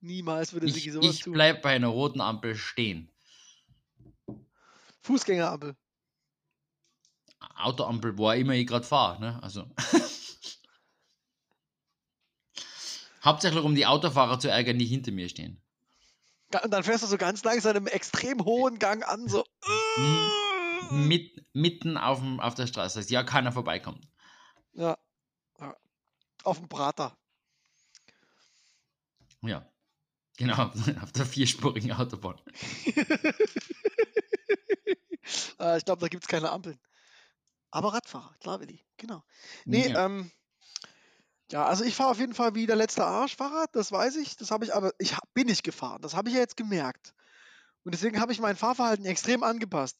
Niemals 0.00 0.52
würde 0.52 0.66
Ich, 0.66 0.74
Sigi 0.74 0.90
sowas 0.90 1.14
ich 1.14 1.20
tun. 1.20 1.34
bleib 1.34 1.62
bei 1.62 1.70
einer 1.70 1.88
roten 1.88 2.20
Ampel 2.20 2.56
stehen. 2.56 3.12
Fußgängerampel. 5.02 5.76
Autoampel, 7.56 8.16
wo 8.16 8.28
auch 8.28 8.34
immer 8.34 8.54
ich 8.54 8.66
gerade 8.66 8.86
fahre. 8.86 9.20
Ne? 9.20 9.42
Also. 9.42 9.70
Hauptsächlich 13.22 13.62
um 13.62 13.74
die 13.74 13.84
Autofahrer 13.86 14.38
zu 14.38 14.48
ärgern, 14.48 14.78
die 14.78 14.86
hinter 14.86 15.12
mir 15.12 15.28
stehen. 15.28 15.62
Und 16.62 16.70
dann 16.70 16.82
fährst 16.82 17.04
du 17.04 17.06
so 17.06 17.18
ganz 17.18 17.44
langsam 17.44 17.76
im 17.76 17.86
extrem 17.86 18.44
hohen 18.44 18.78
Gang 18.78 19.06
an, 19.06 19.28
so. 19.28 19.44
Mit, 20.90 21.46
mitten 21.52 21.96
auf, 21.98 22.18
dem, 22.18 22.40
auf 22.40 22.54
der 22.54 22.66
Straße, 22.66 22.98
dass 22.98 23.10
ja 23.10 23.22
keiner 23.22 23.52
vorbeikommt. 23.52 24.08
Ja. 24.72 24.98
ja. 25.60 25.76
Auf 26.42 26.58
dem 26.58 26.68
Prater. 26.68 27.16
Ja, 29.42 29.70
genau, 30.40 30.72
auf 31.02 31.12
der 31.12 31.26
vierspurigen 31.26 31.92
Autobahn. 31.92 32.40
äh, 35.60 35.78
ich 35.78 35.84
glaube, 35.84 36.00
da 36.00 36.08
gibt 36.08 36.24
es 36.24 36.28
keine 36.28 36.50
Ampeln. 36.50 36.80
Aber 37.70 37.92
Radfahrer, 37.92 38.34
klar, 38.40 38.58
Willi. 38.60 38.84
Genau. 38.96 39.22
Nee, 39.64 39.88
Ja. 39.88 40.06
ähm, 40.06 40.32
ja, 41.52 41.66
also 41.66 41.84
ich 41.84 41.94
fahre 41.94 42.10
auf 42.10 42.18
jeden 42.18 42.34
Fall 42.34 42.54
wie 42.54 42.66
der 42.66 42.76
letzte 42.76 43.04
Arsch 43.04 43.36
Fahrrad, 43.36 43.74
das 43.74 43.90
weiß 43.92 44.16
ich. 44.16 44.36
Das 44.36 44.50
habe 44.50 44.64
ich 44.64 44.74
aber, 44.74 44.92
ich 44.98 45.16
bin 45.34 45.46
nicht 45.46 45.64
gefahren. 45.64 46.00
Das 46.00 46.14
habe 46.14 46.28
ich 46.28 46.34
ja 46.34 46.40
jetzt 46.40 46.56
gemerkt. 46.56 47.12
Und 47.82 47.92
deswegen 47.92 48.20
habe 48.20 48.32
ich 48.32 48.40
mein 48.40 48.56
Fahrverhalten 48.56 49.04
extrem 49.04 49.42
angepasst. 49.42 49.98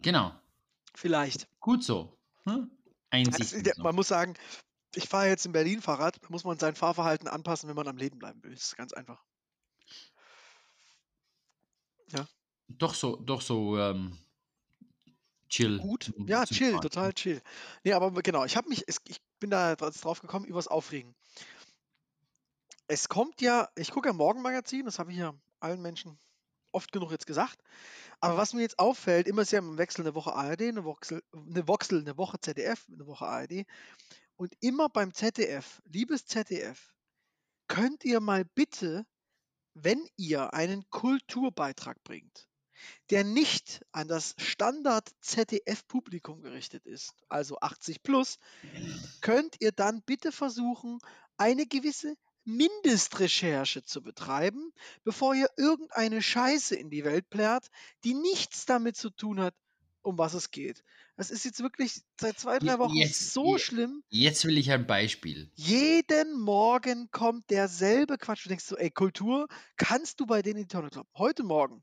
Genau, 0.00 0.32
Vielleicht. 0.94 1.48
gut 1.60 1.84
so. 1.84 2.18
Hm? 2.44 2.70
Einsicht. 3.10 3.50
So. 3.76 3.82
man 3.82 3.94
muss 3.94 4.08
sagen, 4.08 4.34
ich 4.96 5.08
fahre 5.08 5.28
jetzt 5.28 5.46
in 5.46 5.52
Berlin 5.52 5.82
Fahrrad, 5.82 6.16
da 6.22 6.28
muss 6.30 6.44
man 6.44 6.58
sein 6.58 6.74
Fahrverhalten 6.74 7.28
anpassen, 7.28 7.68
wenn 7.68 7.76
man 7.76 7.88
am 7.88 7.96
Leben 7.96 8.18
bleiben 8.18 8.42
will. 8.42 8.52
Das 8.52 8.64
ist 8.64 8.76
ganz 8.76 8.92
einfach. 8.92 9.22
Doch 12.68 12.94
so, 12.94 13.16
doch 13.16 13.40
so 13.40 13.78
ähm, 13.78 14.18
chill. 15.48 15.78
Gut. 15.78 16.12
Ja, 16.26 16.44
chill, 16.44 16.72
Fahren. 16.72 16.82
total 16.82 17.12
chill. 17.12 17.40
Nee, 17.84 17.92
aber 17.92 18.10
genau, 18.22 18.44
ich 18.44 18.56
habe 18.56 18.68
mich, 18.68 18.84
ich 18.88 19.20
bin 19.38 19.50
da 19.50 19.76
drauf 19.76 20.20
gekommen, 20.20 20.44
übers 20.46 20.68
Aufregen. 20.68 21.14
Es 22.88 23.08
kommt 23.08 23.40
ja, 23.40 23.68
ich 23.76 23.90
gucke 23.90 24.08
ja 24.08 24.12
Morgenmagazin, 24.12 24.84
das 24.84 24.98
habe 24.98 25.12
ich 25.12 25.18
ja 25.18 25.34
allen 25.60 25.82
Menschen 25.82 26.18
oft 26.72 26.92
genug 26.92 27.10
jetzt 27.10 27.26
gesagt. 27.26 27.62
Aber 28.20 28.36
was 28.36 28.52
mir 28.52 28.62
jetzt 28.62 28.78
auffällt, 28.78 29.28
immer 29.28 29.42
ist 29.42 29.52
ja 29.52 29.58
im 29.58 29.78
Wechsel 29.78 30.02
eine 30.02 30.14
Woche 30.14 30.34
ARD, 30.34 30.62
eine 30.62 30.84
Woche, 30.84 31.22
eine 31.32 31.68
Voxel, 31.68 32.00
eine 32.00 32.16
Woche 32.16 32.40
ZDF, 32.40 32.86
eine 32.92 33.06
Woche 33.06 33.26
ARD. 33.26 33.66
Und 34.36 34.54
immer 34.60 34.88
beim 34.88 35.14
ZDF, 35.14 35.80
liebes 35.86 36.26
ZDF, 36.26 36.94
könnt 37.68 38.04
ihr 38.04 38.20
mal 38.20 38.44
bitte, 38.44 39.06
wenn 39.74 40.06
ihr 40.16 40.54
einen 40.54 40.88
Kulturbeitrag 40.90 42.02
bringt, 42.04 42.48
der 43.10 43.24
nicht 43.24 43.84
an 43.92 44.08
das 44.08 44.34
Standard 44.38 45.10
ZDF-Publikum 45.20 46.42
gerichtet 46.42 46.86
ist, 46.86 47.14
also 47.28 47.58
80 47.60 48.02
plus, 48.02 48.38
könnt 49.20 49.56
ihr 49.60 49.72
dann 49.72 50.02
bitte 50.02 50.32
versuchen, 50.32 50.98
eine 51.36 51.66
gewisse 51.66 52.16
Mindestrecherche 52.44 53.82
zu 53.82 54.02
betreiben, 54.02 54.72
bevor 55.02 55.34
ihr 55.34 55.50
irgendeine 55.56 56.22
Scheiße 56.22 56.76
in 56.76 56.90
die 56.90 57.04
Welt 57.04 57.28
plärt, 57.28 57.68
die 58.04 58.14
nichts 58.14 58.66
damit 58.66 58.96
zu 58.96 59.10
tun 59.10 59.40
hat, 59.40 59.54
um 60.06 60.16
was 60.18 60.34
es 60.34 60.50
geht. 60.50 60.82
Das 61.16 61.30
ist 61.30 61.44
jetzt 61.44 61.60
wirklich 61.60 62.00
seit 62.20 62.38
zwei, 62.38 62.58
drei 62.58 62.78
Wochen 62.78 62.94
jetzt- 62.94 63.32
so 63.32 63.56
je- 63.56 63.58
schlimm. 63.62 64.02
Jetzt 64.08 64.44
will 64.44 64.56
ich 64.58 64.70
ein 64.70 64.86
Beispiel. 64.86 65.50
Jeden 65.54 66.38
Morgen 66.40 67.10
kommt 67.10 67.50
derselbe 67.50 68.16
Quatsch. 68.18 68.44
Du 68.44 68.48
denkst 68.48 68.64
so, 68.64 68.76
ey, 68.76 68.90
Kultur 68.90 69.48
kannst 69.76 70.20
du 70.20 70.26
bei 70.26 70.42
denen 70.42 70.58
in 70.60 70.62
die 70.64 70.68
Tonne 70.68 70.90
kloppen. 70.90 71.10
Heute 71.16 71.42
Morgen, 71.42 71.82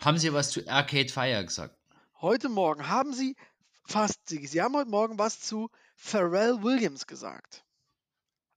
Haben 0.00 0.18
Sie 0.18 0.32
was 0.32 0.50
zu 0.50 0.66
Arcade 0.68 1.08
Fire 1.08 1.44
gesagt? 1.44 1.76
heute 2.20 2.48
Morgen 2.48 2.88
haben 2.88 3.12
sie 3.12 3.36
fast, 3.84 4.28
sie, 4.28 4.44
sie 4.46 4.60
haben 4.62 4.74
heute 4.74 4.90
Morgen 4.90 5.18
was 5.18 5.40
zu 5.40 5.70
Pharrell 5.96 6.62
Williams 6.62 7.06
gesagt. 7.06 7.64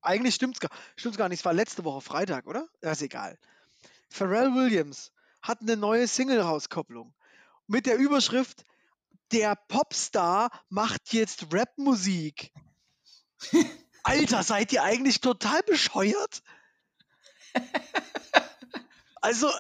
Eigentlich 0.02 0.34
stimmt's 0.36 0.60
gar, 0.60 0.72
stimmt's 0.96 1.18
gar 1.18 1.30
nicht. 1.30 1.40
Es 1.40 1.46
war 1.46 1.54
letzte 1.54 1.84
Woche 1.84 2.02
Freitag, 2.02 2.48
oder? 2.48 2.68
Ja, 2.82 2.92
ist 2.92 3.02
egal. 3.04 3.38
Pharrell 4.10 4.54
Williams 4.56 5.12
hat 5.44 5.62
eine 5.62 5.78
neue 5.78 6.08
Single-Rauskopplung 6.08 7.14
mit 7.68 7.86
der 7.86 7.98
Überschrift 7.98 8.66
der 9.32 9.56
Popstar 9.56 10.50
macht 10.70 11.14
jetzt 11.14 11.48
Rapmusik. 11.54 12.52
Alter, 14.04 14.44
seid 14.44 14.74
ihr 14.74 14.84
eigentlich 14.84 15.22
total 15.22 15.62
bescheuert? 15.64 16.42
Also, 19.24 19.52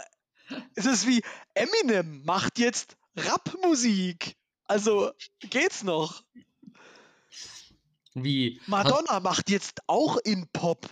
es 0.73 0.87
ist 0.87 1.05
wie 1.05 1.21
Eminem 1.53 2.23
macht 2.25 2.57
jetzt 2.57 2.97
Rapmusik. 3.15 4.35
Also, 4.65 5.11
geht's 5.39 5.83
noch? 5.83 6.23
Wie? 8.15 8.59
Hat, 8.61 8.67
Madonna 8.67 9.19
macht 9.19 9.51
jetzt 9.51 9.81
auch 9.85 10.17
in 10.17 10.47
Pop. 10.51 10.89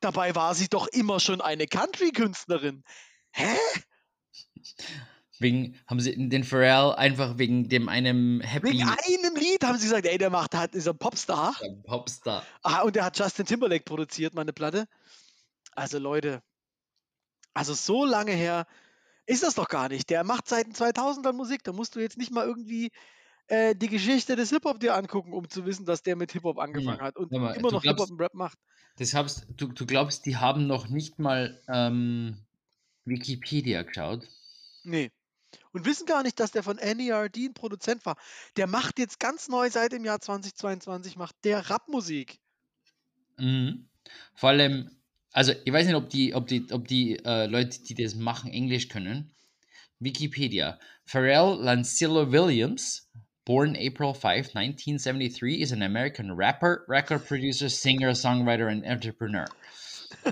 Dabei 0.00 0.34
war 0.34 0.54
sie 0.54 0.68
doch 0.68 0.86
immer 0.88 1.18
schon 1.18 1.40
eine 1.40 1.66
Country-Künstlerin. 1.66 2.84
Hä? 3.30 3.56
wegen, 5.40 5.76
haben 5.86 6.00
sie 6.00 6.28
den 6.28 6.44
Pharrell 6.44 6.94
einfach 6.94 7.38
wegen 7.38 7.68
dem 7.68 7.88
einem 7.88 8.40
Happy 8.40 8.68
Wegen 8.68 8.82
einem 8.82 9.36
Lied 9.36 9.64
haben 9.64 9.78
sie 9.78 9.84
gesagt, 9.84 10.06
ey, 10.06 10.18
der 10.18 10.30
macht 10.30 10.54
halt, 10.54 10.74
ist 10.74 10.88
ein 10.88 10.98
Popstar. 10.98 11.54
Popstar. 11.84 12.44
Ah, 12.62 12.82
und 12.82 12.96
der 12.96 13.04
hat 13.04 13.18
Justin 13.18 13.46
Timberlake 13.46 13.84
produziert, 13.84 14.34
meine 14.34 14.52
Platte. 14.52 14.86
Also 15.74 15.98
Leute, 15.98 16.42
also 17.54 17.74
so 17.74 18.04
lange 18.04 18.32
her 18.32 18.66
ist 19.26 19.42
das 19.42 19.54
doch 19.54 19.68
gar 19.68 19.88
nicht. 19.88 20.10
Der 20.10 20.24
macht 20.24 20.48
seit 20.48 20.66
den 20.66 20.74
2000ern 20.74 21.32
Musik. 21.32 21.62
Da 21.64 21.72
musst 21.72 21.94
du 21.96 22.00
jetzt 22.00 22.16
nicht 22.16 22.32
mal 22.32 22.46
irgendwie 22.46 22.90
äh, 23.48 23.74
die 23.74 23.88
Geschichte 23.88 24.36
des 24.36 24.50
Hip-Hop 24.50 24.80
dir 24.80 24.94
angucken, 24.94 25.32
um 25.32 25.48
zu 25.48 25.66
wissen, 25.66 25.84
dass 25.84 26.02
der 26.02 26.16
mit 26.16 26.32
Hip-Hop 26.32 26.58
angefangen 26.58 26.98
Ja, 26.98 27.04
hat 27.04 27.16
und 27.16 27.32
mal, 27.32 27.54
immer 27.54 27.70
noch 27.70 27.82
Hip-Hop 27.82 28.10
und 28.10 28.20
Rap 28.20 28.34
macht. 28.34 28.58
Das 28.96 29.14
hab's, 29.14 29.46
du, 29.56 29.68
du 29.68 29.86
glaubst, 29.86 30.26
die 30.26 30.36
haben 30.36 30.66
noch 30.66 30.88
nicht 30.88 31.18
mal 31.18 31.60
ähm, 31.68 32.46
Wikipedia 33.04 33.82
geschaut? 33.82 34.28
Nee. 34.84 35.10
Und 35.72 35.84
wissen 35.84 36.06
gar 36.06 36.22
nicht, 36.22 36.40
dass 36.40 36.50
der 36.50 36.62
von 36.62 36.76
NERD 36.76 37.36
ein 37.36 37.54
Produzent 37.54 38.04
war. 38.06 38.16
Der 38.56 38.66
macht 38.66 38.98
jetzt 38.98 39.20
ganz 39.20 39.48
neu 39.48 39.70
seit 39.70 39.92
dem 39.92 40.04
Jahr 40.04 40.20
2022, 40.20 41.16
macht 41.16 41.36
der 41.44 41.70
Rapmusik. 41.70 42.38
Mhm. 43.38 43.88
Vor 44.34 44.50
allem, 44.50 44.90
also 45.32 45.52
ich 45.64 45.72
weiß 45.72 45.86
nicht, 45.86 45.96
ob 45.96 46.10
die, 46.10 46.34
ob 46.34 46.46
die, 46.46 46.66
ob 46.72 46.88
die 46.88 47.18
äh, 47.24 47.46
Leute, 47.46 47.82
die 47.82 47.94
das 47.94 48.14
machen, 48.14 48.50
Englisch 48.50 48.88
können. 48.88 49.34
Wikipedia. 50.00 50.78
Pharrell 51.04 51.58
Lancillo 51.60 52.30
Williams, 52.30 53.08
born 53.44 53.76
April 53.76 54.14
5, 54.14 54.54
1973, 54.54 55.60
is 55.60 55.72
an 55.72 55.82
American 55.82 56.30
rapper, 56.30 56.84
record 56.88 57.26
producer, 57.26 57.68
singer, 57.68 58.14
songwriter 58.14 58.68
and 58.68 58.84
entrepreneur. 58.84 59.46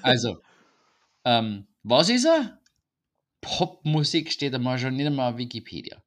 Also, 0.02 0.40
ähm, 1.24 1.66
was 1.82 2.08
ist 2.08 2.26
er? 2.26 2.58
Popmusik 3.40 4.32
steht 4.32 4.54
einmal 4.54 4.78
schon 4.78 4.96
nicht 4.96 5.06
einmal 5.06 5.32
auf 5.32 5.38
Wikipedia. 5.38 6.02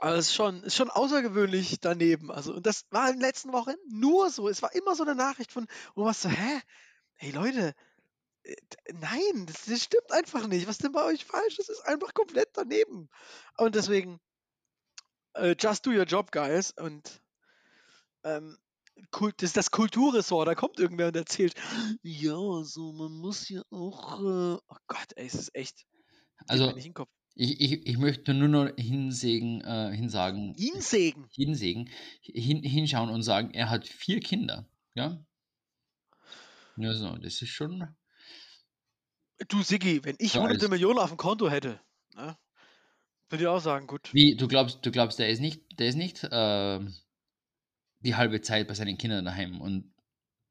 Aber 0.00 0.14
es 0.14 0.28
ist 0.28 0.34
schon, 0.34 0.62
ist 0.62 0.76
schon 0.76 0.90
außergewöhnlich 0.90 1.80
daneben. 1.80 2.30
Also, 2.30 2.54
und 2.54 2.66
das 2.66 2.86
war 2.90 3.08
in 3.08 3.16
den 3.16 3.22
letzten 3.22 3.52
Wochen 3.52 3.74
nur 3.88 4.30
so. 4.30 4.48
Es 4.48 4.62
war 4.62 4.74
immer 4.74 4.94
so 4.94 5.02
eine 5.02 5.16
Nachricht 5.16 5.50
von, 5.50 5.66
wo 5.94 6.04
man 6.04 6.14
so, 6.14 6.28
hä? 6.28 6.60
Hey 7.16 7.32
Leute, 7.32 7.74
äh, 8.44 8.54
nein, 8.92 9.46
das, 9.46 9.64
das 9.64 9.82
stimmt 9.82 10.12
einfach 10.12 10.46
nicht. 10.46 10.68
Was 10.68 10.76
ist 10.76 10.84
denn 10.84 10.92
bei 10.92 11.04
euch 11.04 11.24
falsch? 11.24 11.56
Das 11.56 11.68
ist 11.68 11.84
einfach 11.84 12.14
komplett 12.14 12.50
daneben. 12.52 13.08
Und 13.56 13.74
deswegen, 13.74 14.20
äh, 15.34 15.56
just 15.58 15.84
do 15.84 15.90
your 15.90 16.04
job, 16.04 16.30
guys. 16.30 16.72
Und 16.72 17.20
ähm, 18.22 18.56
Kult, 19.10 19.42
das 19.42 19.50
ist 19.50 19.56
das 19.56 19.70
Kulturressort. 19.70 20.46
Da 20.46 20.54
kommt 20.54 20.78
irgendwer 20.78 21.08
und 21.08 21.16
erzählt, 21.16 21.54
ja, 22.02 22.62
so, 22.62 22.92
man 22.92 23.12
muss 23.12 23.48
ja 23.48 23.62
auch, 23.70 24.20
äh, 24.20 24.58
oh 24.68 24.76
Gott, 24.86 25.12
ey, 25.16 25.26
es 25.26 25.34
ist 25.34 25.54
echt. 25.54 25.86
Also, 26.46 26.74
ich, 27.34 27.60
ich, 27.60 27.86
ich 27.86 27.98
möchte 27.98 28.34
nur 28.34 28.48
noch 28.48 28.68
hinsägen, 28.76 29.60
äh, 29.62 29.94
hinsagen, 29.94 30.54
Ihn 30.56 30.80
sägen. 30.80 31.26
hinsägen, 31.30 31.90
hin, 32.22 32.62
hinschauen 32.62 33.10
und 33.10 33.22
sagen, 33.22 33.50
er 33.52 33.70
hat 33.70 33.86
vier 33.86 34.20
Kinder. 34.20 34.68
Ja? 34.94 35.24
Ja, 36.76 36.94
so, 36.94 37.16
das 37.16 37.42
ist 37.42 37.48
schon. 37.48 37.86
Du, 39.48 39.62
Siggi, 39.62 40.04
wenn 40.04 40.16
ich 40.18 40.34
Ja, 40.34 40.40
hunderte 40.40 40.66
alles- 40.66 40.70
Millionen 40.70 40.98
auf 40.98 41.10
dem 41.10 41.16
Konto 41.16 41.48
hätte, 41.48 41.80
ne, 42.14 42.36
würde 43.28 43.44
ich 43.44 43.48
auch 43.48 43.60
sagen, 43.60 43.86
gut. 43.86 44.12
Wie, 44.12 44.34
du 44.36 44.48
glaubst, 44.48 44.84
du 44.84 44.90
glaubst, 44.90 45.18
der 45.18 45.28
ist 45.28 45.40
nicht, 45.40 45.78
der 45.78 45.88
ist 45.88 45.96
nicht 45.96 46.26
ähm, 46.32 46.94
die 48.00 48.14
halbe 48.16 48.40
Zeit 48.40 48.66
bei 48.66 48.74
seinen 48.74 48.98
Kindern 48.98 49.24
daheim 49.24 49.60
und 49.60 49.92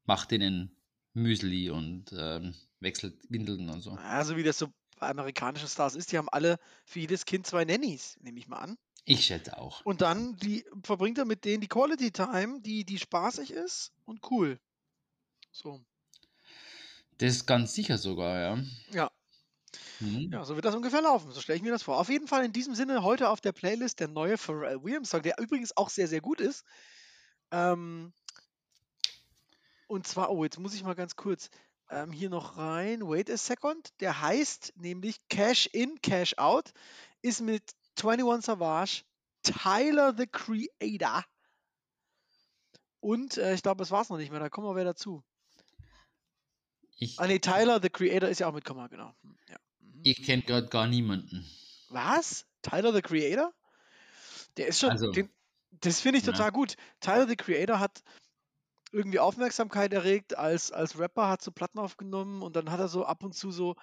macht 0.04 0.30
denen 0.30 0.74
Müsli 1.12 1.70
und 1.70 2.06
ähm, 2.16 2.54
wechselt 2.80 3.18
Windeln 3.28 3.68
und 3.68 3.80
so. 3.82 3.90
Also 3.92 4.36
wie 4.36 4.42
das 4.42 4.58
so 4.58 4.68
amerikanischen 5.02 5.68
Stars 5.68 5.94
ist, 5.94 6.12
die 6.12 6.18
haben 6.18 6.28
alle 6.28 6.58
für 6.84 7.00
jedes 7.00 7.24
Kind 7.24 7.46
zwei 7.46 7.64
Nannies, 7.64 8.16
nehme 8.20 8.38
ich 8.38 8.48
mal 8.48 8.58
an. 8.58 8.78
Ich 9.04 9.24
schätze 9.24 9.56
auch. 9.56 9.84
Und 9.84 10.02
dann 10.02 10.36
die, 10.36 10.66
verbringt 10.82 11.18
er 11.18 11.24
mit 11.24 11.44
denen 11.44 11.62
die 11.62 11.68
Quality 11.68 12.10
Time, 12.10 12.60
die, 12.60 12.84
die 12.84 12.98
spaßig 12.98 13.50
ist 13.52 13.92
und 14.04 14.20
cool. 14.30 14.60
So. 15.50 15.80
Das 17.16 17.30
ist 17.34 17.46
ganz 17.46 17.72
sicher 17.74 17.98
sogar, 17.98 18.38
ja. 18.38 18.62
Ja. 18.92 19.10
Mhm. 20.00 20.30
Ja, 20.32 20.44
so 20.44 20.54
wird 20.54 20.64
das 20.64 20.74
ungefähr 20.74 21.02
laufen. 21.02 21.32
So 21.32 21.40
stelle 21.40 21.56
ich 21.56 21.62
mir 21.62 21.72
das 21.72 21.82
vor. 21.82 21.98
Auf 21.98 22.08
jeden 22.08 22.28
Fall 22.28 22.44
in 22.44 22.52
diesem 22.52 22.74
Sinne 22.74 23.02
heute 23.02 23.28
auf 23.30 23.40
der 23.40 23.52
Playlist 23.52 24.00
der 24.00 24.08
neue 24.08 24.38
Pharrell 24.38 24.82
Williams 24.82 25.10
Song, 25.10 25.22
der 25.22 25.38
übrigens 25.38 25.76
auch 25.76 25.90
sehr, 25.90 26.06
sehr 26.06 26.20
gut 26.20 26.40
ist. 26.40 26.64
Ähm, 27.50 28.12
und 29.86 30.06
zwar, 30.06 30.30
oh, 30.30 30.44
jetzt 30.44 30.58
muss 30.58 30.74
ich 30.74 30.84
mal 30.84 30.94
ganz 30.94 31.16
kurz 31.16 31.50
ähm, 31.90 32.12
hier 32.12 32.30
noch 32.30 32.56
rein. 32.56 33.02
Wait 33.08 33.30
a 33.30 33.36
second. 33.36 33.90
Der 34.00 34.20
heißt 34.20 34.72
nämlich 34.76 35.16
Cash 35.28 35.66
In, 35.72 36.00
Cash 36.02 36.34
Out. 36.38 36.72
Ist 37.22 37.40
mit 37.40 37.62
21 38.00 38.44
Savage, 38.44 39.02
Tyler 39.42 40.14
the 40.16 40.26
Creator. 40.26 41.24
Und 43.00 43.36
äh, 43.38 43.54
ich 43.54 43.62
glaube, 43.62 43.78
das 43.78 43.90
war 43.90 44.02
es 44.02 44.08
noch 44.08 44.18
nicht 44.18 44.30
mehr. 44.30 44.40
Da 44.40 44.48
kommen 44.48 44.66
wir 44.66 44.74
wieder 44.74 44.86
dazu. 44.86 45.22
Ich, 46.96 47.18
Ah, 47.20 47.26
nee, 47.26 47.38
Tyler 47.38 47.80
the 47.80 47.90
Creator 47.90 48.28
ist 48.28 48.40
ja 48.40 48.48
auch 48.48 48.52
mitgekommen, 48.52 48.88
genau. 48.88 49.14
Hm, 49.22 49.36
Ja. 49.48 49.56
Mhm. 49.80 50.00
ich 50.04 50.22
kenne 50.24 50.42
gerade 50.42 50.68
gar 50.68 50.86
niemanden. 50.86 51.48
Was? 51.90 52.44
Tyler 52.62 52.92
the 52.92 53.02
Creator? 53.02 53.52
Der 54.56 54.66
ist 54.68 54.80
schon. 54.80 54.90
Also, 54.90 55.12
den, 55.12 55.30
das 55.70 56.00
finde 56.00 56.18
ich 56.18 56.26
ja. 56.26 56.32
total 56.32 56.50
gut. 56.52 56.74
Tyler 57.00 57.28
the 57.28 57.36
Creator 57.36 57.78
hat 57.78 58.02
irgendwie 58.92 59.18
Aufmerksamkeit 59.18 59.92
erregt 59.92 60.36
als, 60.36 60.72
als 60.72 60.98
Rapper, 60.98 61.28
hat 61.28 61.42
so 61.42 61.50
Platten 61.50 61.78
aufgenommen 61.78 62.42
und 62.42 62.56
dann 62.56 62.70
hat 62.70 62.80
er 62.80 62.88
so 62.88 63.04
ab 63.04 63.22
und 63.22 63.34
zu 63.34 63.50
so 63.50 63.76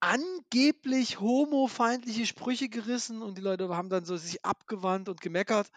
angeblich 0.00 1.20
homofeindliche 1.20 2.26
Sprüche 2.26 2.68
gerissen 2.68 3.22
und 3.22 3.38
die 3.38 3.42
Leute 3.42 3.68
haben 3.70 3.88
dann 3.88 4.04
so 4.04 4.16
sich 4.16 4.44
abgewandt 4.44 5.08
und 5.08 5.20
gemeckert. 5.20 5.70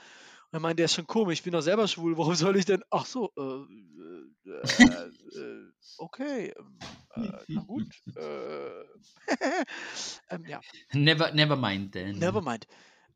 Und 0.52 0.58
er 0.58 0.60
meinte, 0.60 0.78
der 0.78 0.86
ist 0.86 0.96
schon 0.96 1.08
komisch, 1.08 1.40
ich 1.40 1.44
bin 1.44 1.54
doch 1.54 1.62
selber 1.62 1.88
schwul, 1.88 2.18
warum 2.18 2.36
soll 2.36 2.58
ich 2.58 2.66
denn? 2.66 2.84
Ach 2.90 3.06
so, 3.06 3.32
äh, 3.38 4.50
äh, 4.50 5.40
äh, 5.40 5.72
okay, 5.98 6.54
ähm, 6.58 6.80
äh, 7.16 7.32
na 7.48 7.62
gut. 7.62 7.88
Äh, 8.16 8.84
ähm, 10.30 10.46
ja. 10.48 10.60
Never, 10.92 11.32
never 11.34 11.56
mind 11.56 11.94
then. 11.94 12.18
Nevermind. 12.18 12.68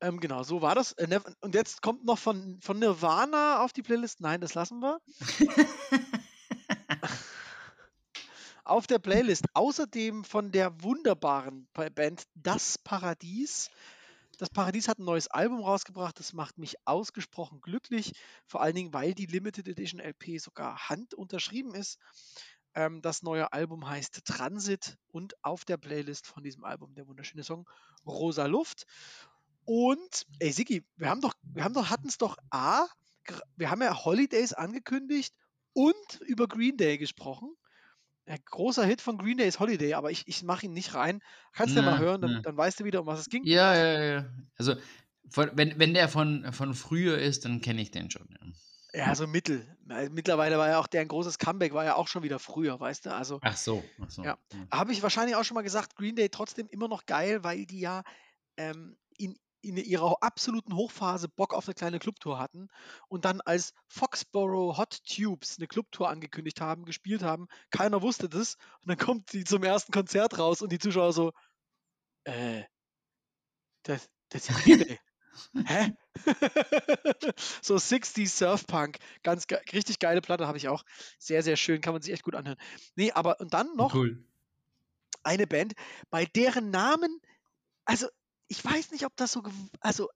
Ähm, 0.04 0.20
genau, 0.20 0.44
so 0.44 0.62
war 0.62 0.76
das. 0.76 0.92
Äh, 0.94 1.22
und 1.40 1.56
jetzt 1.56 1.82
kommt 1.82 2.04
noch 2.04 2.20
von, 2.20 2.60
von 2.60 2.78
Nirvana 2.78 3.64
auf 3.64 3.72
die 3.72 3.82
Playlist. 3.82 4.20
Nein, 4.20 4.42
das 4.42 4.54
lassen 4.54 4.80
wir. 4.80 5.00
Auf 8.66 8.88
der 8.88 9.00
Playlist 9.00 9.46
außerdem 9.54 10.24
von 10.24 10.52
der 10.52 10.84
wunderbaren 10.84 11.68
Band 11.74 12.24
Das 12.34 12.78
Paradies. 12.78 13.70
Das 14.38 14.50
Paradies 14.50 14.88
hat 14.88 15.00
ein 15.00 15.06
neues 15.06 15.28
Album 15.28 15.62
rausgebracht. 15.62 16.18
Das 16.20 16.34
macht 16.34 16.58
mich 16.58 16.76
ausgesprochen 16.86 17.62
glücklich. 17.62 18.14
Vor 18.46 18.62
allen 18.62 18.76
Dingen, 18.76 18.94
weil 18.94 19.14
die 19.14 19.26
Limited 19.26 19.68
Edition 19.68 20.02
LP 20.02 20.40
sogar 20.40 20.90
handunterschrieben 20.90 21.76
ist. 21.76 22.00
Ähm, 22.76 23.02
das 23.02 23.22
neue 23.22 23.54
Album 23.54 23.88
heißt 23.88 24.26
Transit 24.26 24.98
und 25.12 25.36
auf 25.44 25.64
der 25.66 25.78
Playlist 25.78 26.26
von 26.26 26.44
diesem 26.44 26.64
Album 26.64 26.96
der 26.96 27.08
wunderschöne 27.08 27.44
Song 27.44 27.70
Rosa 28.06 28.48
Luft. 28.48 28.86
Und, 29.66 30.26
ey 30.40 30.52
Sigi, 30.52 30.84
wir 30.98 31.10
haben 31.10 31.22
doch, 31.22 31.34
wir 31.54 31.64
haben 31.64 31.74
doch, 31.74 31.90
hatten 31.90 32.08
es 32.08 32.18
doch 32.18 32.38
A, 32.50 32.86
wir 33.56 33.70
haben 33.70 33.82
ja 33.82 34.04
Holidays 34.04 34.54
angekündigt 34.54 35.34
und 35.74 36.22
über 36.22 36.48
Green 36.48 36.78
Day 36.78 36.98
gesprochen. 36.98 37.56
Ein 38.26 38.40
großer 38.46 38.86
Hit 38.86 39.02
von 39.02 39.18
Green 39.18 39.38
Day 39.38 39.48
ist 39.48 39.60
Holiday, 39.60 39.96
aber 39.96 40.12
ich, 40.12 40.28
ich 40.28 40.44
mache 40.44 40.66
ihn 40.66 40.74
nicht 40.74 40.94
rein. 40.94 41.22
Kannst 41.52 41.76
du 41.76 41.82
ja 41.82 41.86
mal 41.86 42.00
hören, 42.00 42.22
dann, 42.22 42.42
dann 42.42 42.56
weißt 42.56 42.80
du 42.80 42.86
wieder, 42.86 43.02
um 43.02 43.06
was 43.06 43.20
es 43.20 43.30
ging. 43.30 43.44
Ja, 43.46 43.76
ja, 43.76 44.04
ja. 44.04 44.30
Also, 44.58 44.76
von, 45.30 45.52
wenn, 45.54 45.78
wenn 45.78 45.94
der 45.94 46.08
von, 46.08 46.54
von 46.54 46.74
früher 46.74 47.18
ist, 47.18 47.44
dann 47.46 47.62
kenne 47.62 47.82
ich 47.82 47.92
den 47.92 48.10
schon. 48.12 48.28
Ja. 48.30 48.48
Ja, 48.96 49.16
so 49.16 49.26
mittel. 49.26 49.66
Mittlerweile 50.12 50.60
war 50.60 50.70
ja 50.70 50.80
auch 50.80 50.86
der 50.86 51.02
ein 51.02 51.08
großes 51.08 51.40
Comeback, 51.40 51.74
war 51.74 51.84
ja 51.84 51.96
auch 51.96 52.08
schon 52.08 52.22
wieder 52.22 52.38
früher, 52.38 52.80
weißt 52.80 53.08
du? 53.08 53.14
Also 53.14 53.40
Ach 53.42 53.58
so. 53.58 53.84
Ach 54.00 54.10
so. 54.10 54.24
Ja. 54.24 54.38
habe 54.72 54.92
ich 54.92 55.02
wahrscheinlich 55.02 55.36
auch 55.36 55.44
schon 55.44 55.56
mal 55.56 55.64
gesagt, 55.64 55.96
Green 55.96 56.16
Day 56.16 56.30
trotzdem 56.30 56.68
immer 56.70 56.88
noch 56.88 57.08
geil, 57.08 57.44
weil 57.44 57.66
die 57.66 57.80
ja 57.80 58.04
ähm, 58.56 58.96
in, 59.18 59.36
in 59.64 59.78
ihrer 59.78 60.18
absoluten 60.22 60.76
Hochphase 60.76 61.30
Bock 61.30 61.54
auf 61.54 61.68
eine 61.68 61.74
kleine 61.74 62.00
Clubtour 62.00 62.38
hatten 62.38 62.68
und 63.08 63.26
dann 63.26 63.42
als 63.42 63.74
Foxborough 63.88 64.78
Hot 64.78 65.04
Tubes 65.06 65.58
eine 65.58 65.68
Clubtour 65.68 66.10
angekündigt 66.10 66.60
haben, 66.62 66.86
gespielt 66.86 67.24
haben. 67.24 67.48
Keiner 67.72 68.02
wusste 68.02 68.28
das. 68.28 68.58
Und 68.82 68.90
dann 68.90 68.98
kommt 68.98 69.30
sie 69.30 69.44
zum 69.46 69.64
ersten 69.64 69.92
Konzert 69.94 70.38
raus 70.38 70.62
und 70.62 70.72
die 70.72 70.80
Zuschauer 70.80 71.14
so, 71.14 71.32
äh, 72.26 72.64
das, 73.84 74.10
das 74.30 74.50
ist 74.50 74.66
Day. 74.66 75.00
Hä? 75.66 75.94
so 77.62 77.78
60 77.78 78.30
Surfpunk. 78.30 78.98
Ganz 79.24 79.48
ge 79.48 79.58
richtig 79.72 80.00
geile 80.00 80.22
Platte 80.22 80.48
habe 80.48 80.58
ich 80.58 80.68
auch. 80.68 80.84
Sehr, 81.18 81.42
sehr 81.42 81.56
schön. 81.56 81.82
Kann 81.82 81.94
man 81.94 82.02
sich 82.02 82.14
echt 82.14 82.24
gut 82.24 82.36
anhören. 82.36 82.60
Nee, 82.96 83.12
aber 83.12 83.40
und 83.40 83.54
dann 83.54 83.76
noch 83.76 83.96
Cool. 83.96 84.24
eine 85.24 85.48
Band, 85.48 85.74
bei 86.10 86.26
deren 86.26 86.70
Namen, 86.70 87.20
also 87.86 88.08
ich 88.48 88.64
weiß 88.64 88.92
nicht, 88.92 89.06
ob 89.06 89.16
das 89.16 89.32
so, 89.32 89.44
also 89.80 90.10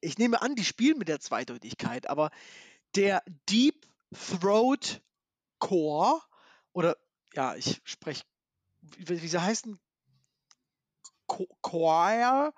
ich 0.00 0.18
nehme 0.18 0.42
an, 0.42 0.54
die 0.54 0.64
spielen 0.64 0.98
mit 0.98 1.08
der 1.08 1.20
Zweideutigkeit, 1.20 2.08
aber 2.08 2.30
der 2.94 3.22
Deep 3.48 3.86
Throat 4.12 5.00
Core 5.58 6.20
oder 6.72 6.96
ja, 7.34 7.54
ich 7.56 7.80
spreche, 7.84 8.24
wie, 8.80 9.22
wie 9.22 9.28
sie 9.28 9.40
heißen, 9.40 9.80
Cho- 11.26 11.48
Choir, 11.62 12.52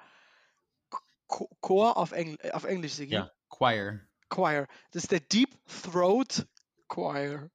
Cho- 1.28 1.48
Chor 1.60 1.96
auf, 1.96 2.12
Engl 2.12 2.36
auf 2.52 2.64
Englisch, 2.64 2.94
Sigi? 2.94 3.14
Ja, 3.14 3.32
Choir. 3.48 4.00
Choir. 4.28 4.66
Das 4.90 5.04
ist 5.04 5.12
der 5.12 5.20
Deep 5.20 5.56
Throat 5.82 6.46
Choir. 6.88 7.50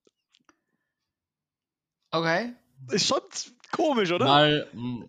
Okay. 2.11 2.55
Ist 2.89 3.07
schon 3.07 3.22
komisch, 3.72 4.11
oder? 4.11 4.26
Mal, 4.26 4.67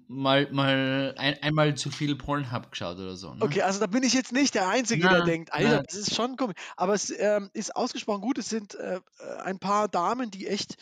mal, 0.08 0.50
mal 0.52 1.14
ein, 1.18 1.42
einmal 1.42 1.74
zu 1.76 1.90
viel 1.90 2.16
Pornhub 2.16 2.70
geschaut 2.70 2.96
oder 2.96 3.16
so. 3.16 3.34
Ne? 3.34 3.42
Okay, 3.42 3.62
also 3.62 3.80
da 3.80 3.86
bin 3.86 4.02
ich 4.02 4.14
jetzt 4.14 4.32
nicht 4.32 4.54
der 4.54 4.68
Einzige, 4.68 5.02
der 5.02 5.20
Na, 5.20 5.24
denkt, 5.24 5.52
Alter, 5.52 5.76
na. 5.76 5.82
das 5.82 5.94
ist 5.94 6.14
schon 6.14 6.36
komisch. 6.36 6.56
Aber 6.76 6.94
es 6.94 7.10
ähm, 7.18 7.50
ist 7.52 7.74
ausgesprochen 7.74 8.20
gut. 8.20 8.38
Es 8.38 8.48
sind 8.48 8.74
äh, 8.74 8.96
äh, 8.96 9.00
ein 9.44 9.58
paar 9.58 9.88
Damen, 9.88 10.30
die 10.30 10.46
echt 10.46 10.76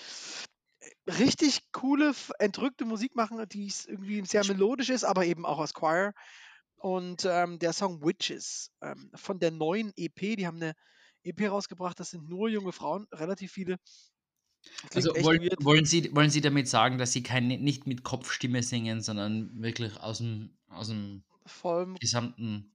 richtig 1.07 1.72
coole, 1.72 2.14
entrückte 2.39 2.85
Musik 2.85 3.16
machen, 3.16 3.45
die 3.49 3.72
irgendwie 3.87 4.24
sehr 4.24 4.45
melodisch 4.47 4.91
ist, 4.91 5.05
aber 5.05 5.24
eben 5.24 5.45
auch 5.45 5.59
aus 5.59 5.74
Choir. 5.74 6.12
Und 6.76 7.26
ähm, 7.26 7.59
der 7.59 7.72
Song 7.72 8.03
Witches 8.03 8.70
ähm, 8.81 9.11
von 9.14 9.39
der 9.39 9.51
neuen 9.51 9.93
EP, 9.97 10.37
die 10.37 10.47
haben 10.47 10.57
eine 10.57 10.74
EP 11.22 11.51
rausgebracht, 11.51 12.01
das 12.01 12.11
sind 12.11 12.28
nur 12.28 12.49
junge 12.49 12.72
Frauen, 12.72 13.07
relativ 13.12 13.53
viele. 13.53 13.76
Also 14.94 15.11
wollen, 15.22 15.48
wollen, 15.61 15.84
Sie, 15.84 16.14
wollen 16.14 16.30
Sie 16.30 16.40
damit 16.40 16.68
sagen, 16.68 16.98
dass 16.98 17.12
Sie 17.12 17.22
keine, 17.22 17.58
nicht 17.58 17.86
mit 17.86 18.02
Kopfstimme 18.02 18.62
singen, 18.62 19.00
sondern 19.00 19.62
wirklich 19.62 19.98
aus 20.00 20.18
dem, 20.18 20.56
aus 20.68 20.88
dem 20.88 21.22
Voll 21.46 21.94
gesamten. 22.00 22.72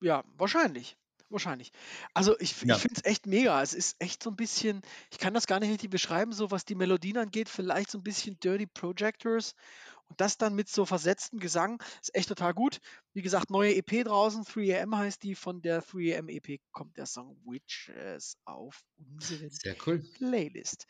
Ja, 0.00 0.24
wahrscheinlich. 0.36 0.96
Wahrscheinlich. 1.30 1.72
Also 2.12 2.38
ich, 2.38 2.62
Ja. 2.62 2.76
ich 2.76 2.82
finde 2.82 3.00
es 3.00 3.04
echt 3.10 3.26
mega. 3.26 3.60
Es 3.62 3.74
ist 3.74 3.96
echt 3.98 4.22
so 4.22 4.30
ein 4.30 4.36
bisschen, 4.36 4.82
ich 5.10 5.18
kann 5.18 5.34
das 5.34 5.46
gar 5.46 5.58
nicht 5.58 5.70
richtig 5.70 5.90
beschreiben, 5.90 6.32
so 6.32 6.50
was 6.50 6.64
die 6.64 6.74
Melodien 6.74 7.16
angeht, 7.18 7.48
vielleicht 7.48 7.90
so 7.90 7.98
ein 7.98 8.04
bisschen 8.04 8.38
Dirty 8.38 8.66
Projectors. 8.66 9.54
Und 10.06 10.20
das 10.20 10.36
dann 10.36 10.54
mit 10.54 10.68
so 10.68 10.84
versetztem 10.84 11.40
Gesang 11.40 11.82
ist 12.02 12.14
echt 12.14 12.28
total 12.28 12.52
gut. 12.52 12.78
Wie 13.14 13.22
gesagt, 13.22 13.50
neue 13.50 13.74
EP 13.74 14.04
draußen, 14.04 14.44
3am 14.44 14.96
heißt 14.96 15.22
die, 15.22 15.34
von 15.34 15.62
der 15.62 15.82
3am 15.82 16.28
EP 16.28 16.60
kommt 16.72 16.98
der 16.98 17.06
Song 17.06 17.36
Witches 17.46 18.36
auf 18.44 18.82
unseren 18.98 19.50
Sehr 19.50 19.76
cool. 19.86 20.00
Playlist. 20.18 20.86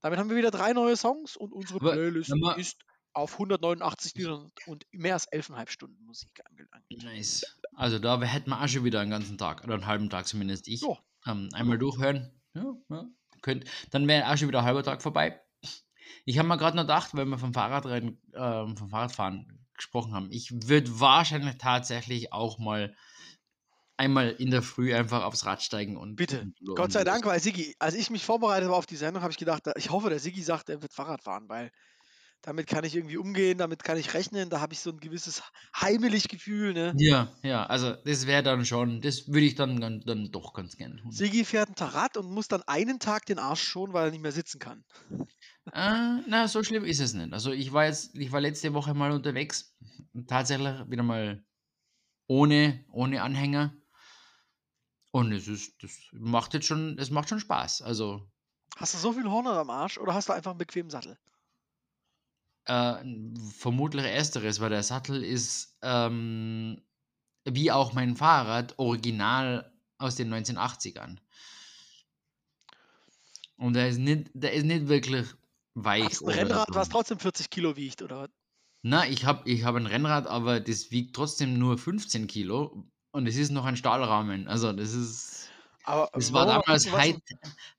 Damit 0.00 0.18
haben 0.18 0.30
wir 0.30 0.36
wieder 0.36 0.50
drei 0.50 0.72
neue 0.72 0.96
Songs 0.96 1.36
und 1.36 1.52
unsere 1.52 1.80
Aber 1.80 1.92
Playlist 1.92 2.32
ist 2.56 2.84
auf 3.12 3.32
189 3.32 4.14
Liedern 4.14 4.52
und 4.66 4.86
mehr 4.92 5.14
als 5.14 5.30
11,5 5.32 5.70
Stunden 5.70 6.04
Musik 6.04 6.40
angelangt. 6.48 6.84
Nice. 6.90 7.58
Also 7.74 7.98
da 7.98 8.20
hätten 8.22 8.50
wir 8.50 8.62
auch 8.62 8.68
schon 8.68 8.84
wieder 8.84 9.00
einen 9.00 9.10
ganzen 9.10 9.38
Tag 9.38 9.64
oder 9.64 9.74
einen 9.74 9.86
halben 9.86 10.08
Tag 10.10 10.26
zumindest 10.26 10.68
ich. 10.68 10.82
Ja. 10.82 10.98
Ähm, 11.26 11.48
einmal 11.52 11.78
durchhören. 11.78 12.30
Ja, 12.54 12.74
ja. 12.88 13.04
Könnt, 13.42 13.64
dann 13.90 14.06
wäre 14.06 14.30
auch 14.30 14.36
schon 14.36 14.48
wieder 14.48 14.60
ein 14.60 14.64
halber 14.64 14.82
Tag 14.82 15.02
vorbei. 15.02 15.40
Ich 16.24 16.38
habe 16.38 16.48
mir 16.48 16.58
gerade 16.58 16.76
noch 16.76 16.84
gedacht, 16.84 17.14
weil 17.14 17.26
wir 17.26 17.38
vom 17.38 17.54
Fahrradrennen, 17.54 18.20
ähm, 18.34 18.76
vom 18.76 18.88
Fahrradfahren 18.90 19.66
gesprochen 19.74 20.14
haben, 20.14 20.30
ich 20.30 20.50
würde 20.68 21.00
wahrscheinlich 21.00 21.56
tatsächlich 21.58 22.32
auch 22.32 22.58
mal 22.58 22.94
einmal 23.98 24.30
in 24.30 24.50
der 24.50 24.62
Früh 24.62 24.94
einfach 24.94 25.24
aufs 25.24 25.44
Rad 25.44 25.62
steigen 25.62 25.96
und. 25.96 26.16
Bitte. 26.16 26.40
und, 26.60 26.76
Gott 26.76 26.92
sei 26.92 27.04
Dank, 27.04 27.24
weil 27.26 27.40
Sigi, 27.40 27.74
als 27.78 27.94
ich 27.94 28.10
mich 28.10 28.24
vorbereitet 28.24 28.66
habe 28.68 28.76
auf 28.76 28.86
die 28.86 28.96
Sendung, 28.96 29.22
habe 29.22 29.32
ich 29.32 29.38
gedacht, 29.38 29.66
da- 29.66 29.74
ich 29.76 29.90
hoffe, 29.90 30.08
der 30.10 30.18
Sigi 30.18 30.42
sagt, 30.42 30.68
er 30.68 30.82
wird 30.82 30.92
Fahrrad 30.92 31.22
fahren, 31.22 31.48
weil 31.48 31.70
damit 32.42 32.66
kann 32.68 32.84
ich 32.84 32.94
irgendwie 32.94 33.16
umgehen, 33.16 33.58
damit 33.58 33.82
kann 33.82 33.98
ich 33.98 34.14
rechnen, 34.14 34.48
da 34.50 34.60
habe 34.60 34.72
ich 34.72 34.80
so 34.80 34.90
ein 34.90 34.98
gewisses 34.98 35.42
heimelig 35.76 36.28
Gefühl. 36.28 36.72
Ne? 36.72 36.94
Ja, 36.96 37.28
ja, 37.42 37.66
also 37.66 37.94
das 38.04 38.26
wäre 38.26 38.42
dann 38.42 38.64
schon, 38.64 39.00
das 39.00 39.28
würde 39.28 39.46
ich 39.46 39.54
dann, 39.56 39.80
dann, 39.80 40.00
dann 40.06 40.30
doch 40.30 40.54
ganz 40.54 40.76
gerne 40.76 40.96
tun. 40.96 41.10
Sigi 41.12 41.44
fährt 41.44 41.68
ein 41.80 41.88
Rad 41.88 42.16
und 42.16 42.30
muss 42.30 42.48
dann 42.48 42.62
einen 42.62 42.98
Tag 42.98 43.26
den 43.26 43.38
Arsch 43.38 43.62
schonen, 43.62 43.92
weil 43.92 44.06
er 44.06 44.10
nicht 44.10 44.22
mehr 44.22 44.32
sitzen 44.32 44.58
kann. 44.58 44.84
Äh, 45.72 46.22
na, 46.26 46.48
so 46.48 46.62
schlimm 46.62 46.84
ist 46.84 47.00
es 47.00 47.12
nicht. 47.12 47.32
Also 47.32 47.52
ich 47.52 47.72
war 47.72 47.84
jetzt, 47.86 48.16
ich 48.16 48.32
war 48.32 48.40
letzte 48.40 48.72
Woche 48.74 48.94
mal 48.94 49.12
unterwegs, 49.12 49.76
tatsächlich 50.26 50.88
wieder 50.90 51.02
mal 51.02 51.44
ohne, 52.28 52.84
ohne 52.92 53.22
Anhänger. 53.22 53.74
Und 55.10 55.32
es 55.32 55.48
ist, 55.48 55.82
das 55.82 55.98
macht 56.12 56.54
jetzt 56.54 56.66
schon, 56.66 56.98
es 56.98 57.10
macht 57.10 57.28
schon 57.28 57.40
Spaß. 57.40 57.82
Also 57.82 58.30
Hast 58.76 58.94
du 58.94 58.98
so 58.98 59.12
viel 59.12 59.28
Horn 59.28 59.46
am 59.46 59.70
Arsch 59.70 59.98
oder 59.98 60.14
hast 60.14 60.28
du 60.28 60.32
einfach 60.32 60.52
einen 60.52 60.58
bequemen 60.58 60.90
Sattel? 60.90 61.18
äh, 62.68 62.96
vermutlich 63.58 64.04
ersteres, 64.04 64.60
weil 64.60 64.70
der 64.70 64.82
Sattel 64.82 65.24
ist 65.24 65.76
ähm, 65.82 66.82
wie 67.44 67.72
auch 67.72 67.94
mein 67.94 68.14
Fahrrad 68.14 68.78
original 68.78 69.72
aus 69.96 70.16
den 70.16 70.32
1980ern. 70.32 71.18
Und 73.56 73.72
der 73.72 73.88
ist 73.88 73.98
nicht, 73.98 74.30
der 74.34 74.52
ist 74.52 74.64
nicht 74.64 74.86
wirklich 74.86 75.26
weich. 75.74 76.04
Hast 76.04 76.20
du 76.20 76.26
ein 76.28 76.38
Rennrad, 76.38 76.68
was 76.70 76.90
trotzdem 76.90 77.18
40 77.18 77.50
Kilo 77.50 77.74
wiegt, 77.74 78.02
oder? 78.02 78.28
Na, 78.82 79.08
ich 79.08 79.24
habe 79.24 79.48
ich 79.48 79.64
hab 79.64 79.74
ein 79.74 79.86
Rennrad, 79.86 80.28
aber 80.28 80.60
das 80.60 80.92
wiegt 80.92 81.16
trotzdem 81.16 81.58
nur 81.58 81.78
15 81.78 82.28
Kilo 82.28 82.86
und 83.12 83.26
es 83.26 83.36
ist 83.36 83.50
noch 83.50 83.64
ein 83.64 83.76
Stahlrahmen. 83.76 84.48
Also 84.48 84.72
das 84.72 84.92
ist. 84.94 85.48
Aber 85.84 86.10
Das 86.12 86.32
war 86.32 86.44
damals 86.46 86.90
was 86.92 86.98
High, 86.98 87.16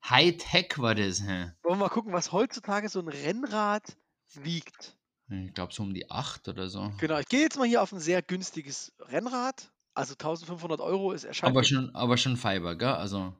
High-Tech 0.08 0.78
war 0.78 0.94
das. 0.94 1.22
hä? 1.22 1.52
Wollen 1.62 1.78
wir 1.78 1.84
mal 1.84 1.88
gucken, 1.88 2.12
was 2.12 2.32
heutzutage 2.32 2.88
so 2.88 2.98
ein 3.00 3.08
Rennrad 3.08 3.96
wiegt. 4.34 4.96
Ich 5.28 5.54
glaube 5.54 5.72
so 5.72 5.84
um 5.84 5.94
die 5.94 6.10
8 6.10 6.48
oder 6.48 6.68
so. 6.68 6.92
Genau, 6.98 7.18
ich 7.18 7.26
gehe 7.26 7.40
jetzt 7.42 7.56
mal 7.56 7.68
hier 7.68 7.82
auf 7.82 7.92
ein 7.92 8.00
sehr 8.00 8.20
günstiges 8.20 8.92
Rennrad. 8.98 9.70
Also 9.94 10.14
1500 10.14 10.80
Euro 10.80 11.12
ist 11.12 11.22
erscheint 11.24 11.50
Aber 11.50 11.62
schon, 11.62 11.94
aber 11.94 12.16
schon 12.16 12.36
Fiber, 12.36 12.74
gell? 12.76 12.88
Also 12.88 13.32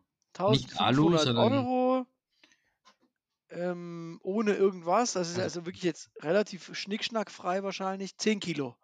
nicht 0.50 0.78
Alu, 0.80 1.08
1500 1.08 1.20
sondern- 1.22 1.58
Euro 1.66 2.06
ähm, 3.50 4.20
ohne 4.22 4.52
irgendwas. 4.54 5.12
Das 5.14 5.30
ist 5.30 5.38
also 5.40 5.66
wirklich 5.66 5.82
jetzt 5.82 6.10
relativ 6.20 6.70
schnickschnackfrei 6.76 7.62
wahrscheinlich. 7.64 8.16
10 8.16 8.38
Kilo. 8.38 8.76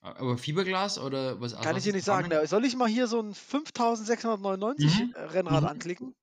Aber 0.00 0.38
Fiberglas 0.38 0.98
oder 0.98 1.40
was? 1.40 1.54
aus 1.54 1.64
Kann 1.64 1.76
ich 1.76 1.82
dir 1.84 1.90
ist 1.90 1.94
nicht 1.96 2.06
das 2.08 2.14
sagen. 2.14 2.30
Da 2.30 2.46
soll 2.46 2.64
ich 2.64 2.76
mal 2.76 2.88
hier 2.88 3.06
so 3.06 3.20
ein 3.20 3.34
5699 3.34 5.00
Mhm. 5.00 5.12
äh, 5.14 5.20
Rennrad 5.22 5.62
Mhm. 5.62 5.68
anklicken? 5.68 6.14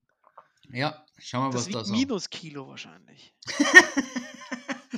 Ja, 0.72 1.06
schau 1.20 1.42
mal, 1.42 1.52
Das 1.52 1.62
was 1.62 1.70
da 1.70 1.80
wiegt 1.80 1.86
so. 1.88 1.94
minus 1.94 2.30
Kilo 2.30 2.68
wahrscheinlich. 2.68 3.34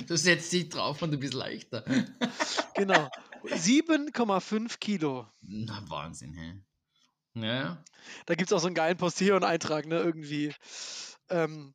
Du 0.06 0.16
setzt 0.16 0.52
dich 0.52 0.68
drauf 0.70 1.02
und 1.02 1.10
du 1.10 1.18
bist 1.18 1.34
leichter. 1.34 1.84
Genau. 2.74 3.10
7,5 3.44 4.78
Kilo. 4.78 5.26
Na, 5.42 5.82
Wahnsinn, 5.88 6.34
hä? 6.34 6.62
Ja, 7.34 7.84
Da 8.26 8.34
gibt 8.34 8.50
es 8.50 8.52
auch 8.56 8.60
so 8.60 8.66
einen 8.68 8.74
geilen 8.74 8.96
Postillon-Eintrag, 8.96 9.86
ne? 9.86 9.98
Irgendwie. 9.98 10.54
Ähm, 11.28 11.74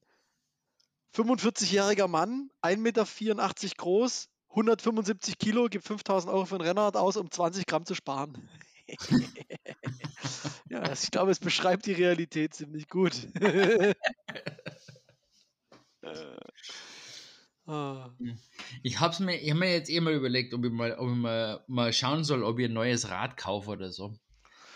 45-jähriger 1.16 2.08
Mann, 2.08 2.50
1,84 2.62 2.78
Meter 2.80 3.76
groß, 3.78 4.30
175 4.56 5.38
Kilo, 5.40 5.68
gibt 5.68 5.86
5000 5.86 6.32
Euro 6.32 6.46
für 6.46 6.56
ein 6.56 6.62
Rennrad 6.62 6.96
aus, 6.96 7.18
um 7.18 7.30
20 7.30 7.66
Gramm 7.66 7.86
zu 7.86 7.96
sparen. 7.96 8.38
ja, 10.70 10.82
das, 10.82 11.06
ich 11.06 11.12
glaube, 11.12 11.32
es 11.32 11.40
beschreibt 11.40 11.86
die 11.86 11.94
Realität 11.94 12.54
ziemlich 12.54 12.88
gut. 12.88 13.28
Äh, 16.06 16.36
ah. 17.66 18.10
Ich 18.82 19.00
hab's 19.00 19.22
mir, 19.22 19.38
ich 19.38 19.52
hab 19.52 19.58
mir 19.58 19.72
jetzt 19.72 19.90
eh 19.90 20.02
mal 20.02 20.12
überlegt, 20.12 20.54
ob 20.54 20.66
ich 20.66 20.72
mal, 20.74 20.98
ob 20.98 21.10
ich 21.10 21.16
mal, 21.16 21.64
mal 21.68 21.94
schauen 21.94 22.26
soll, 22.26 22.44
ob 22.44 22.60
ich 22.60 22.66
ein 22.66 22.74
neues 22.74 23.10
Rad 23.10 23.38
kaufe 23.38 23.70
oder 23.70 23.90
so. 23.90 24.14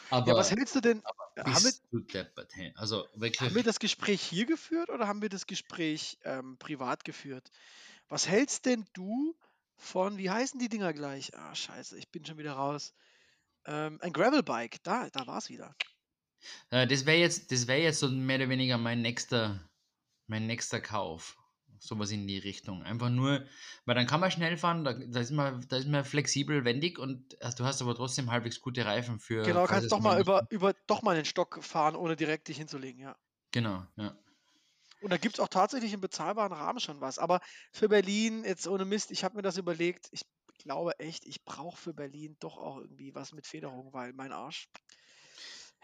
Aber 0.09 0.25
Ja, 0.25 0.35
was 0.35 0.51
hältst 0.51 0.73
du 0.73 0.79
denn? 0.79 1.03
Haben 1.35 1.65
wir. 1.65 2.71
Also 2.75 3.05
haben 3.13 3.55
wir 3.55 3.63
das 3.63 3.79
Gespräch 3.79 4.21
hier 4.21 4.45
geführt 4.45 4.89
oder 4.89 5.05
haben 5.05 5.21
wir 5.21 5.27
das 5.27 5.47
Gespräch 5.47 6.17
ähm, 6.23 6.55
privat 6.59 7.03
geführt? 7.03 7.51
Was 8.07 8.29
hältst 8.29 8.65
denn 8.65 8.85
du 8.93 9.35
von, 9.77 10.17
wie 10.17 10.29
heißen 10.29 10.59
die 10.59 10.69
Dinger 10.69 10.93
gleich? 10.93 11.35
Ah, 11.37 11.55
scheiße, 11.55 11.97
ich 11.97 12.09
bin 12.11 12.25
schon 12.25 12.37
wieder 12.37 12.53
raus. 12.53 12.93
Ähm, 13.65 13.99
ein 14.01 14.13
Gravelbike, 14.13 14.83
da, 14.83 15.09
da 15.09 15.27
war 15.27 15.39
es 15.39 15.49
wieder. 15.49 15.75
Äh, 16.69 16.87
das 16.87 17.05
wäre 17.05 17.17
jetzt, 17.17 17.51
das 17.51 17.67
wäre 17.67 17.81
jetzt 17.81 17.99
so 17.99 18.09
mehr 18.09 18.37
oder 18.37 18.49
weniger 18.49 18.77
mein 18.77 19.01
nächster, 19.01 19.69
mein 20.27 20.47
nächster 20.47 20.81
Kauf. 20.81 21.37
Sowas 21.79 22.09
in 22.09 22.27
die 22.27 22.39
Richtung. 22.39 22.81
Einfach 22.81 23.09
nur, 23.09 23.45
weil 23.85 23.95
dann 23.95 24.07
kann 24.07 24.19
man 24.19 24.31
schnell 24.31 24.57
fahren, 24.57 24.83
da, 24.83 24.93
da, 24.93 25.19
ist, 25.19 25.29
man, 25.29 25.63
da 25.69 25.77
ist 25.77 25.87
man 25.87 26.03
flexibel, 26.03 26.65
wendig 26.65 26.97
und 26.97 27.39
äh, 27.39 27.51
du 27.55 27.65
hast 27.65 27.83
aber 27.83 27.93
trotzdem 27.93 28.31
halbwegs 28.31 28.59
gute 28.61 28.83
Reifen 28.83 29.19
für. 29.19 29.43
Genau, 29.43 29.65
kannst 29.67 29.91
doch 29.91 29.99
mal 29.99 30.19
über, 30.19 30.47
über 30.49 30.73
doch 30.87 31.03
mal 31.03 31.15
einen 31.15 31.25
Stock 31.25 31.63
fahren, 31.63 31.95
ohne 31.95 32.15
direkt 32.15 32.47
dich 32.47 32.57
hinzulegen, 32.57 32.99
ja. 33.01 33.15
Genau, 33.51 33.85
ja. 33.95 34.17
Und 35.01 35.11
da 35.11 35.17
gibt 35.17 35.35
es 35.35 35.39
auch 35.39 35.47
tatsächlich 35.47 35.93
im 35.93 36.01
bezahlbaren 36.01 36.53
Rahmen 36.53 36.79
schon 36.79 37.01
was. 37.01 37.19
Aber 37.19 37.39
für 37.71 37.89
Berlin, 37.89 38.43
jetzt 38.43 38.67
ohne 38.67 38.85
Mist, 38.85 39.11
ich 39.11 39.23
habe 39.23 39.35
mir 39.35 39.43
das 39.43 39.57
überlegt, 39.57 40.07
ich 40.11 40.21
glaube 40.57 40.99
echt, 40.99 41.25
ich 41.25 41.45
brauche 41.45 41.77
für 41.77 41.93
Berlin 41.93 42.35
doch 42.39 42.57
auch 42.57 42.77
irgendwie 42.79 43.13
was 43.13 43.31
mit 43.31 43.45
Federung, 43.45 43.93
weil 43.93 44.13
mein 44.13 44.31
Arsch, 44.31 44.69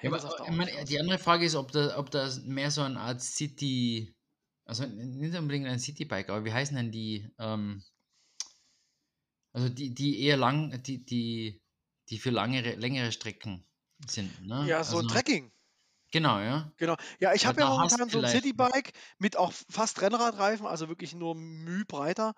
Ja, 0.02 0.10
das 0.10 0.26
aber, 0.26 0.52
meine, 0.52 0.84
die 0.86 1.00
andere 1.00 1.20
Frage 1.20 1.46
ist, 1.46 1.56
ob, 1.56 1.72
da, 1.72 1.98
ob 1.98 2.10
das 2.12 2.42
mehr 2.42 2.72
so 2.72 2.82
eine 2.82 3.00
Art 3.00 3.22
City, 3.22 4.16
also 4.66 4.86
nicht 4.86 5.38
unbedingt 5.38 5.68
ein 5.68 5.80
Citybike, 5.80 6.30
aber 6.30 6.44
wie 6.46 6.54
heißen 6.54 6.76
denn 6.76 6.92
die, 6.92 7.30
ähm, 7.38 7.84
also 9.54 9.70
die, 9.70 9.94
die 9.94 10.22
eher 10.22 10.38
lang, 10.38 10.82
die, 10.84 11.06
die, 11.06 11.62
die 12.10 12.18
für 12.18 12.32
langere, 12.32 12.76
längere 12.76 13.12
Strecken 13.12 13.64
sind, 14.08 14.48
ne? 14.48 14.66
Ja, 14.68 14.84
so 14.84 14.98
ein 14.98 15.04
also, 15.04 15.14
Trekking. 15.14 15.52
Genau, 16.14 16.40
ja. 16.40 16.72
Genau. 16.78 16.96
Ja, 17.20 17.34
ich 17.34 17.46
habe 17.46 17.62
ja 17.62 17.68
momentan 17.68 18.10
so 18.10 18.20
ein 18.20 18.28
Citybike 18.28 18.92
mit 19.20 19.38
auch 19.38 19.54
fast 19.70 20.02
Rennradreifen, 20.02 20.66
also 20.66 20.90
wirklich 20.90 21.14
nur 21.14 21.36
Mühe 21.36 21.86
breiter. 21.86 22.34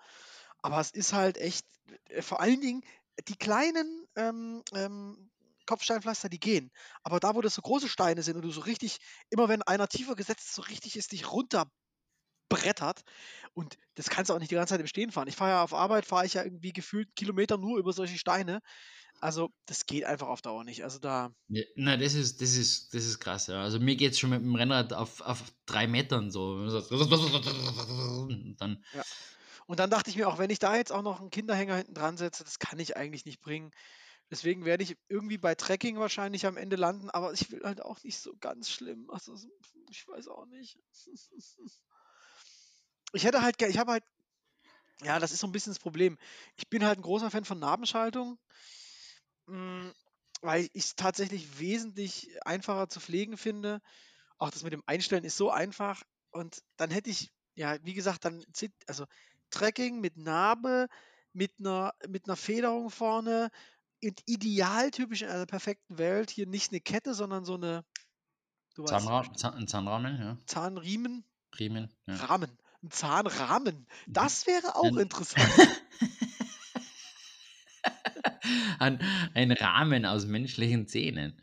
Aber 0.62 0.80
es 0.80 0.90
ist 0.90 1.12
halt 1.12 1.38
echt, 1.38 1.66
äh, 2.08 2.22
vor 2.22 2.40
allen 2.40 2.60
Dingen 2.60 2.82
die 3.28 3.36
kleinen 3.36 4.06
ähm, 4.16 4.62
ähm, 4.74 5.30
Kopfsteinpflaster, 5.66 6.28
die 6.28 6.40
gehen. 6.40 6.70
Aber 7.02 7.18
da, 7.20 7.34
wo 7.34 7.40
das 7.40 7.54
so 7.54 7.62
große 7.62 7.88
Steine 7.88 8.22
sind 8.22 8.36
und 8.36 8.42
du 8.42 8.50
so 8.50 8.60
richtig, 8.62 8.98
immer 9.30 9.48
wenn 9.48 9.62
einer 9.62 9.88
tiefer 9.88 10.14
gesetzt 10.16 10.46
ist, 10.46 10.54
so 10.54 10.62
richtig 10.62 10.96
ist, 10.96 11.12
dich 11.12 11.30
runterbrettert. 11.32 11.70
Und 13.54 13.76
das 13.94 14.08
kannst 14.10 14.30
du 14.30 14.34
auch 14.34 14.38
nicht 14.38 14.50
die 14.50 14.54
ganze 14.54 14.74
Zeit 14.74 14.80
im 14.80 14.86
Stehen 14.86 15.10
fahren. 15.12 15.28
Ich 15.28 15.36
fahre 15.36 15.50
ja 15.52 15.62
auf 15.64 15.74
Arbeit, 15.74 16.06
fahre 16.06 16.26
ich 16.26 16.34
ja 16.34 16.44
irgendwie 16.44 16.72
gefühlt 16.72 17.14
Kilometer 17.16 17.58
nur 17.58 17.78
über 17.78 17.92
solche 17.92 18.18
Steine. 18.18 18.60
Also 19.20 19.50
das 19.66 19.86
geht 19.86 20.04
einfach 20.04 20.28
auf 20.28 20.42
Dauer 20.42 20.64
nicht. 20.64 20.84
Also 20.84 20.98
da, 20.98 21.32
Ja, 21.48 21.62
na, 21.76 21.96
das 21.96 22.14
ist, 22.14 22.40
das 22.42 22.56
ist, 22.56 22.92
das 22.92 23.04
ist 23.04 23.20
krass, 23.20 23.46
ja. 23.46 23.62
Also 23.62 23.78
mir 23.78 23.94
geht 23.96 24.12
es 24.12 24.18
schon 24.18 24.30
mit 24.30 24.40
dem 24.40 24.54
Rennrad 24.56 24.92
auf, 24.92 25.20
auf 25.20 25.44
drei 25.64 25.86
Metern 25.86 26.30
so. 26.32 26.54
Und 28.28 28.56
dann, 28.60 28.82
Und 29.66 29.80
dann 29.80 29.90
dachte 29.90 30.10
ich 30.10 30.16
mir 30.16 30.28
auch, 30.28 30.38
wenn 30.38 30.50
ich 30.50 30.58
da 30.58 30.76
jetzt 30.76 30.92
auch 30.92 31.02
noch 31.02 31.20
einen 31.20 31.30
Kinderhänger 31.30 31.76
hinten 31.76 31.94
dran 31.94 32.16
setze, 32.16 32.44
das 32.44 32.58
kann 32.58 32.78
ich 32.78 32.96
eigentlich 32.96 33.24
nicht 33.24 33.40
bringen. 33.40 33.70
Deswegen 34.30 34.64
werde 34.64 34.84
ich 34.84 34.96
irgendwie 35.08 35.38
bei 35.38 35.54
Trekking 35.54 35.98
wahrscheinlich 35.98 36.46
am 36.46 36.56
Ende 36.56 36.76
landen, 36.76 37.10
aber 37.10 37.32
ich 37.32 37.50
will 37.52 37.62
halt 37.64 37.82
auch 37.82 38.02
nicht 38.04 38.18
so 38.18 38.34
ganz 38.40 38.70
schlimm. 38.70 39.10
Also 39.10 39.36
so- 39.36 39.48
ich 39.90 40.06
weiß 40.08 40.28
auch 40.28 40.46
nicht. 40.46 40.78
Ich 43.12 43.24
hätte 43.24 43.42
halt, 43.42 43.60
ich 43.62 43.78
habe 43.78 43.92
halt, 43.92 44.04
ja, 45.02 45.18
das 45.18 45.32
ist 45.32 45.40
so 45.40 45.46
ein 45.46 45.52
bisschen 45.52 45.72
das 45.72 45.78
Problem. 45.80 46.18
Ich 46.56 46.68
bin 46.68 46.84
halt 46.84 46.98
ein 46.98 47.02
großer 47.02 47.30
Fan 47.30 47.44
von 47.44 47.58
Nabenschaltung, 47.58 48.38
mm, 49.46 49.90
weil 50.42 50.68
ich 50.72 50.84
es 50.84 50.96
tatsächlich 50.96 51.58
wesentlich 51.58 52.30
einfacher 52.44 52.88
zu 52.88 53.00
pflegen 53.00 53.36
finde. 53.36 53.80
Auch 54.38 54.50
das 54.50 54.62
mit 54.62 54.72
dem 54.72 54.82
Einstellen 54.86 55.24
ist 55.24 55.36
so 55.36 55.50
einfach. 55.50 56.02
Und 56.30 56.62
dann 56.76 56.90
hätte 56.90 57.10
ich, 57.10 57.32
ja, 57.54 57.76
wie 57.82 57.94
gesagt, 57.94 58.24
dann 58.24 58.44
also 58.86 59.06
Trekking 59.50 60.00
mit 60.00 60.16
Narbe, 60.16 60.88
mit 61.32 61.52
einer, 61.58 61.94
mit 62.08 62.26
einer 62.26 62.36
Federung 62.36 62.90
vorne, 62.90 63.50
idealtypisch 64.00 65.22
in 65.22 65.28
einer 65.28 65.46
perfekten 65.46 65.98
Welt 65.98 66.30
hier 66.30 66.46
nicht 66.46 66.72
eine 66.72 66.80
Kette, 66.80 67.14
sondern 67.14 67.44
so 67.44 67.54
eine, 67.54 67.84
du 68.74 68.82
weißt, 68.82 68.90
Zahnra 68.90 69.32
Zahn, 69.34 69.54
ein 69.54 69.68
Zahnrahmen, 69.68 70.20
ja. 70.20 70.38
Zahnriemen, 70.46 71.24
Riemen, 71.58 71.92
ja. 72.06 72.16
Rahmen, 72.16 72.58
ein 72.82 72.90
Zahnrahmen. 72.90 73.86
Das 74.06 74.46
wäre 74.46 74.76
auch 74.76 74.96
interessant. 74.96 75.48
ein, 78.78 79.00
ein 79.34 79.52
Rahmen 79.52 80.06
aus 80.06 80.26
menschlichen 80.26 80.86
Zähnen. 80.86 81.40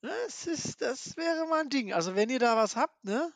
Das 0.00 0.46
ist, 0.46 0.82
das 0.82 1.16
wäre 1.16 1.46
mal 1.48 1.62
ein 1.62 1.70
Ding. 1.70 1.92
Also 1.92 2.14
wenn 2.14 2.28
ihr 2.28 2.38
da 2.38 2.56
was 2.56 2.76
habt, 2.76 3.04
ne? 3.04 3.32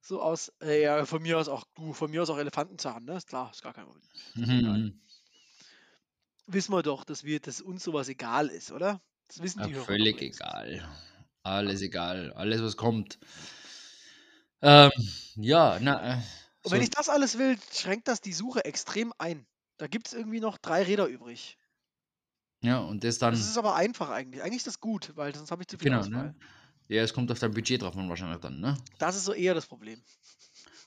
So 0.00 0.22
aus, 0.22 0.52
äh, 0.62 0.82
ja, 0.82 1.04
von 1.04 1.20
mir 1.20 1.36
aus 1.36 1.48
auch, 1.48 1.64
du, 1.74 1.92
von 1.92 2.10
mir 2.10 2.22
aus 2.22 2.30
auch 2.30 2.38
Elefantenzahn, 2.38 3.04
ne? 3.04 3.16
Ist 3.16 3.26
klar, 3.26 3.50
ist 3.50 3.62
gar 3.62 3.74
kein 3.74 3.86
Problem. 3.86 4.04
Mhm. 4.34 5.00
Wissen 6.46 6.72
wir 6.72 6.84
doch, 6.84 7.02
dass 7.02 7.24
wir, 7.24 7.40
dass 7.40 7.60
uns 7.60 7.82
sowas 7.82 8.08
egal 8.08 8.48
ist, 8.48 8.70
oder? 8.70 9.00
Das 9.26 9.42
wissen 9.42 9.64
die 9.64 9.72
Ja, 9.72 9.82
völlig 9.82 10.22
egal. 10.22 10.88
Alles 11.42 11.82
egal. 11.82 12.32
Alles, 12.34 12.62
was 12.62 12.76
kommt. 12.76 13.18
Ähm, 14.62 14.92
ja, 15.34 15.78
na, 15.80 16.14
äh, 16.14 16.22
Und 16.62 16.72
wenn 16.72 16.82
ich 16.82 16.90
das 16.90 17.08
alles 17.08 17.38
will, 17.38 17.58
schränkt 17.72 18.06
das 18.06 18.20
die 18.20 18.32
Suche 18.32 18.64
extrem 18.64 19.12
ein. 19.18 19.46
Da 19.76 19.86
gibt 19.88 20.06
es 20.06 20.12
irgendwie 20.12 20.40
noch 20.40 20.56
drei 20.58 20.82
Räder 20.82 21.06
übrig. 21.06 21.58
Ja, 22.66 22.78
und 22.80 23.04
das 23.04 23.18
dann, 23.18 23.34
Das 23.34 23.40
ist 23.40 23.58
aber 23.58 23.74
einfach 23.74 24.10
eigentlich. 24.10 24.42
Eigentlich 24.42 24.58
ist 24.58 24.66
das 24.66 24.80
gut, 24.80 25.12
weil 25.16 25.34
sonst 25.34 25.50
habe 25.50 25.62
ich 25.62 25.68
zu 25.68 25.78
viel 25.78 25.90
genau, 25.90 26.00
Auswahl. 26.00 26.28
ne? 26.28 26.36
Ja, 26.88 27.02
es 27.02 27.12
kommt 27.12 27.30
auf 27.32 27.38
dein 27.38 27.52
Budget 27.52 27.82
drauf 27.82 27.96
an, 27.96 28.08
wahrscheinlich 28.08 28.40
dann, 28.40 28.60
ne? 28.60 28.76
Das 28.98 29.16
ist 29.16 29.24
so 29.24 29.32
eher 29.32 29.54
das 29.54 29.66
Problem. 29.66 30.02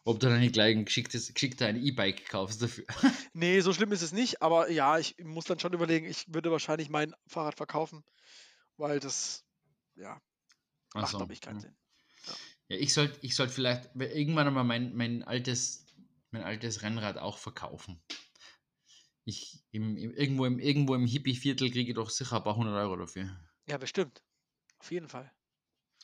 Ob 0.05 0.19
du 0.19 0.27
dann 0.30 0.39
nicht 0.39 0.53
gleich 0.53 0.75
ein 0.75 0.86
geschicktes, 0.86 1.34
geschickter 1.34 1.67
ein 1.67 1.75
E-Bike 1.75 2.27
kaufst 2.30 2.61
dafür. 2.61 2.86
Nee, 3.34 3.61
so 3.61 3.73
schlimm 3.73 3.91
ist 3.91 4.01
es 4.01 4.11
nicht, 4.11 4.41
aber 4.41 4.69
ja, 4.71 4.97
ich 4.97 5.15
muss 5.23 5.45
dann 5.45 5.59
schon 5.59 5.73
überlegen, 5.73 6.05
ich 6.05 6.34
würde 6.34 6.51
wahrscheinlich 6.51 6.89
mein 6.89 7.13
Fahrrad 7.27 7.55
verkaufen, 7.55 8.03
weil 8.77 8.99
das, 8.99 9.45
ja, 9.95 10.19
Ach 10.93 11.01
macht, 11.01 11.11
so, 11.11 11.17
glaube 11.17 11.34
ich, 11.34 11.41
keinen 11.41 11.55
ja. 11.55 11.61
Sinn. 11.61 11.77
Ja, 12.69 12.77
ich 12.77 12.93
sollte 12.93 13.19
ich 13.21 13.36
sollt 13.36 13.51
vielleicht 13.51 13.89
irgendwann 13.95 14.47
einmal 14.47 14.63
mein, 14.63 14.95
mein, 14.95 15.23
altes, 15.23 15.86
mein 16.32 16.43
altes 16.43 16.82
Rennrad 16.82 17.17
auch 17.17 17.38
verkaufen. 17.38 18.01
Ich, 19.30 19.63
im, 19.71 19.95
im, 19.97 20.13
irgendwo, 20.13 20.45
im, 20.45 20.59
irgendwo 20.59 20.95
im 20.95 21.05
Hippie-Viertel 21.05 21.71
kriege 21.71 21.89
ich 21.91 21.95
doch 21.95 22.09
sicher 22.09 22.38
ein 22.38 22.43
paar 22.43 22.55
hundert 22.55 22.75
Euro 22.75 22.95
dafür. 22.97 23.30
Ja, 23.67 23.77
bestimmt. 23.77 24.21
Auf 24.80 24.91
jeden 24.91 25.07
Fall. 25.07 25.32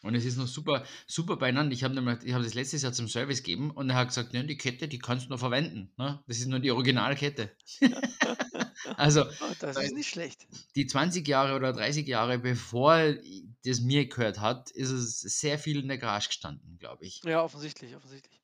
Und 0.03 0.13
es 0.13 0.23
ist 0.26 0.38
noch 0.38 0.47
super, 0.47 0.86
super 1.07 1.36
beieinander. 1.38 1.73
Ich 1.73 1.84
habe 1.84 1.95
habe 1.99 2.43
das 2.43 2.53
letztes 2.53 2.84
Jahr 2.84 2.93
zum 2.93 3.07
Service 3.07 3.41
gegeben 3.41 3.71
und 3.71 3.89
er 3.89 3.95
hat 3.95 4.09
gesagt, 4.09 4.34
ne, 4.34 4.45
die 4.45 4.57
Kette, 4.57 4.88
die 4.88 4.99
kannst 4.99 5.26
du 5.26 5.30
noch 5.32 5.39
verwenden. 5.39 5.91
Ne? 5.97 6.23
Das 6.28 6.38
ist 6.38 6.47
nur 6.47 6.59
die 6.59 6.69
Originalkette. 6.69 7.55
also 8.97 9.21
Ah, 9.23 9.55
das 9.59 9.78
ist 9.78 9.95
nicht 9.95 10.09
schlecht. 10.09 10.45
die 10.76 10.86
20 10.86 11.28
Jahre 11.28 11.55
oder 11.55 11.73
30 11.73 12.05
Jahre 12.07 12.38
bevor 12.38 13.15
das 13.63 13.82
mir 13.82 14.07
gehört 14.07 14.39
hat, 14.39 14.69
ist 14.71 14.91
es 14.91 15.21
sehr 15.21 15.57
viel 15.57 15.80
in 15.80 15.88
der 15.88 15.97
Garage 15.97 16.28
gestanden, 16.28 16.78
glaube 16.78 17.03
ich. 17.05 17.23
Ja, 17.23 17.41
offensichtlich, 17.41 17.95
offensichtlich. 17.95 18.41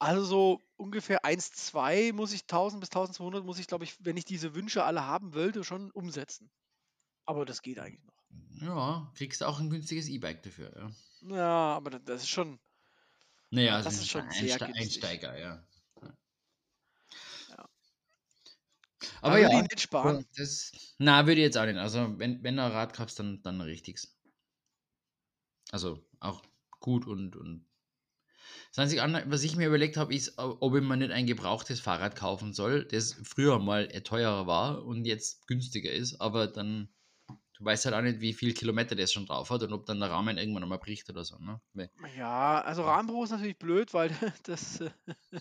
Also 0.00 0.24
so 0.24 0.60
ungefähr 0.76 1.24
1, 1.24 1.52
2 1.52 2.10
muss 2.12 2.32
ich 2.32 2.46
1000 2.48 2.80
bis 2.80 2.90
1200 2.90 3.44
muss 3.44 3.58
ich, 3.60 3.66
glaube 3.68 3.84
ich, 3.84 3.96
wenn 4.04 4.16
ich 4.16 4.24
diese 4.24 4.54
Wünsche 4.54 4.82
alle 4.84 5.04
haben 5.04 5.34
wollte, 5.34 5.62
schon 5.64 5.90
umsetzen. 5.92 6.50
Aber 7.26 7.44
das 7.46 7.62
geht 7.62 7.78
eigentlich 7.80 8.04
noch. 8.04 8.24
Ja, 8.60 9.10
kriegst 9.16 9.40
du 9.40 9.46
auch 9.46 9.60
ein 9.60 9.70
günstiges 9.70 10.08
E-Bike 10.08 10.42
dafür. 10.42 10.72
Ja. 10.76 10.90
Ja, 11.22 11.76
aber 11.76 11.90
da- 11.90 11.98
das 11.98 12.22
ist 12.22 12.28
schon, 12.28 12.60
Naja, 13.50 13.76
also 13.76 13.88
Das 13.88 13.98
ist 13.98 14.08
schon 14.08 14.30
sehr 14.30 14.58
Einste 14.58 14.64
günstig. 14.64 15.04
Einsteiger, 15.04 15.38
ja. 15.38 15.64
Ja. 17.48 17.66
Aber 19.22 19.40
würde 19.40 19.40
ja, 19.40 19.48
ich 19.56 19.62
nicht 19.62 19.80
sparen. 19.80 20.26
das, 20.36 20.72
na, 20.98 21.26
würde 21.26 21.40
ich 21.40 21.44
jetzt 21.46 21.56
auch 21.58 21.64
nicht. 21.66 21.76
Also, 21.78 22.18
wenn, 22.18 22.42
wenn 22.42 22.56
du 22.56 22.64
ein 22.64 22.72
Rad 22.72 22.92
kaufst, 22.94 23.18
dann, 23.18 23.42
dann 23.42 23.60
richtigs. 23.60 24.18
Also, 25.72 26.06
auch 26.20 26.42
gut 26.78 27.06
und, 27.08 27.34
und 27.36 27.66
das 28.70 28.78
Einzige, 28.78 29.02
andere, 29.02 29.28
was 29.30 29.42
ich 29.42 29.56
mir 29.56 29.66
überlegt 29.66 29.96
habe, 29.96 30.14
ist, 30.14 30.38
ob 30.38 30.76
ich 30.76 30.82
mir 30.82 30.96
nicht 30.96 31.10
ein 31.10 31.26
gebrauchtes 31.26 31.80
Fahrrad 31.80 32.14
kaufen 32.14 32.52
soll, 32.52 32.84
das 32.84 33.16
früher 33.24 33.58
mal 33.58 33.88
eher 33.90 34.04
teurer 34.04 34.46
war 34.46 34.84
und 34.84 35.06
jetzt 35.06 35.46
günstiger 35.48 35.90
ist, 35.90 36.20
aber 36.20 36.46
dann, 36.46 36.88
du 37.26 37.64
weißt 37.64 37.86
halt 37.86 37.96
auch 37.96 38.02
nicht, 38.02 38.20
wie 38.20 38.32
viel 38.32 38.54
Kilometer 38.54 38.94
das 38.94 39.12
schon 39.12 39.26
drauf 39.26 39.50
hat 39.50 39.64
und 39.64 39.72
ob 39.72 39.86
dann 39.86 39.98
der 39.98 40.10
Rahmen 40.10 40.38
irgendwann 40.38 40.62
einmal 40.62 40.78
bricht 40.78 41.10
oder 41.10 41.24
so. 41.24 41.36
Ne? 41.38 41.60
Ja, 42.16 42.60
also 42.60 42.84
Rahmenbruch 42.84 43.24
ist 43.24 43.30
natürlich 43.30 43.58
blöd, 43.58 43.92
weil 43.92 44.10
das 44.44 44.80
äh, 44.80 44.90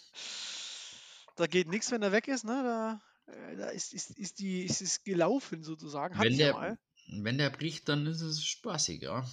da 1.36 1.46
geht 1.46 1.68
nichts, 1.68 1.92
wenn 1.92 2.02
er 2.02 2.12
weg 2.12 2.28
ist, 2.28 2.46
ne? 2.46 2.64
Da, 2.64 3.32
äh, 3.32 3.58
da 3.58 3.70
ist, 3.70 3.94
ist, 3.94 4.18
ist 4.18 4.40
die 4.40 4.64
ist 4.64 4.82
es 4.82 5.04
gelaufen 5.04 5.64
sozusagen. 5.64 6.20
Wenn 6.20 6.38
der, 6.38 6.54
mal. 6.54 6.80
wenn 7.22 7.38
der 7.38 7.52
bricht, 7.52 7.88
dann 7.90 8.08
ist 8.08 8.22
es 8.22 8.44
spaßig, 8.44 9.04
ja. 9.04 9.24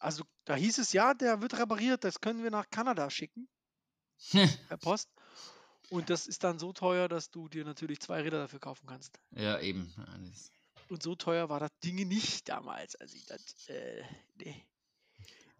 Also 0.00 0.24
da 0.50 0.56
hieß 0.56 0.78
es 0.78 0.92
ja, 0.92 1.14
der 1.14 1.40
wird 1.40 1.56
repariert, 1.56 2.02
das 2.02 2.20
können 2.20 2.42
wir 2.42 2.50
nach 2.50 2.68
Kanada 2.70 3.08
schicken, 3.08 3.48
per 4.68 4.78
Post. 4.78 5.08
Und 5.90 6.10
das 6.10 6.26
ist 6.26 6.42
dann 6.42 6.58
so 6.58 6.72
teuer, 6.72 7.08
dass 7.08 7.30
du 7.30 7.48
dir 7.48 7.64
natürlich 7.64 8.00
zwei 8.00 8.20
Räder 8.22 8.38
dafür 8.38 8.58
kaufen 8.58 8.88
kannst. 8.88 9.20
ja, 9.30 9.60
eben. 9.60 9.94
Und 10.88 11.04
so 11.04 11.14
teuer 11.14 11.48
war 11.48 11.60
das 11.60 11.70
Ding 11.84 12.08
nicht 12.08 12.48
damals, 12.48 12.96
als 12.96 13.14
ich 13.14 13.26
das, 13.26 13.68
äh, 13.68 14.02
nee. 14.38 14.66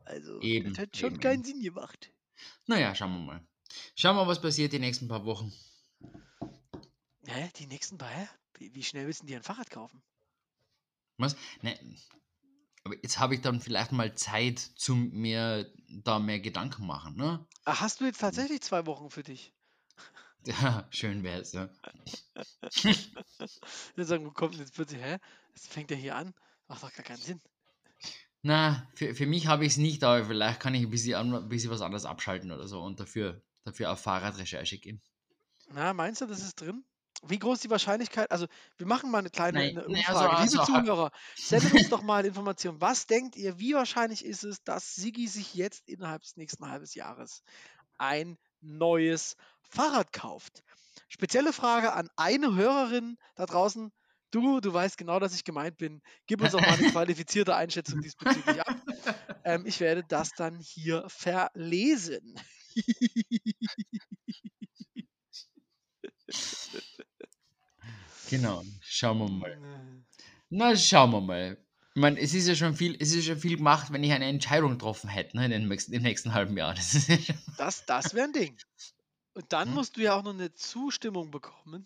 Also, 0.05 0.41
Eben, 0.41 0.71
das 0.71 0.79
hat 0.81 0.97
schon 0.97 1.13
eben, 1.13 1.21
keinen. 1.21 1.45
Sinn 1.45 1.63
gemacht. 1.63 2.11
Naja, 2.67 2.93
schauen 2.97 3.13
wir 3.13 3.21
mal. 3.21 3.47
Schauen 3.95 4.17
wir 4.17 4.25
mal, 4.25 4.29
was 4.29 4.41
passiert 4.43 4.73
die 4.73 4.81
nächsten 4.81 5.07
paar 5.07 5.25
Wochen. 5.25 5.53
Hä? 7.27 7.49
Die 7.59 7.69
nächsten 7.69 7.97
paar? 7.97 8.29
Wie, 8.55 8.75
wie 8.75 8.83
schnell 8.83 9.07
willst 9.07 9.23
du 9.23 9.27
dir 9.27 9.37
ein 9.37 9.45
Fahrrad 9.45 9.71
kaufen? 9.71 10.03
Was? 11.17 11.37
Ne, 11.63 11.79
aber 12.85 12.95
jetzt 13.03 13.19
habe 13.19 13.35
ich 13.35 13.41
dann 13.41 13.61
vielleicht 13.61 13.93
mal 13.93 14.15
Zeit 14.15 14.59
zum 14.59 15.11
mir 15.11 15.73
da 15.89 16.19
mehr 16.19 16.41
Gedanken 16.41 16.87
machen, 16.87 17.17
ne? 17.17 17.47
Ah, 17.65 17.81
hast 17.81 18.01
du 18.01 18.05
jetzt 18.05 18.21
tatsächlich 18.21 18.61
zwei 18.61 18.85
Wochen 18.85 19.09
für 19.11 19.23
dich? 19.23 19.55
Ja, 20.47 20.89
schön 20.91 21.23
wäre 21.23 21.41
es, 21.41 21.53
ja. 21.53 21.69
Dann 23.97 24.07
sagen, 24.07 24.27
wo 24.27 24.31
kommt 24.33 24.55
denn 24.55 24.61
jetzt 24.61 24.75
plötzlich, 24.75 25.01
hä? 25.03 25.19
Jetzt 25.55 25.69
fängt 25.73 25.91
er 25.91 25.97
hier 25.97 26.17
an. 26.17 26.35
Macht 26.69 26.83
doch 26.83 26.93
gar 26.93 27.05
keinen 27.05 27.21
Sinn. 27.21 27.41
Na, 28.43 28.89
für, 28.95 29.15
für 29.15 29.27
mich 29.27 29.47
habe 29.47 29.65
ich 29.65 29.73
es 29.73 29.79
nicht, 29.79 30.03
aber 30.05 30.25
vielleicht 30.25 30.61
kann 30.61 30.75
ich 30.75 30.83
ein 30.83 30.91
bisschen, 30.91 31.15
an- 31.15 31.35
ein 31.35 31.49
bisschen 31.49 31.71
was 31.71 31.81
anderes 31.83 32.05
abschalten 32.07 32.51
oder 32.53 32.67
so 32.69 32.83
und 32.83 33.01
dafür, 33.01 33.43
dafür 33.65 33.93
auf 33.93 34.01
Fahrradrecherche 34.01 34.79
gehen. 34.79 35.03
Na, 35.71 35.95
meinst 35.95 36.21
du, 36.21 36.27
das 36.27 36.41
ist 36.43 36.61
drin? 36.61 36.85
Wie 37.23 37.39
groß 37.39 37.57
ist 37.57 37.65
die 37.65 37.71
Wahrscheinlichkeit? 37.71 38.31
Also, 38.31 38.47
wir 38.79 38.87
machen 38.87 39.11
mal 39.11 39.19
eine 39.19 39.31
kleine 39.31 39.59
Nein, 39.59 39.79
eine 39.79 39.87
Umfrage. 39.87 40.31
also, 40.31 40.43
Liebe 40.43 40.61
also, 40.61 40.73
Zuhörer, 40.73 41.11
sendet 41.37 41.75
uns 41.75 41.89
doch 41.91 42.03
mal 42.03 42.25
Informationen. 42.25 42.81
Was 42.81 43.07
denkt 43.07 43.37
ihr, 43.37 43.59
wie 43.59 43.75
wahrscheinlich 43.75 44.25
ist 44.25 44.43
es, 44.43 44.63
dass 44.65 44.95
Sigi 44.95 45.29
sich 45.29 45.55
jetzt 45.55 45.87
innerhalb 45.87 46.23
des 46.23 46.37
nächsten 46.37 46.67
halbes 46.67 46.95
Jahres 46.95 47.43
ein 47.99 48.39
neues 48.61 49.37
Fahrrad 49.63 50.13
kauft? 50.13 50.63
Spezielle 51.09 51.53
Frage 51.53 51.93
an 51.93 52.09
eine 52.17 52.55
Hörerin 52.55 53.19
da 53.35 53.47
draußen. 53.47 53.93
Du, 54.31 54.61
du 54.61 54.73
weißt 54.73 54.97
genau, 54.97 55.19
dass 55.19 55.35
ich 55.35 55.45
gemeint 55.45 55.77
bin. 55.77 56.01
Gib 56.27 56.41
uns 56.41 56.53
doch 56.53 56.61
mal 56.61 56.79
eine 56.79 56.89
qualifizierte 56.93 57.55
Einschätzung 57.55 58.01
diesbezüglich 58.01 58.61
ab. 58.61 58.77
Ähm, 59.45 59.67
ich 59.67 59.81
werde 59.81 60.05
das 60.07 60.31
dann 60.31 60.59
hier 60.59 61.05
verlesen. 61.09 62.37
genau, 68.31 68.63
schauen 68.83 69.19
wir 69.19 69.29
mal. 69.29 69.59
Na, 70.51 70.77
schauen 70.77 71.11
wir 71.13 71.21
mal. 71.21 71.59
Ich 71.95 72.01
meine, 72.01 72.21
es 72.21 72.35
ist 72.35 72.47
ja 72.49 72.55
schon 72.55 72.75
viel, 72.77 72.97
es 73.01 73.11
ist 73.13 73.27
ja 73.27 73.35
schon 73.35 73.41
viel 73.41 73.57
gemacht, 73.57 73.93
wenn 73.93 74.05
ich 74.05 74.13
eine 74.13 74.27
Entscheidung 74.27 74.73
getroffen 74.73 75.09
hätte, 75.11 75.37
ne, 75.37 75.45
in 75.47 75.51
den 75.51 75.69
nächsten, 75.69 75.93
im 75.93 76.03
nächsten 76.03 76.35
halben 76.35 76.57
Jahr. 76.57 76.75
Das 76.77 77.07
ja 77.09 77.17
Das, 77.57 77.85
das 77.87 78.15
wäre 78.15 78.27
ein 78.27 78.33
Ding. 78.33 78.57
Und 79.35 79.53
dann 79.53 79.69
Hm. 79.69 79.75
musst 79.75 79.97
du 79.97 80.03
ja 80.03 80.15
auch 80.15 80.23
noch 80.23 80.33
eine 80.35 80.53
Zustimmung 80.55 81.31
bekommen. 81.31 81.85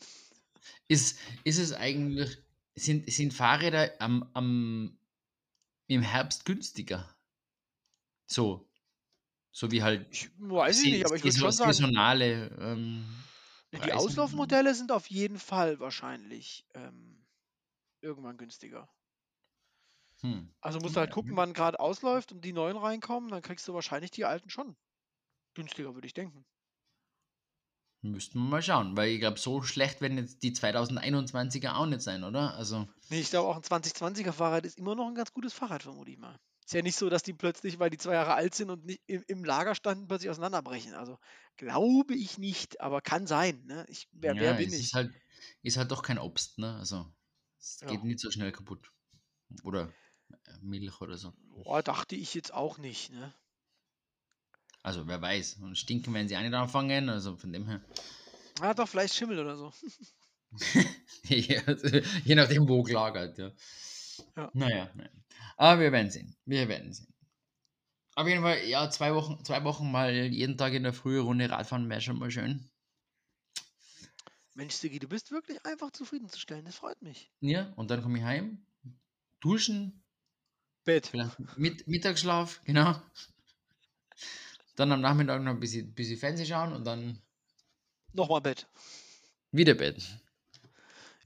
ist, 0.89 1.19
ist 1.45 1.59
es 1.59 1.73
eigentlich, 1.73 2.39
sind, 2.75 3.11
sind 3.11 3.33
Fahrräder 3.35 3.93
am, 4.01 4.29
am, 4.35 4.99
im 5.89 6.03
Herbst 6.03 6.45
günstiger? 6.45 7.17
So. 8.27 8.69
So 9.53 9.71
wie 9.71 9.83
halt 9.83 10.07
Ich 10.11 10.31
weiß 10.39 10.83
ich 10.83 10.93
nicht, 10.93 11.05
aber 11.07 11.17
ich 11.17 11.25
würde 11.25 11.39
schon 11.39 11.53
sagen, 11.53 11.73
saisonale 11.73 12.49
ähm, 12.61 13.05
die 13.83 13.93
Preise. 13.93 13.97
Auslaufmodelle 13.99 14.75
sind 14.75 14.93
auf 14.93 15.09
jeden 15.09 15.39
Fall 15.39 15.81
wahrscheinlich 15.81 16.67
ähm, 16.75 17.27
irgendwann 18.03 18.39
günstiger. 18.39 18.89
Hm. 20.23 20.49
Also 20.61 20.81
musst 20.81 20.97
du 20.97 21.01
halt 21.01 21.13
gucken, 21.13 21.37
wann 21.37 21.53
gerade 21.53 21.79
ausläuft 21.79 22.33
und 22.33 22.45
die 22.45 22.53
neuen 22.53 22.77
reinkommen, 22.77 23.31
dann 23.31 23.43
kriegst 23.43 23.69
du 23.69 23.75
wahrscheinlich 23.75 24.11
die 24.11 24.25
alten 24.25 24.51
schon 24.51 24.77
günstiger, 25.55 25.95
würde 25.95 26.07
ich 26.07 26.15
denken. 26.15 26.47
Müssten 28.03 28.39
wir 28.39 28.49
mal 28.49 28.63
schauen, 28.63 28.97
weil 28.97 29.09
ich 29.09 29.19
glaube, 29.19 29.41
so 29.41 29.63
schlecht 29.63 30.01
werden 30.01 30.17
jetzt 30.17 30.45
die 30.45 30.53
2021er 30.53 31.75
auch 31.75 31.87
nicht 31.87 32.03
sein, 32.03 32.23
oder? 32.23 32.55
Also, 32.55 32.87
Nee, 33.09 33.21
ich 33.21 33.31
glaube 33.31 33.49
auch 33.49 33.57
ein 33.57 33.63
2020er 33.63 34.33
Fahrrad 34.33 34.67
ist 34.67 34.77
immer 34.79 34.95
noch 34.95 35.09
ein 35.09 35.15
ganz 35.15 35.33
gutes 35.33 35.55
Fahrrad, 35.55 35.83
vermute 35.83 36.11
ich 36.11 36.19
mal. 36.19 36.39
Ist 36.67 36.75
ja 36.75 36.83
nicht 36.83 36.97
so, 36.97 37.11
dass 37.11 37.23
die 37.23 37.35
plötzlich, 37.35 37.79
weil 37.79 37.91
die 37.91 37.99
zwei 37.99 38.15
Jahre 38.15 38.35
alt 38.35 38.55
sind 38.55 38.71
und 38.71 38.85
nicht 38.87 39.03
im, 39.07 39.23
im 39.29 39.45
Lager 39.45 39.75
standen, 39.75 40.09
plötzlich 40.09 40.31
auseinanderbrechen. 40.31 40.95
Also 40.95 41.19
glaube 41.57 42.15
ich 42.15 42.39
nicht, 42.39 42.81
aber 42.81 43.01
kann 43.03 43.27
sein. 43.27 43.65
Ne? 43.67 43.85
Ich, 43.89 44.09
wer, 44.13 44.39
wer 44.39 44.55
ja, 44.55 44.55
bin 44.55 44.69
es 44.69 44.75
ich? 44.75 44.87
ist 44.87 44.95
halt, 44.95 45.13
ist 45.63 45.77
halt 45.77 45.91
doch 45.91 46.03
kein 46.03 46.19
Obst, 46.19 46.59
ne? 46.59 46.77
Also, 46.77 47.07
es 47.59 47.81
Ja. 47.81 47.87
geht 47.87 48.05
nicht 48.05 48.21
so 48.21 48.31
schnell 48.31 48.53
kaputt. 48.53 48.91
Oder 49.65 49.93
äh, 50.47 50.59
Milch 50.63 51.01
oder 51.01 51.17
so. 51.19 51.33
Boah, 51.65 51.83
dachte 51.83 52.17
ich 52.17 52.35
jetzt 52.35 52.53
auch 52.53 52.79
nicht. 52.79 53.11
Ne? 53.11 53.33
Also, 54.83 55.07
wer 55.09 55.21
weiß. 55.21 55.55
Und 55.63 55.77
stinken 55.79 56.13
werden 56.15 56.29
sie 56.29 56.37
auch 56.37 56.43
nicht 56.43 56.55
anfangen, 56.55 57.09
also 57.09 57.37
von 57.37 57.53
dem 57.53 57.67
her. 57.67 57.81
Ah, 58.61 58.75
doch, 58.75 58.89
vielleicht 58.89 59.15
Schimmel 59.15 59.39
oder 59.39 59.57
so. 59.57 59.73
Ja, 61.29 61.63
Je 62.25 62.35
nachdem, 62.35 62.69
wo 62.69 62.83
gelagert, 62.83 63.39
ja. 63.39 63.51
Ja. 64.37 64.53
Naja, 64.53 64.91
naja. 64.95 65.11
Aber 65.57 65.81
wir 65.81 65.93
werden 65.93 66.11
sehen. 66.11 66.37
Wir 66.45 66.69
werden 66.69 66.93
sehen. 66.93 67.13
Auf 68.17 68.29
jeden 68.29 68.43
Fall, 68.43 68.65
ja, 68.65 68.89
zwei 68.91 69.15
Wochen, 69.15 69.45
zwei 69.45 69.65
Wochen 69.65 69.91
mal 69.91 70.13
jeden 70.13 70.57
Tag 70.57 70.73
in 70.73 70.85
der 70.85 70.93
Früh 70.93 71.19
Runde 71.19 71.51
Radfahren 71.51 71.89
wäre 71.89 72.01
schon 72.01 72.19
mal 72.19 72.31
schön. 72.31 72.71
Mensch, 74.55 74.75
Sigi, 74.75 75.01
du 75.01 75.09
bist 75.09 75.33
wirklich 75.33 75.65
einfach 75.67 75.91
zufriedenzustellen. 75.91 76.65
Das 76.65 76.77
freut 76.77 77.03
mich. 77.03 77.33
Ja, 77.41 77.73
und 77.75 77.91
dann 77.91 78.03
komme 78.03 78.19
ich 78.19 78.25
heim, 78.25 78.65
duschen, 79.41 80.05
Bett. 80.85 81.11
mit, 81.57 81.89
Mittagsschlaf, 81.89 82.61
genau. 82.65 83.01
Dann 84.77 84.93
am 84.93 85.01
Nachmittag 85.01 85.43
noch 85.43 85.53
ein 85.53 85.61
bisschen, 85.61 85.93
bisschen 85.95 86.19
Fernsehen 86.19 86.47
schauen 86.47 86.73
und 86.73 86.85
dann 86.85 87.21
Nochmal 88.13 88.41
Bett. 88.43 88.69
wieder 89.51 89.75
Bett. 89.75 90.24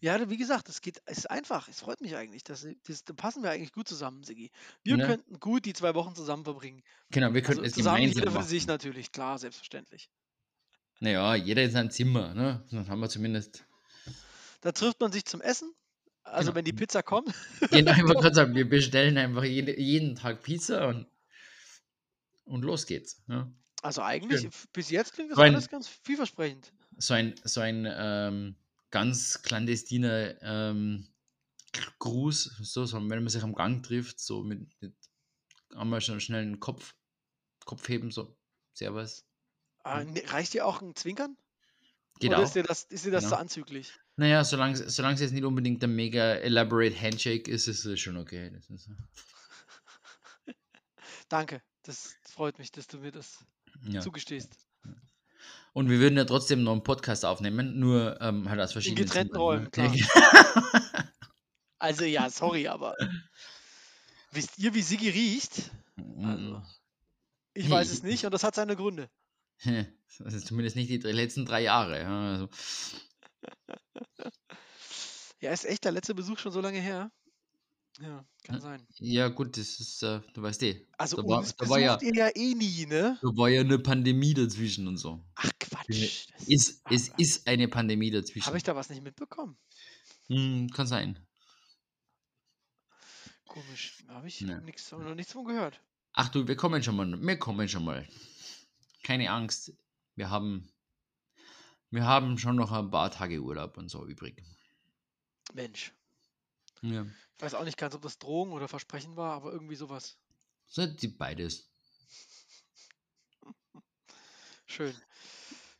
Ja, 0.00 0.30
wie 0.30 0.36
gesagt, 0.36 0.68
es 0.68 0.80
geht, 0.80 1.02
es 1.06 1.18
ist 1.18 1.26
einfach. 1.30 1.68
Es 1.68 1.80
freut 1.80 2.00
mich 2.00 2.14
eigentlich. 2.16 2.44
Das, 2.44 2.66
das, 2.86 3.04
da 3.04 3.12
passen 3.14 3.42
wir 3.42 3.50
eigentlich 3.50 3.72
gut 3.72 3.88
zusammen, 3.88 4.22
Sigi. 4.22 4.50
Wir 4.84 4.96
Ne? 4.96 5.06
könnten 5.06 5.40
gut 5.40 5.64
die 5.64 5.72
zwei 5.72 5.94
Wochen 5.94 6.14
zusammen 6.14 6.44
verbringen. 6.44 6.82
Genau, 7.10 7.34
wir 7.34 7.42
könnten 7.42 7.60
Also 7.60 7.68
es 7.70 7.74
zusammen, 7.74 7.96
gemeinsam 7.98 8.20
jeder 8.20 8.30
für 8.30 8.38
machen. 8.38 8.48
sich 8.48 8.66
natürlich, 8.66 9.10
klar, 9.12 9.38
selbstverständlich. 9.38 10.08
Naja, 11.00 11.34
jeder 11.34 11.62
in 11.62 11.70
seinem 11.70 11.90
Zimmer, 11.90 12.34
ne? 12.34 12.64
Dann 12.70 12.88
haben 12.88 13.00
wir 13.00 13.08
zumindest. 13.08 13.64
Da 14.60 14.72
trifft 14.72 15.00
man 15.00 15.12
sich 15.12 15.24
zum 15.24 15.40
Essen. 15.40 15.72
Also 16.24 16.46
Genau. 16.50 16.56
wenn 16.56 16.64
die 16.64 16.72
Pizza 16.72 17.02
kommt. 17.02 17.32
Genau, 17.70 17.92
ich 17.92 18.02
wollte 18.02 18.20
gerade 18.22 18.34
sagen, 18.34 18.54
wir 18.54 18.68
bestellen 18.68 19.16
einfach 19.16 19.44
jede, 19.44 19.78
jeden 19.80 20.14
Tag 20.14 20.42
Pizza 20.42 20.88
und, 20.88 21.06
und 22.44 22.62
los 22.62 22.86
geht's. 22.86 23.22
Ja. 23.28 23.50
Also 23.82 24.02
eigentlich, 24.02 24.40
Schön. 24.42 24.50
bis 24.72 24.90
jetzt 24.90 25.12
klingt 25.14 25.30
das 25.30 25.36
So 25.36 25.42
ein- 25.42 25.54
alles 25.54 25.68
ganz 25.68 25.88
vielversprechend. 25.88 26.72
So 26.98 27.14
ein, 27.14 27.34
so 27.44 27.60
ein 27.60 27.86
ähm, 27.88 28.56
ganz 28.90 29.42
clandestiner 29.42 30.40
ähm, 30.42 31.08
Gruß, 31.98 32.58
so, 32.62 32.86
so, 32.86 32.96
wenn 32.96 33.08
man 33.08 33.28
sich 33.28 33.42
am 33.42 33.54
Gang 33.54 33.82
trifft, 33.84 34.20
so 34.20 34.42
mit, 34.42 34.68
mit 34.80 34.94
einmal 35.74 36.00
schon 36.00 36.20
schnell 36.20 36.42
einen 36.42 36.60
Kopf, 36.60 36.94
Kopf 37.64 37.88
heben, 37.88 38.10
so, 38.10 38.36
Servus. 38.72 39.24
Ah, 39.84 40.04
Mhm. 40.04 40.12
ne, 40.12 40.22
reicht 40.32 40.54
dir 40.54 40.66
auch 40.66 40.80
ein 40.82 40.94
Zwinkern? 40.94 41.36
Geht 42.20 42.30
Oder 42.30 42.40
auch. 42.40 42.44
ist 42.44 42.54
dir 42.54 42.62
das, 42.62 42.84
ist 42.84 43.04
dir 43.04 43.10
das 43.12 43.24
Genau. 43.24 43.36
zu 43.36 43.38
anzüglich? 43.38 43.92
Naja, 44.16 44.44
solange 44.44 44.76
solange 44.90 45.14
es 45.14 45.20
jetzt 45.20 45.32
nicht 45.32 45.44
unbedingt 45.44 45.82
ein 45.84 45.94
mega 45.94 46.34
elaborate 46.34 47.00
Handshake 47.00 47.48
ist, 47.50 47.68
ist 47.68 47.84
es 47.84 48.00
schon 48.00 48.16
okay. 48.16 48.50
Ist, 48.56 48.88
Danke. 51.28 51.62
Das 51.82 52.16
freut 52.22 52.58
mich, 52.58 52.72
dass 52.72 52.86
du 52.86 52.98
mir 52.98 53.12
das 53.12 53.44
ja. 53.88 54.00
zugestehst. 54.00 54.67
Und 55.78 55.88
wir 55.90 56.00
würden 56.00 56.16
ja 56.16 56.24
trotzdem 56.24 56.64
noch 56.64 56.72
einen 56.72 56.82
Podcast 56.82 57.24
aufnehmen, 57.24 57.78
nur 57.78 58.20
ähm, 58.20 58.48
halt 58.50 58.60
aus 58.60 58.72
verschiedenen 58.72 59.04
getrennten 59.06 59.34
Zimmern, 59.34 59.68
Räumen, 59.70 59.70
ne? 59.76 61.12
Also 61.78 62.04
ja, 62.04 62.28
sorry, 62.30 62.66
aber 62.66 62.96
wisst 64.32 64.58
ihr, 64.58 64.74
wie 64.74 64.82
Sigi 64.82 65.08
riecht? 65.08 65.70
Also, 66.20 66.60
ich 67.54 67.70
weiß 67.70 67.92
es 67.92 68.02
nicht 68.02 68.24
und 68.24 68.32
das 68.34 68.42
hat 68.42 68.56
seine 68.56 68.74
Gründe. 68.74 69.08
Das 70.20 70.34
ist 70.34 70.48
zumindest 70.48 70.74
nicht 70.74 70.90
die 70.90 70.96
letzten 70.96 71.44
drei 71.46 71.62
Jahre. 71.62 72.00
Ja, 72.00 72.32
also, 72.32 72.48
Ja, 75.40 75.52
ist 75.52 75.64
echt 75.64 75.84
der 75.84 75.92
letzte 75.92 76.14
Besuch 76.16 76.38
schon 76.38 76.50
so 76.50 76.60
lange 76.60 76.80
her? 76.80 77.12
Ja, 78.00 78.24
kann 78.44 78.56
Ja. 78.56 78.60
sein. 78.60 78.86
ja, 78.98 79.28
gut, 79.28 79.56
das 79.56 79.78
ist, 79.80 80.02
äh, 80.02 80.20
du 80.34 80.42
weißt 80.42 80.62
eh. 80.64 80.86
Also 80.98 81.16
Da 81.18 81.28
war- 81.28 81.44
da 81.56 81.68
war 81.68 81.78
ja- 81.78 81.98
ja 82.02 82.28
eh 82.34 82.54
nie, 82.54 82.86
ne? 82.86 83.18
Da 83.22 83.28
war 83.36 83.48
ja 83.48 83.60
eine 83.60 83.78
Pandemie 83.78 84.34
dazwischen 84.34 84.86
und 84.88 84.96
so. 84.98 85.24
Ach 85.34 85.50
Quatsch. 85.88 86.26
Ist, 86.46 86.82
es 86.90 87.08
ist 87.16 87.48
eine 87.48 87.68
Pandemie 87.68 88.10
dazwischen. 88.10 88.46
Habe 88.46 88.56
ich 88.58 88.62
da 88.62 88.76
was 88.76 88.90
nicht 88.90 89.02
mitbekommen? 89.02 89.56
Hm, 90.28 90.68
kann 90.70 90.86
sein. 90.86 91.18
Komisch. 93.46 94.04
Habe 94.08 94.28
ich 94.28 94.40
Ja. 94.40 94.60
nix, 94.60 94.92
noch 94.92 95.14
nichts 95.14 95.32
von 95.32 95.44
gehört. 95.44 95.80
Ach 96.12 96.28
du, 96.28 96.46
wir 96.46 96.56
kommen 96.56 96.82
schon 96.82 96.96
mal. 96.96 97.20
Wir 97.20 97.38
kommen 97.38 97.68
schon 97.68 97.84
mal. 97.84 98.06
Keine 99.02 99.30
Angst. 99.30 99.72
Wir 100.16 100.30
haben, 100.30 100.70
wir 101.90 102.04
haben 102.04 102.36
schon 102.38 102.56
noch 102.56 102.72
ein 102.72 102.90
paar 102.90 103.10
Tage 103.10 103.40
Urlaub 103.40 103.78
und 103.78 103.88
so 103.88 104.06
übrig. 104.06 104.42
Mensch. 105.54 105.92
Ja. 106.82 107.06
Ich 107.36 107.42
weiß 107.42 107.54
auch 107.54 107.64
nicht 107.64 107.78
ganz, 107.78 107.94
ob 107.94 108.02
das 108.02 108.18
Drohung 108.18 108.52
oder 108.52 108.68
Versprechen 108.68 109.16
war, 109.16 109.32
aber 109.34 109.52
irgendwie 109.52 109.76
sowas. 109.76 110.18
So, 110.66 110.86
die 110.86 111.08
beides. 111.08 111.70
Schön. 114.66 114.94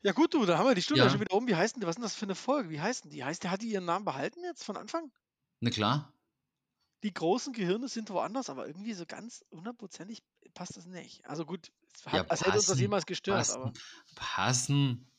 Ja 0.03 0.12
gut, 0.12 0.34
du, 0.34 0.44
dann 0.44 0.59
haben 0.59 0.66
wir 0.66 0.74
die 0.74 0.82
Stunde 0.82 1.05
Ja. 1.05 1.11
schon 1.11 1.20
wieder 1.20 1.34
um. 1.34 1.46
Wie 1.46 1.55
heißt 1.57 1.76
denn, 1.76 1.82
was 1.82 1.90
ist 1.90 1.96
denn 1.96 2.03
das 2.03 2.14
für 2.16 2.26
eine 2.26 2.34
Folge? 2.34 2.70
Wie 2.70 2.80
heißt 2.80 3.05
denn 3.05 3.11
die? 3.11 3.24
Heißt, 3.24 3.44
hat 3.49 3.62
die 3.62 3.70
ihren 3.70 3.84
Namen 3.84 4.05
behalten 4.05 4.40
jetzt 4.44 4.64
von 4.64 4.76
Anfang? 4.76 5.11
Na 5.61 5.70
klar. 5.70 6.12
Die 7.03 7.12
großen 7.14 7.53
Gehirne 7.53 7.88
sind 7.88 8.11
woanders, 8.11 8.51
aber 8.51 8.66
irgendwie 8.66 8.92
so 8.94 9.05
ganz 9.07 9.44
hundertprozentig 9.51 10.22
passt 10.55 10.76
das 10.76 10.86
nicht. 10.86 11.24
Also 11.26 11.44
gut, 11.44 11.72
es 11.94 12.07
hat, 12.07 12.12
Ja, 12.14 12.26
als 12.30 12.40
hätte 12.40 12.53
uns 12.53 12.66
das 12.66 12.78
passen, 12.78 12.80
jemals 12.80 13.07
gestört, 13.07 13.38
Passen. 13.38 13.55
aber 13.62 13.72
Passen. 14.16 15.11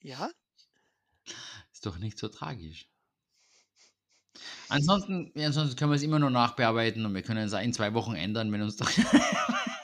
ja, 0.00 0.30
Ist 1.72 1.84
doch 1.86 1.98
nicht 1.98 2.18
so 2.18 2.28
tragisch. 2.28 2.88
Ansonsten, 4.68 5.32
ansonsten 5.36 5.76
können 5.76 5.90
wir 5.90 5.96
es 5.96 6.02
immer 6.02 6.18
noch 6.18 6.30
nachbearbeiten 6.30 7.04
und 7.04 7.14
wir 7.14 7.22
können 7.22 7.44
es 7.46 7.52
in 7.52 7.72
zwei 7.72 7.92
Wochen 7.94 8.14
ändern, 8.14 8.52
wenn 8.52 8.62
uns 8.62 8.76
doch. 8.76 8.88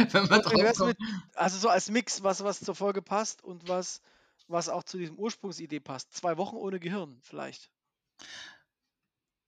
wenn 0.12 0.30
wär's 0.30 0.76
drauf 0.76 0.88
mit, 0.88 0.98
also 1.34 1.58
so 1.58 1.68
als 1.68 1.90
Mix, 1.90 2.22
was, 2.22 2.42
was 2.44 2.60
zur 2.60 2.74
Folge 2.74 3.02
passt 3.02 3.42
und 3.42 3.68
was, 3.68 4.00
was 4.48 4.68
auch 4.68 4.82
zu 4.82 4.98
diesem 4.98 5.18
Ursprungsidee 5.18 5.80
passt. 5.80 6.12
Zwei 6.14 6.36
Wochen 6.36 6.56
ohne 6.56 6.80
Gehirn, 6.80 7.18
vielleicht. 7.22 7.70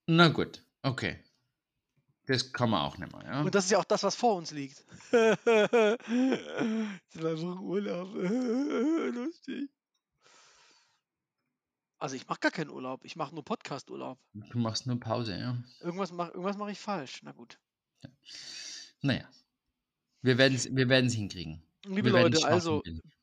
Na 0.07 0.29
gut, 0.29 0.65
okay. 0.83 1.23
Das 2.27 2.53
kann 2.53 2.71
man 2.71 2.83
auch 2.83 2.99
nicht 2.99 3.13
mehr, 3.13 3.25
ja. 3.25 3.41
Und 3.43 3.55
das 3.55 3.65
ist 3.65 3.73
ja 3.73 3.79
auch 3.79 3.85
das, 3.85 4.05
was 4.05 4.15
vor 4.15 4.37
uns 4.37 4.53
liegt. 4.53 4.85
Zwei 5.11 5.97
Wochen 7.21 7.59
Urlaub. 7.59 8.15
Lustig. 9.15 9.69
Also 11.99 12.17
ich 12.17 12.27
mache 12.27 12.41
gar 12.41 12.51
keinen 12.51 12.71
Urlaub, 12.71 13.05
ich 13.05 13.15
mache 13.17 13.35
nur 13.35 13.45
Podcast-Urlaub. 13.45 14.19
Du 14.33 14.59
machst 14.59 14.87
nur 14.87 14.99
Pause, 14.99 15.39
ja. 15.39 15.57
Irgendwas 15.81 16.11
mache 16.11 16.33
irgendwas 16.33 16.57
mach 16.57 16.69
ich 16.69 16.81
falsch. 16.81 17.21
Na 17.23 17.31
gut. 17.31 17.61
Naja. 19.03 19.29
Wir 20.23 20.39
werden 20.39 20.55
es 20.55 20.75
wir 20.75 20.89
werden's 20.89 21.13
hinkriegen. 21.15 21.63
Liebe 21.85 22.13
Wir 22.13 22.23
Leute, 22.23 22.47
also. 22.47 22.83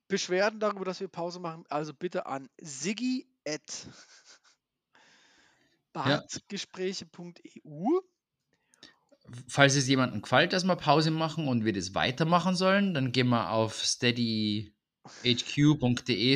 Beschwerden 0.09 0.59
darüber, 0.59 0.83
dass 0.85 0.99
wir 0.99 1.07
Pause 1.07 1.39
machen, 1.39 1.63
also 1.69 1.93
bitte 1.93 2.25
an 2.25 2.49
siggi 2.59 3.27
at 3.47 3.87
bartgespräche.eu. 5.93 7.99
Falls 9.47 9.75
es 9.75 9.87
jemandem 9.87 10.23
gefällt, 10.23 10.53
dass 10.53 10.63
wir 10.63 10.75
Pause 10.75 11.11
machen 11.11 11.47
und 11.47 11.63
wir 11.63 11.73
das 11.73 11.93
weitermachen 11.93 12.55
sollen, 12.55 12.95
dann 12.95 13.11
gehen 13.11 13.29
wir 13.29 13.51
auf 13.51 13.83
steadyhq.de 13.83 14.73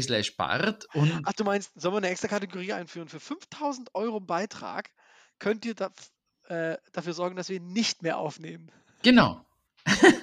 slash 0.01 0.37
bart 0.37 0.85
und 0.93 1.23
Ach, 1.25 1.33
du 1.33 1.43
meinst, 1.43 1.71
sollen 1.73 1.95
wir 1.95 1.97
eine 1.97 2.09
extra 2.09 2.27
Kategorie 2.27 2.73
einführen? 2.73 3.07
Für 3.07 3.19
5000 3.19 3.95
Euro 3.95 4.19
Beitrag 4.19 4.91
könnt 5.39 5.65
ihr 5.65 5.73
da, 5.73 5.91
äh, 6.47 6.77
dafür 6.91 7.13
sorgen, 7.13 7.35
dass 7.35 7.49
wir 7.49 7.59
nicht 7.59 8.03
mehr 8.03 8.19
aufnehmen. 8.19 8.71
genau. 9.01 9.43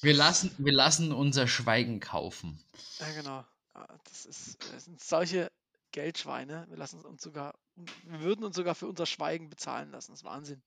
wir, 0.00 0.14
lassen, 0.14 0.52
wir 0.58 0.72
lassen 0.72 1.12
unser 1.12 1.46
Schweigen 1.46 2.00
kaufen. 2.00 2.62
Ja, 2.98 3.12
genau. 3.12 3.44
Ja, 3.74 3.86
Das, 4.04 4.26
ist, 4.26 4.58
das 4.72 4.84
sind 4.84 5.02
solche 5.02 5.50
Geldschweine. 5.92 6.66
Wir 6.68 6.76
lassen 6.76 7.00
uns 7.04 7.22
sogar, 7.22 7.54
wir 7.74 8.20
würden 8.20 8.44
uns 8.44 8.56
sogar 8.56 8.74
für 8.74 8.86
unser 8.86 9.06
Schweigen 9.06 9.48
bezahlen 9.48 9.90
lassen. 9.90 10.12
Das 10.12 10.20
ist 10.20 10.24
Wahnsinn. 10.24 10.62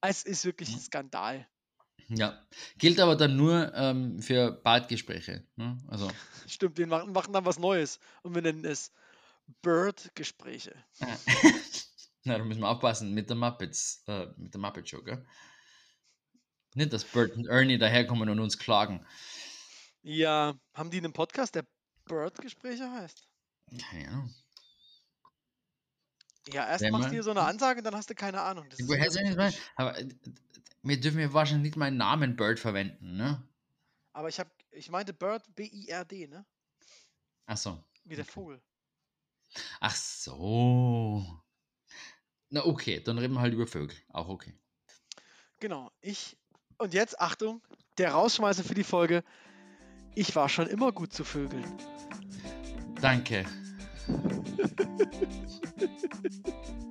Es 0.00 0.24
ist 0.24 0.44
wirklich 0.44 0.72
ein 0.72 0.80
Skandal. 0.80 1.46
Ja. 2.08 2.40
Gilt 2.78 3.00
aber 3.00 3.16
dann 3.16 3.36
nur 3.36 3.72
ähm, 3.74 4.20
für 4.20 4.52
Badgespräche. 4.52 5.44
Ne? 5.56 5.78
Also, 5.88 6.10
Stimmt, 6.46 6.78
wir 6.78 6.86
machen, 6.86 7.12
machen 7.12 7.32
dann 7.32 7.44
was 7.44 7.58
Neues 7.58 7.98
und 8.22 8.34
wir 8.34 8.42
nennen 8.42 8.64
es 8.64 8.92
Bird-Gespräche. 9.62 10.74
na, 12.24 12.38
da 12.38 12.44
müssen 12.44 12.60
wir 12.60 12.68
aufpassen 12.68 13.12
mit 13.12 13.28
der 13.28 13.36
Muppets, 13.36 14.04
äh, 14.06 14.26
mit 14.36 14.54
der 14.54 14.60
Muppet 14.60 14.88
Show, 14.88 15.02
gell? 15.02 15.24
Nicht, 16.76 16.92
dass 16.92 17.04
Bert 17.06 17.34
und 17.36 17.46
Ernie 17.46 17.78
daherkommen 17.78 18.28
und 18.28 18.38
uns 18.38 18.58
klagen. 18.58 19.04
Ja, 20.02 20.54
haben 20.74 20.90
die 20.90 20.98
einen 20.98 21.12
Podcast, 21.14 21.54
der 21.54 21.66
Bird-Gespräche 22.04 22.90
heißt? 22.90 23.26
Keine 23.90 24.08
Ahnung. 24.08 24.34
Ja, 26.48 26.68
erst 26.68 26.82
Wenn 26.84 26.92
machst 26.92 27.08
du 27.08 27.12
hier 27.14 27.22
so 27.22 27.30
eine 27.30 27.42
Ansage, 27.42 27.82
dann 27.82 27.96
hast 27.96 28.10
du 28.10 28.14
keine 28.14 28.42
Ahnung. 28.42 28.68
Das 28.68 28.78
Woher 28.86 29.10
soll 29.10 29.22
ich 29.24 29.36
meinen? 29.36 29.54
Aber 29.74 29.98
äh, 29.98 30.06
wir 30.82 31.00
dürfen 31.00 31.18
ja 31.18 31.32
wahrscheinlich 31.32 31.70
nicht 31.70 31.76
meinen 31.76 31.96
Namen 31.96 32.36
Bird 32.36 32.60
verwenden, 32.60 33.16
ne? 33.16 33.42
Aber 34.12 34.28
ich 34.28 34.38
habe, 34.38 34.50
ich 34.70 34.90
meinte 34.90 35.14
Bird, 35.14 35.42
B-I-R-D, 35.56 36.28
ne? 36.28 36.46
Ach 37.46 37.56
so. 37.56 37.82
Wie 38.04 38.14
der 38.16 38.24
Okay. 38.24 38.32
Vogel. 38.32 38.62
Ach 39.80 39.96
so. 39.96 41.42
Na 42.50 42.64
okay, 42.64 43.00
dann 43.00 43.18
reden 43.18 43.34
wir 43.34 43.40
halt 43.40 43.54
über 43.54 43.66
Vögel. 43.66 43.96
Auch 44.08 44.28
okay. 44.28 44.54
Genau. 45.60 45.90
Ich, 46.00 46.38
und 46.78 46.94
jetzt, 46.94 47.20
Achtung, 47.20 47.60
der 47.98 48.12
Rausschmeißer 48.12 48.64
für 48.64 48.74
die 48.74 48.84
Folge. 48.84 49.22
Ich 50.14 50.34
war 50.36 50.48
schon 50.48 50.66
immer 50.66 50.92
gut 50.92 51.12
zu 51.12 51.24
Vögeln. 51.24 51.64
Danke. 53.00 53.44